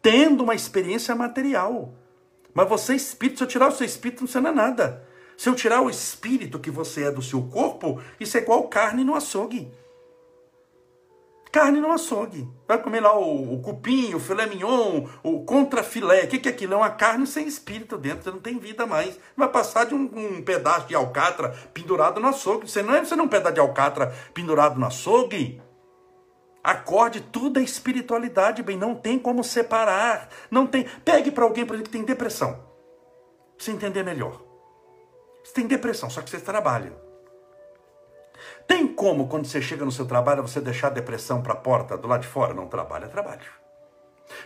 Tendo 0.00 0.42
uma 0.42 0.54
experiência 0.54 1.14
material. 1.14 1.94
Mas 2.52 2.68
você 2.68 2.94
é 2.94 2.96
espírito, 2.96 3.38
se 3.38 3.44
eu 3.44 3.48
tirar 3.48 3.68
o 3.68 3.72
seu 3.72 3.86
espírito, 3.86 4.24
não 4.40 4.50
é 4.50 4.52
nada. 4.52 5.06
Se 5.36 5.48
eu 5.48 5.54
tirar 5.54 5.80
o 5.80 5.88
espírito 5.88 6.58
que 6.58 6.70
você 6.70 7.04
é 7.04 7.10
do 7.10 7.22
seu 7.22 7.42
corpo, 7.42 8.00
isso 8.18 8.36
é 8.36 8.40
igual 8.40 8.68
carne 8.68 9.04
no 9.04 9.14
açougue. 9.14 9.70
Carne 11.52 11.80
no 11.80 11.92
açougue. 11.92 12.48
Vai 12.66 12.82
comer 12.82 13.00
lá 13.00 13.14
o, 13.14 13.52
o 13.52 13.60
cupim, 13.60 14.14
o 14.14 14.18
filé 14.18 14.46
mignon, 14.46 15.06
o 15.22 15.44
contrafilé. 15.44 16.24
O 16.24 16.28
que, 16.28 16.38
que 16.38 16.48
é 16.48 16.52
aquilo? 16.52 16.72
É 16.72 16.76
uma 16.78 16.88
carne 16.88 17.26
sem 17.26 17.46
espírito 17.46 17.98
dentro. 17.98 18.24
Você 18.24 18.30
não 18.30 18.40
tem 18.40 18.58
vida 18.58 18.86
mais. 18.86 19.20
Vai 19.36 19.48
passar 19.48 19.84
de 19.84 19.94
um, 19.94 20.10
um 20.14 20.42
pedaço 20.42 20.86
de 20.86 20.94
alcatra 20.94 21.50
pendurado 21.74 22.18
no 22.18 22.28
açougue. 22.28 22.70
Você 22.70 22.82
não 22.82 22.94
é, 22.94 23.04
você 23.04 23.14
não 23.14 23.24
é 23.24 23.26
um 23.26 23.30
pedaço 23.30 23.54
de 23.54 23.60
alcatra 23.60 24.14
pendurado 24.32 24.80
no 24.80 24.86
açougue. 24.86 25.60
Acorde, 26.64 27.20
tudo 27.20 27.60
é 27.60 27.62
espiritualidade, 27.62 28.62
bem. 28.62 28.78
Não 28.78 28.94
tem 28.94 29.18
como 29.18 29.44
separar. 29.44 30.30
Não 30.50 30.66
tem. 30.66 30.86
Pegue 31.04 31.30
para 31.30 31.44
alguém, 31.44 31.66
por 31.66 31.74
exemplo, 31.74 31.90
que 31.92 31.98
tem 31.98 32.06
depressão. 32.06 32.54
Pra 32.54 32.62
você 33.58 33.72
entender 33.72 34.02
melhor. 34.02 34.42
Você 35.44 35.52
tem 35.52 35.66
depressão, 35.66 36.08
só 36.08 36.22
que 36.22 36.30
você 36.30 36.40
trabalha. 36.40 37.11
Tem 38.66 38.86
como, 38.86 39.28
quando 39.28 39.46
você 39.46 39.60
chega 39.60 39.84
no 39.84 39.92
seu 39.92 40.06
trabalho, 40.06 40.42
você 40.42 40.60
deixar 40.60 40.88
a 40.88 40.90
depressão 40.90 41.42
para 41.42 41.52
a 41.52 41.56
porta 41.56 41.96
do 41.96 42.08
lado 42.08 42.22
de 42.22 42.28
fora? 42.28 42.54
Não 42.54 42.66
trabalha, 42.66 43.08
trabalho. 43.08 43.42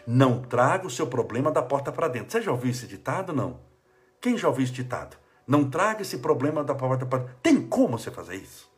Não 0.06 0.42
traga 0.42 0.86
o 0.86 0.90
seu 0.90 1.06
problema 1.06 1.50
da 1.50 1.62
porta 1.62 1.92
para 1.92 2.08
dentro. 2.08 2.32
Você 2.32 2.42
já 2.42 2.50
ouviu 2.50 2.70
esse 2.70 2.86
ditado? 2.86 3.32
Não. 3.32 3.60
Quem 4.20 4.36
já 4.36 4.48
ouviu 4.48 4.64
esse 4.64 4.72
ditado? 4.72 5.16
Não 5.46 5.68
traga 5.70 6.02
esse 6.02 6.18
problema 6.18 6.64
da 6.64 6.74
porta 6.74 7.06
para 7.06 7.20
dentro. 7.20 7.36
Tem 7.42 7.60
como 7.60 7.98
você 7.98 8.10
fazer 8.10 8.36
isso? 8.36 8.75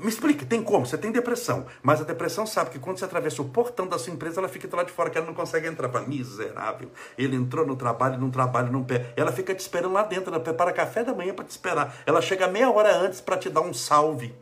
Me 0.00 0.08
explique, 0.08 0.44
tem 0.44 0.60
como? 0.60 0.84
Você 0.84 0.98
tem 0.98 1.12
depressão, 1.12 1.66
mas 1.80 2.00
a 2.00 2.04
depressão 2.04 2.44
sabe 2.44 2.70
que 2.70 2.80
quando 2.80 2.98
você 2.98 3.04
atravessa 3.04 3.40
o 3.40 3.44
portão 3.44 3.86
da 3.86 3.96
sua 3.96 4.12
empresa, 4.12 4.40
ela 4.40 4.48
fica 4.48 4.68
lado 4.74 4.86
de 4.86 4.92
fora, 4.92 5.08
que 5.08 5.16
ela 5.16 5.26
não 5.26 5.34
consegue 5.34 5.68
entrar. 5.68 5.88
Fala, 5.88 6.06
miserável. 6.06 6.90
Ele 7.16 7.36
entrou 7.36 7.64
no 7.64 7.76
trabalho, 7.76 8.18
não 8.18 8.28
trabalha, 8.28 8.70
não 8.70 8.82
pé. 8.82 9.12
Ela 9.16 9.30
fica 9.30 9.54
te 9.54 9.60
esperando 9.60 9.92
lá 9.92 10.02
dentro, 10.02 10.34
ela 10.34 10.42
prepara 10.42 10.72
café 10.72 11.04
da 11.04 11.14
manhã 11.14 11.32
para 11.32 11.44
te 11.44 11.50
esperar. 11.50 11.96
Ela 12.04 12.20
chega 12.20 12.48
meia 12.48 12.68
hora 12.70 12.96
antes 12.96 13.20
para 13.20 13.36
te 13.36 13.48
dar 13.48 13.60
um 13.60 13.72
salve. 13.72 14.34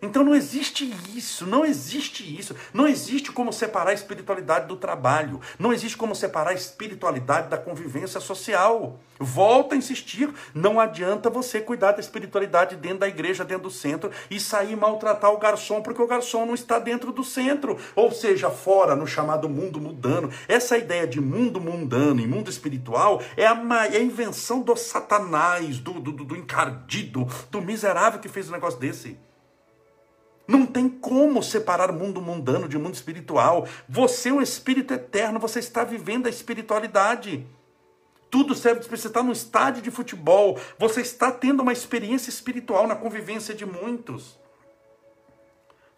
Então 0.00 0.22
não 0.22 0.34
existe 0.34 0.88
isso, 1.14 1.44
não 1.44 1.64
existe 1.64 2.22
isso. 2.38 2.54
Não 2.72 2.86
existe 2.86 3.32
como 3.32 3.52
separar 3.52 3.90
a 3.90 3.94
espiritualidade 3.94 4.66
do 4.66 4.76
trabalho. 4.76 5.40
Não 5.58 5.72
existe 5.72 5.96
como 5.96 6.14
separar 6.14 6.50
a 6.50 6.54
espiritualidade 6.54 7.48
da 7.48 7.58
convivência 7.58 8.20
social. 8.20 9.00
Volta 9.18 9.74
a 9.74 9.78
insistir, 9.78 10.32
não 10.54 10.78
adianta 10.78 11.28
você 11.28 11.60
cuidar 11.60 11.90
da 11.90 11.98
espiritualidade 11.98 12.76
dentro 12.76 12.98
da 12.98 13.08
igreja, 13.08 13.44
dentro 13.44 13.64
do 13.64 13.70
centro 13.70 14.12
e 14.30 14.38
sair 14.38 14.76
maltratar 14.76 15.32
o 15.32 15.38
garçom 15.38 15.82
porque 15.82 16.00
o 16.00 16.06
garçom 16.06 16.46
não 16.46 16.54
está 16.54 16.78
dentro 16.78 17.10
do 17.10 17.24
centro, 17.24 17.76
ou 17.96 18.12
seja, 18.12 18.48
fora 18.48 18.94
no 18.94 19.08
chamado 19.08 19.48
mundo 19.48 19.80
mundano. 19.80 20.30
Essa 20.46 20.78
ideia 20.78 21.08
de 21.08 21.20
mundo 21.20 21.60
mundano 21.60 22.20
e 22.20 22.26
mundo 22.28 22.48
espiritual 22.48 23.20
é 23.36 23.44
a, 23.44 23.60
é 23.92 23.96
a 23.96 24.02
invenção 24.02 24.60
do 24.60 24.76
satanás, 24.76 25.80
do, 25.80 25.94
do, 25.94 26.12
do 26.12 26.36
encardido, 26.36 27.26
do 27.50 27.60
miserável 27.60 28.20
que 28.20 28.28
fez 28.28 28.48
um 28.48 28.52
negócio 28.52 28.78
desse. 28.78 29.18
Não 30.48 30.64
tem 30.64 30.88
como 30.88 31.42
separar 31.42 31.90
o 31.90 31.94
mundo 31.94 32.22
mundano 32.22 32.66
de 32.66 32.78
mundo 32.78 32.94
espiritual. 32.94 33.68
Você 33.86 34.30
é 34.30 34.32
um 34.32 34.40
espírito 34.40 34.94
eterno, 34.94 35.38
você 35.38 35.58
está 35.58 35.84
vivendo 35.84 36.26
a 36.26 36.30
espiritualidade. 36.30 37.46
Tudo 38.30 38.54
serve 38.54 38.80
para 38.80 38.96
você 38.96 39.08
estar 39.08 39.22
no 39.22 39.32
estádio 39.32 39.82
de 39.82 39.90
futebol, 39.90 40.58
você 40.78 41.02
está 41.02 41.30
tendo 41.30 41.60
uma 41.62 41.72
experiência 41.72 42.30
espiritual 42.30 42.86
na 42.86 42.96
convivência 42.96 43.54
de 43.54 43.66
muitos. 43.66 44.38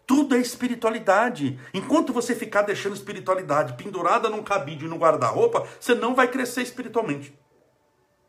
Tudo 0.05 0.35
é 0.35 0.39
espiritualidade. 0.39 1.57
Enquanto 1.73 2.11
você 2.11 2.35
ficar 2.35 2.63
deixando 2.63 2.95
espiritualidade 2.95 3.81
pendurada 3.81 4.29
num 4.29 4.43
cabide 4.43 4.85
e 4.85 4.89
no 4.89 4.97
guarda-roupa, 4.97 5.65
você 5.79 5.95
não 5.95 6.13
vai 6.13 6.27
crescer 6.27 6.61
espiritualmente. 6.61 7.33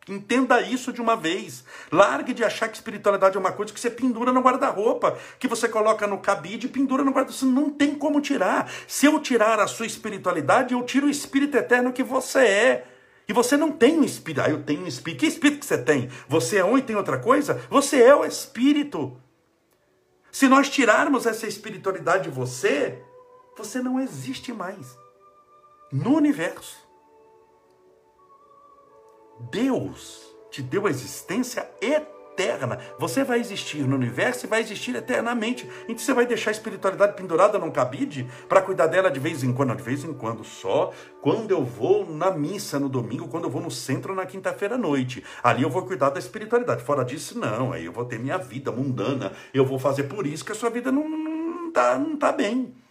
Entenda 0.08 0.60
isso 0.60 0.92
de 0.92 1.00
uma 1.00 1.16
vez. 1.16 1.64
Largue 1.90 2.34
de 2.34 2.42
achar 2.42 2.68
que 2.68 2.76
espiritualidade 2.76 3.36
é 3.36 3.40
uma 3.40 3.52
coisa 3.52 3.72
que 3.72 3.78
você 3.78 3.90
pendura 3.90 4.32
no 4.32 4.40
guarda-roupa, 4.40 5.16
que 5.38 5.46
você 5.46 5.68
coloca 5.68 6.06
no 6.06 6.18
cabide 6.18 6.66
e 6.66 6.70
pendura 6.70 7.04
no 7.04 7.12
guarda-roupa. 7.12 7.38
Você 7.38 7.44
não 7.44 7.70
tem 7.70 7.94
como 7.94 8.20
tirar. 8.20 8.70
Se 8.88 9.06
eu 9.06 9.20
tirar 9.20 9.60
a 9.60 9.66
sua 9.68 9.86
espiritualidade, 9.86 10.74
eu 10.74 10.82
tiro 10.82 11.06
o 11.06 11.10
espírito 11.10 11.56
eterno 11.56 11.92
que 11.92 12.02
você 12.02 12.40
é. 12.40 12.88
E 13.28 13.32
você 13.32 13.56
não 13.56 13.70
tem 13.70 13.98
um 13.98 14.04
espírito. 14.04 14.44
Ah, 14.44 14.50
eu 14.50 14.64
tenho 14.64 14.82
um 14.82 14.88
espírito. 14.88 15.20
Que 15.20 15.26
espírito 15.26 15.60
que 15.60 15.66
você 15.66 15.78
tem? 15.78 16.10
Você 16.28 16.56
é 16.56 16.64
um 16.64 16.76
e 16.76 16.82
tem 16.82 16.96
outra 16.96 17.18
coisa? 17.18 17.62
Você 17.70 18.02
é 18.02 18.14
o 18.14 18.24
espírito. 18.24 19.16
Se 20.32 20.48
nós 20.48 20.68
tirarmos 20.68 21.26
essa 21.26 21.46
espiritualidade 21.46 22.24
de 22.24 22.30
você, 22.30 23.00
você 23.56 23.80
não 23.80 24.00
existe 24.00 24.52
mais 24.52 24.98
no 25.92 26.16
universo. 26.16 26.81
Deus 29.50 30.22
te 30.50 30.62
deu 30.62 30.86
a 30.86 30.90
existência 30.90 31.68
eterna. 31.80 32.78
Você 32.98 33.24
vai 33.24 33.40
existir 33.40 33.78
no 33.86 33.96
universo 33.96 34.46
e 34.46 34.48
vai 34.48 34.60
existir 34.60 34.94
eternamente. 34.94 35.68
Então 35.84 35.98
você 35.98 36.12
vai 36.12 36.26
deixar 36.26 36.50
a 36.50 36.52
espiritualidade 36.52 37.14
pendurada 37.14 37.58
num 37.58 37.70
cabide 37.70 38.28
para 38.48 38.62
cuidar 38.62 38.86
dela 38.86 39.10
de 39.10 39.18
vez 39.18 39.42
em 39.42 39.52
quando, 39.52 39.74
de 39.74 39.82
vez 39.82 40.04
em 40.04 40.12
quando 40.12 40.44
só, 40.44 40.92
quando 41.20 41.50
eu 41.50 41.64
vou 41.64 42.06
na 42.06 42.30
missa 42.30 42.78
no 42.78 42.88
domingo, 42.88 43.28
quando 43.28 43.44
eu 43.44 43.50
vou 43.50 43.62
no 43.62 43.70
centro 43.70 44.14
na 44.14 44.26
quinta-feira 44.26 44.74
à 44.74 44.78
noite. 44.78 45.24
Ali 45.42 45.62
eu 45.62 45.70
vou 45.70 45.82
cuidar 45.86 46.10
da 46.10 46.18
espiritualidade. 46.18 46.82
Fora 46.82 47.04
disso, 47.04 47.38
não. 47.38 47.72
Aí 47.72 47.84
eu 47.84 47.92
vou 47.92 48.04
ter 48.04 48.18
minha 48.18 48.38
vida 48.38 48.70
mundana. 48.70 49.32
Eu 49.52 49.64
vou 49.64 49.78
fazer 49.78 50.04
por 50.04 50.26
isso 50.26 50.44
que 50.44 50.52
a 50.52 50.54
sua 50.54 50.70
vida 50.70 50.92
não, 50.92 51.08
não, 51.08 51.72
tá, 51.72 51.98
não 51.98 52.16
tá 52.16 52.32
bem. 52.32 52.81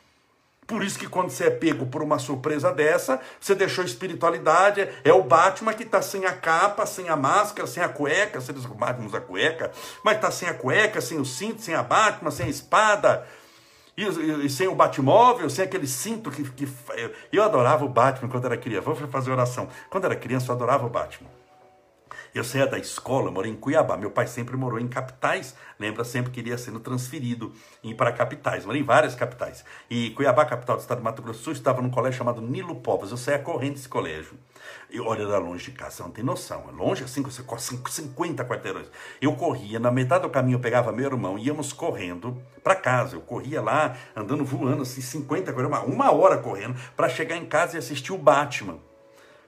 Por 0.68 0.84
isso 0.84 0.97
que 0.97 1.07
quando 1.07 1.30
você 1.30 1.45
é 1.45 1.49
pego 1.49 1.86
por 1.86 2.01
uma 2.01 2.18
surpresa 2.18 2.72
dessa, 2.72 3.20
você 3.39 3.53
deixou 3.53 3.84
espiritualidade, 3.84 4.88
é 5.03 5.12
o 5.12 5.24
Batman 5.24 5.74
que 5.74 5.84
está 5.84 6.01
sem 6.01 6.26
a 6.26 6.34
capa, 6.34 6.86
sem 6.86 7.09
a 7.09 7.16
máscara, 7.16 7.68
sem 7.68 7.84
a 7.84 7.89
cueca, 7.89 8.39
se 8.39 8.51
eles 8.51 8.66
Batman 8.66 9.18
a 9.18 9.22
cueca, 9.22 9.72
mas 10.03 10.16
está 10.16 10.32
sem 10.32 10.47
a 10.47 10.53
cueca, 10.53 11.01
sem 11.01 11.20
o 11.20 11.26
cinto, 11.26 11.62
sem 11.62 11.76
a 11.76 11.84
Batman, 11.84 12.32
sem 12.32 12.45
a 12.45 12.49
espada, 12.49 13.28
e, 13.97 14.03
e, 14.03 14.45
e, 14.45 14.49
sem 14.49 14.68
o 14.68 14.76
Batmóvel, 14.76 15.49
sem 15.49 15.66
aquele 15.66 15.88
cinto 15.88 16.32
que, 16.32 16.49
que. 16.51 16.68
Eu 17.32 17.43
adorava 17.43 17.84
o 17.84 17.89
Batman 17.89 18.30
quando 18.30 18.45
era 18.45 18.57
criança. 18.57 18.86
Vou 18.86 18.95
fazer 18.95 19.32
oração. 19.32 19.68
Quando 19.89 20.05
era 20.05 20.16
criança, 20.16 20.51
eu 20.51 20.55
adorava 20.55 20.86
o 20.86 20.89
Batman. 20.89 21.30
Eu 22.34 22.46
saía 22.46 22.66
da 22.66 22.80
escola, 22.80 23.28
eu 23.28 23.32
morei 23.34 23.52
em 23.52 23.56
Cuiabá. 23.56 23.98
Meu 23.98 24.10
pai 24.10 24.26
sempre 24.26 24.56
morou 24.56 24.80
em 24.80 24.88
capitais, 24.88 25.54
lembra? 25.78 26.06
Sempre 26.06 26.32
queria 26.32 26.58
sendo 26.58 26.80
transferido 26.80 27.52
para 27.98 28.14
capitais. 28.14 28.66
Morei 28.66 28.82
em 28.82 28.86
várias 28.86 29.16
capitais. 29.16 29.66
E 29.90 30.12
Cuiabá, 30.12 30.46
capital 30.46 30.78
do 30.78 30.80
estado 30.80 31.00
de 31.00 31.04
Mato 31.04 31.22
Grosso 31.22 31.40
do 31.40 31.44
Sul, 31.44 31.54
estava 31.54 31.82
num 31.82 31.90
colégio 31.90 32.20
chamado 32.20 32.42
Nilo 32.42 32.76
Povas. 32.76 33.12
Eu 33.12 33.18
saía 33.18 33.38
correndo 33.38 33.74
desse 33.74 33.90
colégio. 33.90 34.40
E 34.90 34.98
olha, 35.02 35.24
era 35.24 35.40
longe 35.40 35.72
de 35.72 35.78
casa, 35.78 35.98
você 35.98 36.04
não 36.04 36.12
tem 36.12 36.24
noção. 36.24 36.64
É 36.70 36.72
longe 36.72 37.04
assim, 37.04 37.22
você 37.22 37.44
corre 37.44 37.62
50 37.62 38.46
quarteirões. 38.46 38.88
Eu 39.22 39.36
corria, 39.36 39.78
na 39.78 39.92
metade 39.92 40.22
do 40.22 40.30
caminho 40.30 40.56
eu 40.56 40.62
pegava 40.62 40.94
meu 40.94 41.08
irmão, 41.08 41.38
íamos 41.38 41.74
correndo 41.74 42.42
para 42.64 42.76
casa. 42.76 43.18
Eu 43.18 43.22
corria 43.22 43.62
lá, 43.62 43.98
andando, 44.16 44.46
voando 44.46 44.84
assim, 44.84 45.02
50 45.02 45.52
quarteirões, 45.52 45.86
uma 45.86 46.12
hora 46.14 46.38
correndo, 46.38 46.80
para 46.96 47.10
chegar 47.10 47.36
em 47.36 47.46
casa 47.46 47.76
e 47.76 47.80
assistir 47.80 48.14
o 48.14 48.18
Batman 48.18 48.80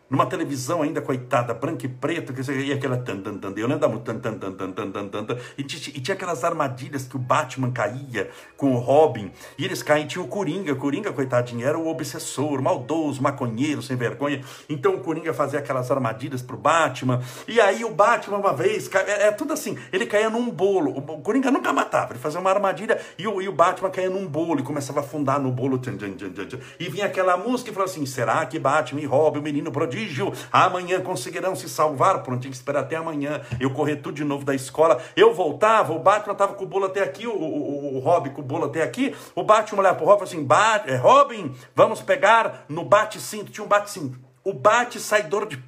numa 0.10 0.26
televisão 0.26 0.82
ainda, 0.82 1.02
coitada, 1.02 1.54
branca 1.54 1.86
e 1.86 1.90
preta, 1.90 2.34
ia 2.52 2.76
aquela 2.76 2.98
tan 2.98 3.18
tan 3.22 3.38
tan, 3.38 3.54
eu 3.58 3.68
lembro 3.68 4.00
tan 4.00 4.20
tan 4.20 4.38
tan 4.38 4.52
tan 4.52 4.72
tan 4.72 4.92
tan 4.92 5.26
tan, 5.26 5.38
e 5.58 5.64
tinha, 5.64 5.96
e 5.98 6.12
aquelas 6.12 6.44
armadilhas 6.44 7.08
que 7.08 7.16
o 7.16 7.20
Batman 7.20 7.72
caía 7.72 8.30
com 8.56 8.74
o 8.74 8.78
Robin, 8.78 9.32
e 9.58 9.66
eles 9.66 9.82
caem, 9.82 10.06
tinha 10.06 10.24
o 10.24 10.28
Coringa, 10.28 10.76
Coringa, 10.76 11.12
coitadinho, 11.12 11.66
era 11.66 11.78
o 11.78 11.88
obsessor, 11.88 12.62
maldoso, 12.62 13.24
maconheiro, 13.24 13.82
sem 13.82 13.96
vergonha, 13.96 14.42
então 14.70 14.96
o 14.96 15.00
Coringa 15.00 15.34
fazia 15.34 15.60
aquelas 15.60 15.90
armadilhas 15.90 16.42
pro 16.42 16.58
Batman, 16.58 17.22
e 17.48 17.60
aí 17.60 17.84
o 17.84 17.90
Batman 17.90 18.38
uma 18.38 18.54
vez, 18.54 18.90
é, 18.94 19.28
é 19.28 19.32
tudo 19.32 19.54
assim, 19.54 19.78
ele 19.92 20.06
caía 20.06 20.30
num 20.30 20.50
bolo, 20.52 20.96
o 20.96 21.22
Coringa 21.22 21.50
nunca 21.50 21.74
matava, 21.74 22.14
ele 22.14 22.20
fazia 22.20 22.40
uma 22.40 22.52
armadilha, 22.52 23.00
e 23.18 23.28
o, 23.28 23.42
e 23.42 23.48
o 23.48 23.54
Batman 23.54 23.90
caía 23.90 24.10
num 24.10 24.28
bolo, 24.28 24.60
e 24.60 24.64
começava 24.64 25.00
a 25.00 25.04
afundar 25.04 25.40
no 25.40 25.52
bolo, 25.52 25.80
tchan, 25.80 25.98
tchan, 25.98 26.16
tchan, 26.16 26.60
e 26.80 26.88
vinha 26.88 27.06
aquela 27.06 27.36
música 27.36 27.72
e 27.72 27.74
falou 27.74 27.86
assim, 27.86 28.06
será 28.06 28.46
que 28.46 28.60
Batman 28.60 29.02
e 29.02 29.06
Robin, 29.06 29.40
o 29.40 29.42
menino 29.42 29.72
prodígio, 29.72 29.93
prodígio. 29.94 30.34
Amanhã 30.52 31.02
conseguirão 31.02 31.56
se 31.56 31.70
salvar. 31.70 32.24
Pronto, 32.24 32.42
tinha 32.42 32.52
que 32.52 32.58
esperar 32.58 32.82
até 32.82 32.96
amanhã. 32.96 33.42
Eu 33.60 33.72
correr 33.72 33.98
tudo 33.98 34.16
de 34.16 34.24
novo 34.24 34.44
da 34.44 34.56
escola. 34.56 35.02
Eu 35.16 35.34
voltava, 35.34 35.94
o 35.94 36.00
Batman 36.00 36.34
estava 36.34 36.54
com 36.54 36.64
o 36.64 36.68
bolo 36.68 36.86
até 36.86 37.02
aqui, 37.02 37.28
o, 37.28 37.34
o, 37.34 37.98
o, 37.98 38.00
Robin 38.00 38.32
com 38.32 38.42
o 38.42 38.44
bolo 38.44 38.66
até 38.66 38.82
aqui. 38.82 39.16
O 39.36 39.44
Batman 39.44 39.80
olhava 39.80 39.98
pro 39.98 40.06
Robin 40.06 40.24
assim: 40.24 40.48
é, 40.88 40.96
Robin, 40.96 41.54
vamos 41.76 42.02
pegar 42.02 42.66
no 42.68 42.84
bate-cinto. 42.84 43.52
Tinha 43.52 43.64
um 43.64 43.68
bate-cinto. 43.68 44.20
O 44.44 44.54
bate-saidor 44.54 45.48
de. 45.48 45.62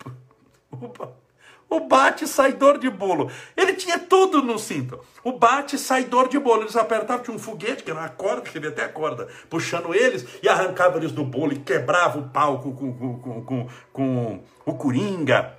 O 1.70 1.80
bate-saidor 1.82 2.78
de 2.78 2.90
bolo. 2.90 3.32
Ele 3.58 3.74
tinha 3.74 3.98
tudo 3.98 4.42
no 4.42 4.58
cinto. 4.60 5.00
O 5.24 5.34
bate-saidor 5.34 6.28
de 6.28 6.40
bolo. 6.40 6.64
Eles 6.64 6.76
apertavam, 6.76 7.24
tinha 7.24 7.36
um 7.36 7.40
foguete, 7.40 7.84
que 7.84 7.92
era 7.92 8.00
uma 8.00 8.10
corda, 8.10 8.42
que 8.42 8.58
até 8.66 8.86
a 8.86 8.90
corda, 8.90 9.28
puxando 9.50 9.94
eles 9.94 10.26
e 10.42 10.48
arrancava 10.48 10.98
eles 10.98 11.12
do 11.12 11.24
bolo 11.24 11.54
e 11.54 11.60
quebrava 11.60 12.20
o 12.20 12.30
palco 12.30 12.72
com, 12.74 12.94
com, 12.94 13.20
com, 13.20 13.44
com, 13.44 13.70
com 13.92 14.44
o 14.66 14.74
Coringa. 14.76 15.58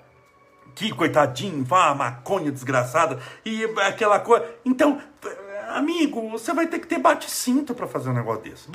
Que 0.75 0.95
coitadinho, 0.95 1.65
vá, 1.65 1.95
maconha 1.95 2.53
desgraçada. 2.53 3.19
E 3.45 3.65
aquela 3.87 4.21
coisa. 4.21 4.47
Então, 4.65 5.01
amigo, 5.71 6.29
você 6.31 6.53
vai 6.53 6.67
ter 6.67 6.79
que 6.79 6.87
ter 6.87 6.99
bate-cinto 6.99 7.75
para 7.75 7.87
fazer 7.87 8.11
um 8.11 8.13
negócio 8.13 8.43
desse. 8.43 8.69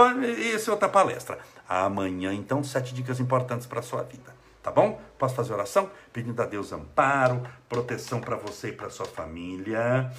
Essa 0.54 0.72
é 0.72 0.74
outra 0.74 0.90
palestra. 0.90 1.40
Amanhã, 1.70 2.34
então, 2.34 2.64
sete 2.64 2.94
dicas 2.94 3.20
importantes 3.20 3.68
para 3.68 3.82
sua 3.82 4.04
vida. 4.04 4.41
Tá 4.62 4.72
bom? 4.72 5.02
Posso 5.18 5.36
fazer 5.36 5.54
oração? 5.54 5.90
Pedindo 6.14 6.42
a 6.42 6.46
Deus 6.46 6.72
amparo, 6.72 7.42
proteção 7.68 8.22
para 8.22 8.36
você 8.36 8.70
e 8.70 8.74
para 8.74 8.90
sua 8.90 9.06
família. 9.06 10.12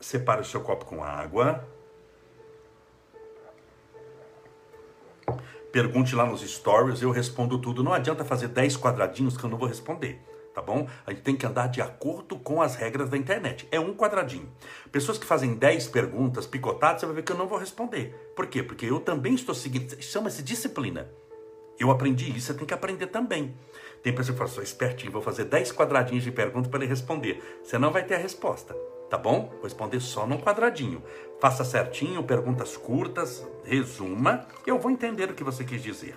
Separe 0.00 0.40
o 0.40 0.44
seu 0.44 0.60
copo 0.60 0.84
com 0.84 1.02
água. 1.02 1.66
Pergunte 5.70 6.14
lá 6.14 6.24
nos 6.24 6.40
stories, 6.40 7.02
eu 7.02 7.10
respondo 7.10 7.58
tudo. 7.58 7.82
Não 7.82 7.92
adianta 7.92 8.24
fazer 8.24 8.48
10 8.48 8.76
quadradinhos 8.76 9.36
que 9.36 9.44
eu 9.44 9.50
não 9.50 9.58
vou 9.58 9.68
responder 9.68 10.22
tá 10.54 10.62
bom? 10.62 10.88
A 11.04 11.10
gente 11.10 11.22
tem 11.22 11.36
que 11.36 11.44
andar 11.44 11.66
de 11.66 11.82
acordo 11.82 12.38
com 12.38 12.62
as 12.62 12.76
regras 12.76 13.10
da 13.10 13.16
internet. 13.16 13.66
É 13.72 13.80
um 13.80 13.92
quadradinho. 13.92 14.48
Pessoas 14.92 15.18
que 15.18 15.26
fazem 15.26 15.54
10 15.54 15.88
perguntas 15.88 16.46
picotadas, 16.46 17.00
você 17.00 17.06
vai 17.06 17.16
ver 17.16 17.22
que 17.22 17.32
eu 17.32 17.36
não 17.36 17.48
vou 17.48 17.58
responder. 17.58 18.32
Por 18.36 18.46
quê? 18.46 18.62
Porque 18.62 18.86
eu 18.86 19.00
também 19.00 19.34
estou 19.34 19.54
seguindo. 19.54 20.00
Chama-se 20.00 20.42
disciplina. 20.42 21.10
Eu 21.78 21.90
aprendi 21.90 22.30
isso, 22.30 22.46
você 22.46 22.54
tem 22.54 22.66
que 22.66 22.74
aprender 22.74 23.08
também. 23.08 23.54
Tem 24.02 24.14
pessoa 24.14 24.34
que 24.34 24.38
fala, 24.38 24.50
sou 24.50 24.62
espertinho, 24.62 25.10
vou 25.10 25.22
fazer 25.22 25.44
10 25.44 25.72
quadradinhos 25.72 26.22
de 26.22 26.30
pergunta 26.30 26.68
para 26.68 26.80
ele 26.80 26.88
responder. 26.88 27.42
Você 27.62 27.78
não 27.78 27.90
vai 27.90 28.04
ter 28.04 28.14
a 28.14 28.18
resposta, 28.18 28.74
tá 29.08 29.16
bom? 29.16 29.48
Vou 29.54 29.62
responder 29.62 29.98
só 30.00 30.26
num 30.26 30.38
quadradinho. 30.38 31.02
Faça 31.40 31.64
certinho, 31.64 32.22
perguntas 32.22 32.76
curtas, 32.76 33.46
resuma, 33.64 34.46
eu 34.66 34.78
vou 34.78 34.90
entender 34.90 35.30
o 35.30 35.34
que 35.34 35.42
você 35.42 35.64
quis 35.64 35.82
dizer. 35.82 36.16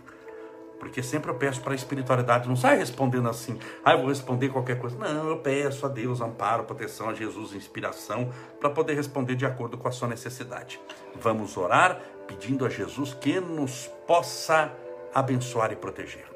Porque 0.79 1.01
sempre 1.01 1.31
eu 1.31 1.35
peço 1.35 1.61
para 1.61 1.71
a 1.71 1.75
espiritualidade, 1.75 2.47
não 2.47 2.55
sai 2.55 2.77
respondendo 2.77 3.27
assim, 3.27 3.57
ah, 3.83 3.93
eu 3.93 3.99
vou 3.99 4.09
responder 4.09 4.49
qualquer 4.49 4.77
coisa. 4.77 4.95
Não, 4.97 5.29
eu 5.29 5.39
peço 5.39 5.85
a 5.85 5.89
Deus 5.89 6.21
amparo, 6.21 6.65
proteção, 6.65 7.09
a 7.09 7.13
Jesus 7.13 7.53
inspiração, 7.53 8.31
para 8.59 8.69
poder 8.69 8.93
responder 8.93 9.35
de 9.35 9.45
acordo 9.45 9.77
com 9.77 9.87
a 9.87 9.91
sua 9.91 10.07
necessidade. 10.07 10.79
Vamos 11.15 11.57
orar 11.57 11.99
pedindo 12.27 12.65
a 12.65 12.69
Jesus 12.69 13.13
que 13.13 13.39
nos 13.39 13.89
possa 14.05 14.71
abençoar 15.17 15.71
e 15.71 15.75
proteger. 15.75 16.27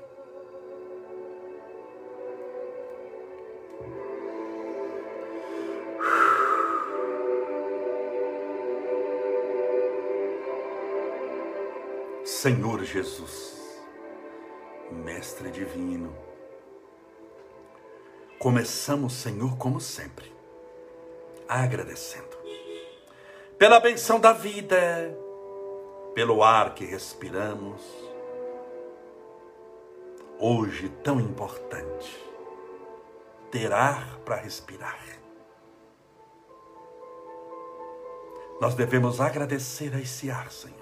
Senhor 12.25 12.83
Jesus, 12.83 13.79
Mestre 14.91 15.51
Divino, 15.51 16.15
começamos, 18.39 19.13
Senhor, 19.13 19.55
como 19.57 19.79
sempre, 19.79 20.33
agradecendo 21.47 22.35
pela 23.59 23.79
benção 23.79 24.19
da 24.19 24.33
vida, 24.33 25.15
pelo 26.15 26.43
ar 26.43 26.73
que 26.73 26.83
respiramos, 26.83 28.10
hoje 30.41 30.89
tão 31.03 31.19
importante. 31.21 32.19
Ter 33.49 33.71
ar 33.71 34.17
para 34.25 34.35
respirar. 34.35 35.11
nós 38.61 38.75
devemos 38.75 39.19
agradecer 39.19 39.91
a 39.95 39.99
esse 39.99 40.29
ar, 40.29 40.51
Senhor. 40.51 40.77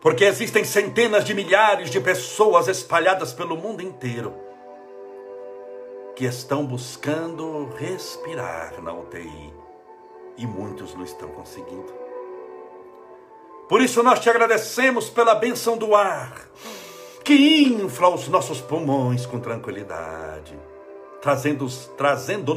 Porque 0.00 0.24
existem 0.24 0.64
centenas 0.64 1.22
de 1.22 1.34
milhares 1.34 1.90
de 1.90 2.00
pessoas 2.00 2.66
espalhadas 2.66 3.34
pelo 3.34 3.54
mundo 3.54 3.82
inteiro 3.82 4.34
que 6.16 6.24
estão 6.24 6.64
buscando 6.64 7.68
respirar 7.76 8.80
na 8.80 8.94
UTI 8.94 9.52
e 10.38 10.46
muitos 10.46 10.94
não 10.94 11.04
estão 11.04 11.28
conseguindo. 11.28 11.92
Por 13.68 13.82
isso 13.82 14.02
nós 14.02 14.20
te 14.20 14.30
agradecemos 14.30 15.10
pela 15.10 15.34
benção 15.34 15.76
do 15.76 15.94
ar 15.94 16.48
que 17.28 17.34
infla 17.34 18.08
os 18.08 18.26
nossos 18.26 18.58
pulmões 18.58 19.26
com 19.26 19.38
tranquilidade 19.38 20.58
trazendo-nos 21.20 21.86
trazendo 21.88 22.54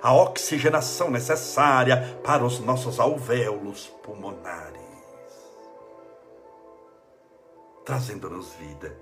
a 0.00 0.14
oxigenação 0.14 1.10
necessária 1.10 2.18
para 2.24 2.42
os 2.42 2.58
nossos 2.58 2.98
alvéolos 2.98 3.88
pulmonares, 4.02 4.80
trazendo-nos 7.84 8.54
vida. 8.54 8.98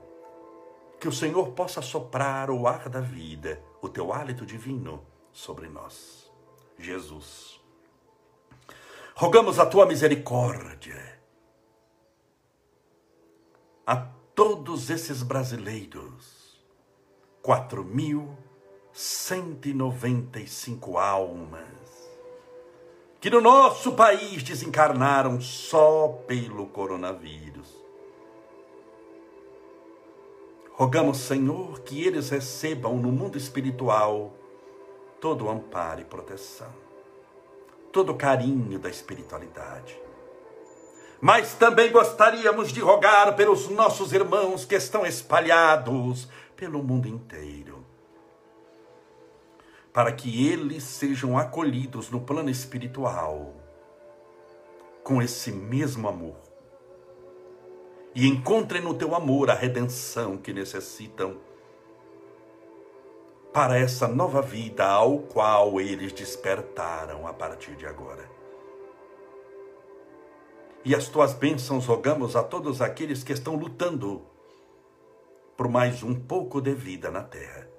Que 0.99 1.07
o 1.07 1.13
Senhor 1.13 1.51
possa 1.51 1.81
soprar 1.81 2.51
o 2.51 2.67
ar 2.67 2.89
da 2.89 3.01
vida, 3.01 3.63
o 3.81 3.89
teu 3.89 4.13
hálito 4.13 4.45
divino 4.45 5.07
sobre 5.33 5.69
nós. 5.69 6.33
Jesus, 6.77 7.61
rogamos 9.15 9.61
a 9.61 9.67
tua 9.67 9.87
misericórdia 9.87 11.21
a 13.87 14.22
todos 14.35 14.91
esses 14.91 15.23
brasileiros, 15.23 16.61
quatro 17.43 17.85
mil 17.85 18.37
195 18.93 20.99
almas 20.99 21.83
que 23.23 23.31
no 23.31 23.41
nosso 23.41 23.93
país 23.93 24.43
desencarnaram 24.43 25.41
só 25.41 26.09
pelo 26.27 26.67
coronavírus. 26.67 27.73
Rogamos, 30.73 31.19
Senhor, 31.19 31.83
que 31.83 32.05
eles 32.05 32.31
recebam 32.31 32.97
no 32.97 33.13
mundo 33.13 33.39
espiritual 33.39 34.33
todo 35.21 35.45
o 35.45 35.51
amparo 35.51 36.01
e 36.01 36.05
proteção, 36.05 36.75
todo 37.93 38.11
o 38.11 38.17
carinho 38.17 38.81
da 38.81 38.91
espiritualidade. 38.91 40.02
Mas 41.23 41.55
também 41.55 41.91
gostaríamos 41.91 42.71
de 42.71 42.81
rogar 42.81 43.35
pelos 43.35 43.71
nossos 43.71 44.13
irmãos 44.13 44.67
que 44.67 44.75
estão 44.75 45.07
espalhados 45.07 46.29
pelo 46.55 46.83
mundo 46.83 47.09
inteiro 47.09 47.83
para 49.93 50.11
que 50.11 50.49
eles 50.49 50.83
sejam 50.85 51.37
acolhidos 51.37 52.11
no 52.11 52.21
plano 52.21 52.49
espiritual 52.49 53.55
com 55.05 55.21
esse 55.21 55.53
mesmo 55.53 56.09
amor. 56.09 56.37
E 58.15 58.27
encontrem 58.27 58.83
no 58.83 58.95
teu 58.95 59.15
amor 59.15 59.51
a 59.51 59.55
redenção 59.55 60.37
que 60.37 60.53
necessitam 60.53 61.37
para 63.53 63.79
essa 63.79 64.09
nova 64.09 64.41
vida 64.41 64.87
ao 64.87 65.19
qual 65.19 65.81
eles 65.81 66.13
despertaram 66.13 67.27
a 67.27 67.33
partir 67.33 67.75
de 67.77 67.87
agora. 67.87 68.42
E 70.85 70.95
as 70.95 71.09
tuas 71.09 71.33
bênçãos 71.33 71.87
rogamos 71.87 72.35
a 72.35 72.43
todos 72.43 72.83
aqueles 72.83 73.23
que 73.23 73.33
estão 73.33 73.55
lutando 73.55 74.23
por 75.57 75.69
mais 75.69 76.03
um 76.03 76.15
pouco 76.15 76.61
de 76.61 76.75
vida 76.75 77.11
na 77.11 77.23
terra 77.23 77.73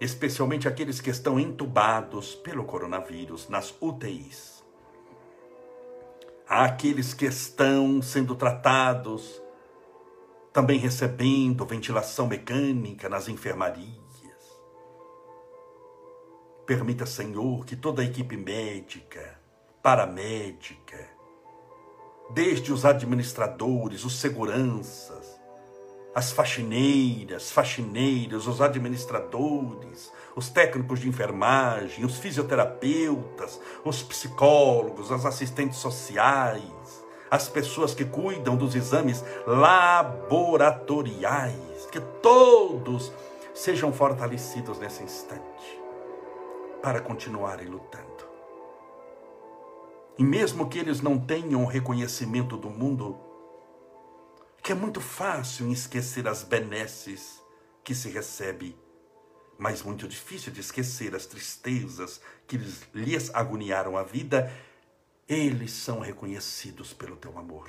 especialmente 0.00 0.68
aqueles 0.68 1.00
que 1.00 1.10
estão 1.10 1.40
entubados 1.40 2.34
pelo 2.34 2.64
coronavírus 2.64 3.48
nas 3.48 3.74
UTIs. 3.80 4.64
Aqueles 6.48 7.12
que 7.12 7.26
estão 7.26 8.00
sendo 8.02 8.36
tratados, 8.36 9.42
também 10.52 10.78
recebendo 10.78 11.66
ventilação 11.66 12.26
mecânica 12.26 13.08
nas 13.08 13.28
enfermarias. 13.28 13.96
Permita, 16.64 17.06
Senhor, 17.06 17.64
que 17.64 17.76
toda 17.76 18.02
a 18.02 18.04
equipe 18.04 18.36
médica, 18.36 19.40
paramédica, 19.82 21.15
desde 22.30 22.72
os 22.72 22.84
administradores, 22.84 24.04
os 24.04 24.18
seguranças, 24.18 25.36
as 26.14 26.32
faxineiras, 26.32 27.50
faxineiros, 27.50 28.46
os 28.46 28.60
administradores, 28.60 30.12
os 30.34 30.48
técnicos 30.48 31.00
de 31.00 31.08
enfermagem, 31.08 32.04
os 32.04 32.18
fisioterapeutas, 32.18 33.60
os 33.84 34.02
psicólogos, 34.02 35.12
as 35.12 35.26
assistentes 35.26 35.78
sociais, 35.78 37.04
as 37.30 37.48
pessoas 37.48 37.94
que 37.94 38.04
cuidam 38.04 38.56
dos 38.56 38.74
exames 38.74 39.22
laboratoriais, 39.46 41.86
que 41.92 42.00
todos 42.22 43.12
sejam 43.54 43.92
fortalecidos 43.92 44.78
nesse 44.78 45.02
instante 45.02 45.82
para 46.82 47.00
continuarem 47.00 47.66
lutando. 47.66 48.15
E 50.18 50.24
mesmo 50.24 50.68
que 50.68 50.78
eles 50.78 51.00
não 51.00 51.18
tenham 51.18 51.62
o 51.62 51.66
reconhecimento 51.66 52.56
do 52.56 52.70
mundo, 52.70 53.20
que 54.62 54.72
é 54.72 54.74
muito 54.74 55.00
fácil 55.00 55.70
esquecer 55.70 56.26
as 56.26 56.42
benesses 56.42 57.42
que 57.84 57.94
se 57.94 58.08
recebe, 58.08 58.76
mas 59.58 59.82
muito 59.82 60.08
difícil 60.08 60.52
de 60.52 60.60
esquecer 60.60 61.14
as 61.14 61.26
tristezas 61.26 62.20
que 62.46 62.58
lhes 62.94 63.34
agoniaram 63.34 63.96
a 63.96 64.02
vida, 64.02 64.50
eles 65.28 65.72
são 65.72 66.00
reconhecidos 66.00 66.92
pelo 66.92 67.16
teu 67.16 67.38
amor. 67.38 67.68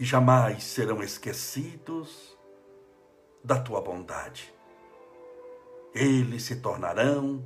E 0.00 0.04
jamais 0.04 0.64
serão 0.64 1.02
esquecidos 1.02 2.36
da 3.42 3.60
tua 3.60 3.80
bondade. 3.80 4.52
Eles 5.94 6.44
se 6.44 6.56
tornarão, 6.56 7.44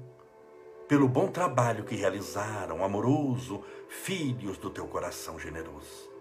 pelo 0.92 1.08
bom 1.08 1.26
trabalho 1.26 1.84
que 1.84 1.96
realizaram, 1.96 2.84
amoroso, 2.84 3.62
filhos 3.88 4.58
do 4.58 4.68
teu 4.68 4.86
coração 4.86 5.38
generoso. 5.38 6.12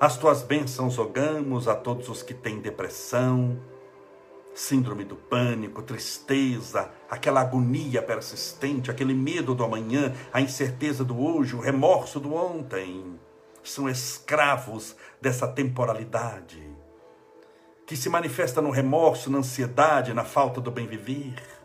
As 0.00 0.16
tuas 0.16 0.42
bênçãos 0.42 0.96
rogamos 0.96 1.68
a 1.68 1.76
todos 1.76 2.08
os 2.08 2.24
que 2.24 2.34
têm 2.34 2.58
depressão, 2.58 3.56
síndrome 4.52 5.04
do 5.04 5.14
pânico, 5.14 5.80
tristeza, 5.80 6.90
aquela 7.08 7.40
agonia 7.42 8.02
persistente, 8.02 8.90
aquele 8.90 9.14
medo 9.14 9.54
do 9.54 9.62
amanhã, 9.62 10.12
a 10.32 10.40
incerteza 10.40 11.04
do 11.04 11.16
hoje, 11.16 11.54
o 11.54 11.60
remorso 11.60 12.18
do 12.18 12.34
ontem. 12.34 13.16
São 13.62 13.88
escravos 13.88 14.96
dessa 15.20 15.46
temporalidade 15.46 16.68
que 17.86 17.96
se 17.96 18.08
manifesta 18.08 18.60
no 18.60 18.70
remorso, 18.70 19.30
na 19.30 19.38
ansiedade, 19.38 20.14
na 20.14 20.24
falta 20.24 20.60
do 20.60 20.70
bem 20.72 20.88
viver. 20.88 21.59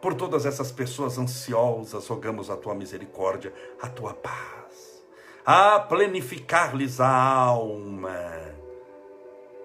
Por 0.00 0.14
todas 0.14 0.46
essas 0.46 0.72
pessoas 0.72 1.18
ansiosas, 1.18 2.06
rogamos 2.06 2.50
a 2.50 2.56
tua 2.56 2.74
misericórdia, 2.74 3.52
a 3.80 3.88
tua 3.88 4.14
paz 4.14 4.60
a 5.44 5.80
plenificar-lhes 5.80 7.00
a 7.00 7.08
alma 7.08 8.14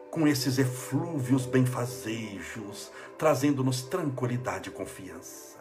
com 0.10 0.28
esses 0.28 0.58
eflúvios 0.58 1.46
benfazejos, 1.46 2.92
trazendo-nos 3.18 3.82
tranquilidade 3.82 4.70
e 4.70 4.72
confiança, 4.72 5.60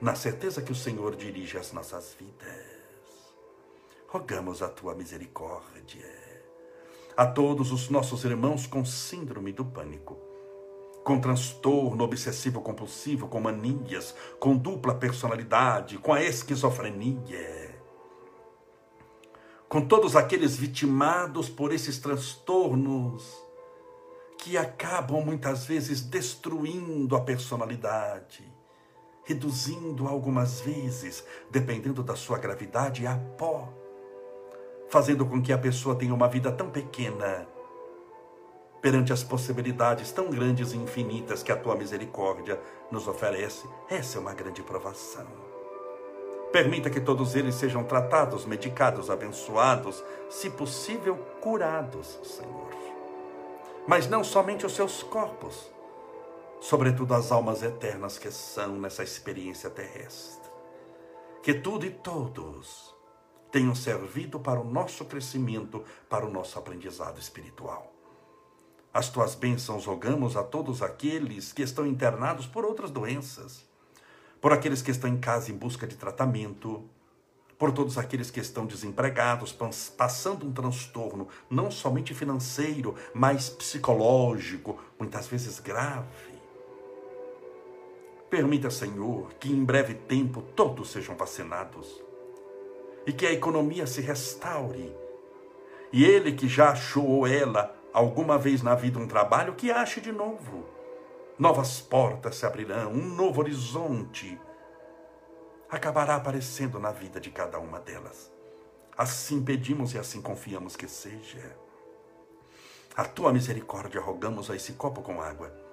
na 0.00 0.16
certeza 0.16 0.60
que 0.60 0.72
o 0.72 0.74
Senhor 0.74 1.14
dirige 1.14 1.56
as 1.56 1.72
nossas 1.72 2.14
vidas. 2.18 3.34
Rogamos 4.08 4.62
a 4.62 4.68
tua 4.68 4.94
misericórdia 4.94 6.24
a 7.16 7.24
todos 7.24 7.70
os 7.70 7.88
nossos 7.88 8.24
irmãos 8.24 8.66
com 8.66 8.84
síndrome 8.84 9.52
do 9.52 9.64
pânico, 9.64 10.18
com 11.04 11.20
transtorno 11.20 12.02
obsessivo 12.02 12.62
compulsivo, 12.62 13.28
com 13.28 13.38
manias, 13.38 14.14
com 14.40 14.56
dupla 14.56 14.94
personalidade, 14.94 15.98
com 15.98 16.14
a 16.14 16.22
esquizofrenia. 16.22 17.78
Com 19.68 19.82
todos 19.86 20.16
aqueles 20.16 20.56
vitimados 20.56 21.50
por 21.50 21.72
esses 21.72 21.98
transtornos 21.98 23.44
que 24.38 24.56
acabam 24.56 25.22
muitas 25.22 25.66
vezes 25.66 26.00
destruindo 26.00 27.14
a 27.16 27.20
personalidade, 27.20 28.50
reduzindo 29.24 30.08
algumas 30.08 30.60
vezes, 30.60 31.24
dependendo 31.50 32.02
da 32.02 32.16
sua 32.16 32.38
gravidade, 32.38 33.06
a 33.06 33.16
pó, 33.36 33.72
fazendo 34.88 35.26
com 35.26 35.42
que 35.42 35.52
a 35.52 35.58
pessoa 35.58 35.96
tenha 35.96 36.14
uma 36.14 36.28
vida 36.28 36.50
tão 36.50 36.70
pequena 36.70 37.53
perante 38.84 39.14
as 39.14 39.24
possibilidades 39.24 40.12
tão 40.12 40.28
grandes 40.28 40.74
e 40.74 40.76
infinitas 40.76 41.42
que 41.42 41.50
a 41.50 41.56
tua 41.56 41.74
misericórdia 41.74 42.60
nos 42.90 43.08
oferece. 43.08 43.66
Essa 43.88 44.18
é 44.18 44.20
uma 44.20 44.34
grande 44.34 44.62
provação. 44.62 45.26
Permita 46.52 46.90
que 46.90 47.00
todos 47.00 47.34
eles 47.34 47.54
sejam 47.54 47.82
tratados, 47.82 48.44
medicados, 48.44 49.08
abençoados, 49.08 50.04
se 50.28 50.50
possível, 50.50 51.16
curados, 51.40 52.20
Senhor. 52.24 52.74
Mas 53.88 54.06
não 54.06 54.22
somente 54.22 54.66
os 54.66 54.74
seus 54.74 55.02
corpos, 55.02 55.72
sobretudo 56.60 57.14
as 57.14 57.32
almas 57.32 57.62
eternas 57.62 58.18
que 58.18 58.30
são 58.30 58.76
nessa 58.76 59.02
experiência 59.02 59.70
terrestre. 59.70 60.50
Que 61.42 61.54
tudo 61.54 61.86
e 61.86 61.90
todos 61.90 62.94
tenham 63.50 63.74
servido 63.74 64.38
para 64.38 64.60
o 64.60 64.64
nosso 64.64 65.06
crescimento, 65.06 65.82
para 66.06 66.26
o 66.26 66.30
nosso 66.30 66.58
aprendizado 66.58 67.18
espiritual. 67.18 67.93
As 68.94 69.08
tuas 69.08 69.34
bênçãos 69.34 69.86
rogamos 69.86 70.36
a 70.36 70.44
todos 70.44 70.80
aqueles 70.80 71.52
que 71.52 71.62
estão 71.62 71.84
internados 71.84 72.46
por 72.46 72.64
outras 72.64 72.92
doenças, 72.92 73.64
por 74.40 74.52
aqueles 74.52 74.82
que 74.82 74.92
estão 74.92 75.10
em 75.10 75.16
casa 75.16 75.50
em 75.50 75.56
busca 75.56 75.84
de 75.84 75.96
tratamento, 75.96 76.84
por 77.58 77.72
todos 77.72 77.98
aqueles 77.98 78.30
que 78.30 78.38
estão 78.38 78.64
desempregados, 78.64 79.52
passando 79.96 80.46
um 80.46 80.52
transtorno 80.52 81.26
não 81.50 81.72
somente 81.72 82.14
financeiro, 82.14 82.94
mas 83.12 83.50
psicológico, 83.50 84.78
muitas 84.96 85.26
vezes 85.26 85.58
grave. 85.58 86.38
Permita, 88.30 88.70
Senhor, 88.70 89.34
que 89.40 89.50
em 89.50 89.64
breve 89.64 89.94
tempo 89.94 90.40
todos 90.54 90.92
sejam 90.92 91.16
vacinados 91.16 92.00
e 93.04 93.12
que 93.12 93.26
a 93.26 93.32
economia 93.32 93.88
se 93.88 94.00
restaure. 94.00 94.94
E 95.92 96.04
ele 96.04 96.30
que 96.30 96.46
já 96.46 96.70
achou 96.70 97.08
ou 97.08 97.26
ela 97.26 97.82
alguma 97.94 98.36
vez 98.36 98.62
na 98.62 98.74
vida 98.74 98.98
um 98.98 99.08
trabalho, 99.08 99.54
que 99.54 99.70
ache 99.70 100.00
de 100.00 100.12
novo. 100.12 100.66
Novas 101.38 101.80
portas 101.80 102.36
se 102.36 102.44
abrirão, 102.44 102.92
um 102.92 103.14
novo 103.14 103.40
horizonte 103.40 104.38
acabará 105.70 106.16
aparecendo 106.16 106.78
na 106.78 106.92
vida 106.92 107.18
de 107.18 107.30
cada 107.30 107.58
uma 107.58 107.80
delas. 107.80 108.30
Assim 108.96 109.42
pedimos 109.42 109.94
e 109.94 109.98
assim 109.98 110.20
confiamos 110.20 110.76
que 110.76 110.86
seja. 110.86 111.56
A 112.96 113.04
tua 113.04 113.32
misericórdia 113.32 114.00
rogamos 114.00 114.50
a 114.50 114.54
esse 114.54 114.74
copo 114.74 115.00
com 115.00 115.22
água 115.22 115.64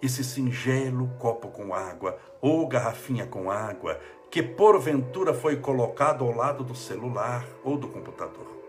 esse 0.00 0.22
singelo 0.22 1.08
copo 1.18 1.48
com 1.48 1.74
água 1.74 2.18
ou 2.40 2.66
garrafinha 2.66 3.26
com 3.26 3.50
água 3.50 3.98
que 4.30 4.42
porventura 4.42 5.32
foi 5.32 5.56
colocado 5.56 6.24
ao 6.24 6.32
lado 6.32 6.64
do 6.64 6.74
celular 6.74 7.46
ou 7.64 7.78
do 7.78 7.88
computador. 7.88 8.65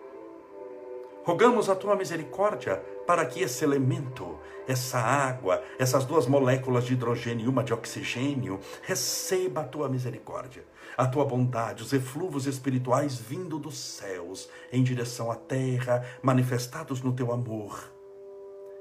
Rogamos 1.27 1.67
a 1.69 1.75
tua 1.75 1.93
misericórdia 1.93 2.77
para 3.05 3.25
que 3.25 3.41
esse 3.41 3.61
elemento, 3.61 4.39
essa 4.65 4.97
água, 4.97 5.61
essas 5.77 6.05
duas 6.05 6.25
moléculas 6.25 6.85
de 6.85 6.93
hidrogênio 6.93 7.43
e 7.43 7.49
uma 7.49 7.65
de 7.65 7.73
oxigênio, 7.73 8.61
receba 8.81 9.59
a 9.59 9.65
tua 9.65 9.89
misericórdia, 9.89 10.63
a 10.95 11.05
tua 11.05 11.25
bondade, 11.25 11.83
os 11.83 11.91
efluvos 11.91 12.47
espirituais 12.47 13.17
vindo 13.17 13.59
dos 13.59 13.77
céus 13.77 14.49
em 14.71 14.81
direção 14.81 15.29
à 15.29 15.35
terra, 15.35 16.01
manifestados 16.23 17.01
no 17.01 17.11
teu 17.11 17.29
amor 17.33 17.96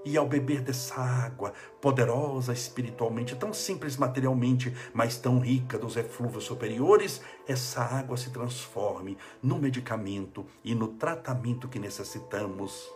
e 0.07 0.17
ao 0.17 0.25
beber 0.25 0.61
dessa 0.61 0.95
água, 0.95 1.53
poderosa 1.81 2.53
espiritualmente, 2.53 3.35
tão 3.35 3.53
simples 3.53 3.97
materialmente, 3.97 4.73
mas 4.95 5.19
tão 5.19 5.41
rica 5.41 5.77
dos 5.77 5.97
eflúvios 5.97 6.45
superiores, 6.45 7.21
essa 7.45 7.83
água 7.83 8.17
se 8.17 8.31
transforme 8.31 9.19
no 9.43 9.59
medicamento 9.59 10.47
e 10.63 10.77
no 10.77 10.87
tratamento 10.87 11.67
que 11.67 11.81
necessitamos 11.81 12.89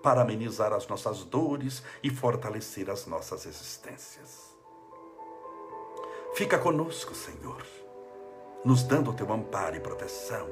para 0.00 0.22
amenizar 0.22 0.72
as 0.72 0.86
nossas 0.86 1.24
dores 1.24 1.82
e 2.00 2.10
fortalecer 2.10 2.88
as 2.90 3.08
nossas 3.08 3.44
existências. 3.44 4.54
Fica 6.36 6.58
conosco, 6.58 7.12
Senhor, 7.12 7.66
nos 8.64 8.84
dando 8.84 9.10
o 9.10 9.14
teu 9.14 9.32
amparo 9.32 9.74
e 9.74 9.80
proteção. 9.80 10.46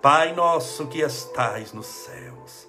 Pai 0.00 0.32
nosso 0.32 0.86
que 0.86 1.00
estais 1.00 1.72
nos 1.72 1.86
céus, 1.86 2.68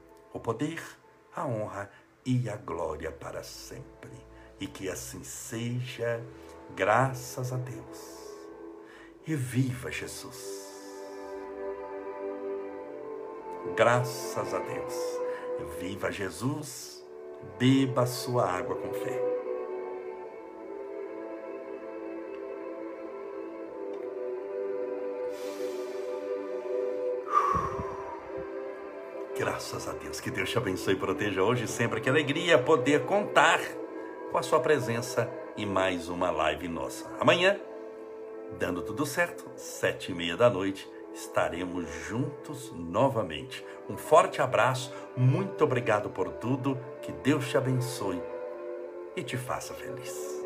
o 0.33 0.39
poder, 0.39 0.81
a 1.35 1.45
honra 1.45 1.91
e 2.25 2.49
a 2.49 2.55
glória 2.55 3.11
para 3.11 3.43
sempre. 3.43 4.11
E 4.59 4.67
que 4.67 4.89
assim 4.89 5.23
seja, 5.23 6.23
graças 6.75 7.51
a 7.51 7.57
Deus. 7.57 8.21
E 9.25 9.35
viva 9.35 9.91
Jesus! 9.91 10.69
Graças 13.75 14.53
a 14.53 14.59
Deus. 14.59 14.95
Viva 15.79 16.11
Jesus! 16.11 17.03
Beba 17.57 18.05
sua 18.05 18.49
água 18.49 18.75
com 18.75 18.93
fé. 18.93 19.30
Graças 29.41 29.87
a 29.87 29.93
Deus. 29.93 30.21
Que 30.21 30.29
Deus 30.29 30.51
te 30.51 30.59
abençoe 30.59 30.93
e 30.93 30.97
proteja 30.97 31.41
hoje 31.41 31.63
e 31.63 31.67
sempre. 31.67 31.99
Que 31.99 32.07
alegria 32.07 32.59
poder 32.59 33.05
contar 33.07 33.59
com 34.31 34.37
a 34.37 34.43
sua 34.43 34.59
presença 34.59 35.27
em 35.57 35.65
mais 35.65 36.09
uma 36.09 36.29
live 36.29 36.67
nossa. 36.67 37.09
Amanhã, 37.19 37.59
dando 38.59 38.83
tudo 38.83 39.03
certo, 39.03 39.49
sete 39.55 40.11
e 40.11 40.13
meia 40.13 40.37
da 40.37 40.47
noite, 40.47 40.87
estaremos 41.11 41.89
juntos 42.07 42.71
novamente. 42.71 43.65
Um 43.89 43.97
forte 43.97 44.43
abraço, 44.43 44.93
muito 45.17 45.63
obrigado 45.63 46.11
por 46.11 46.29
tudo. 46.33 46.77
Que 47.01 47.11
Deus 47.11 47.49
te 47.49 47.57
abençoe 47.57 48.21
e 49.15 49.23
te 49.23 49.37
faça 49.37 49.73
feliz. 49.73 50.40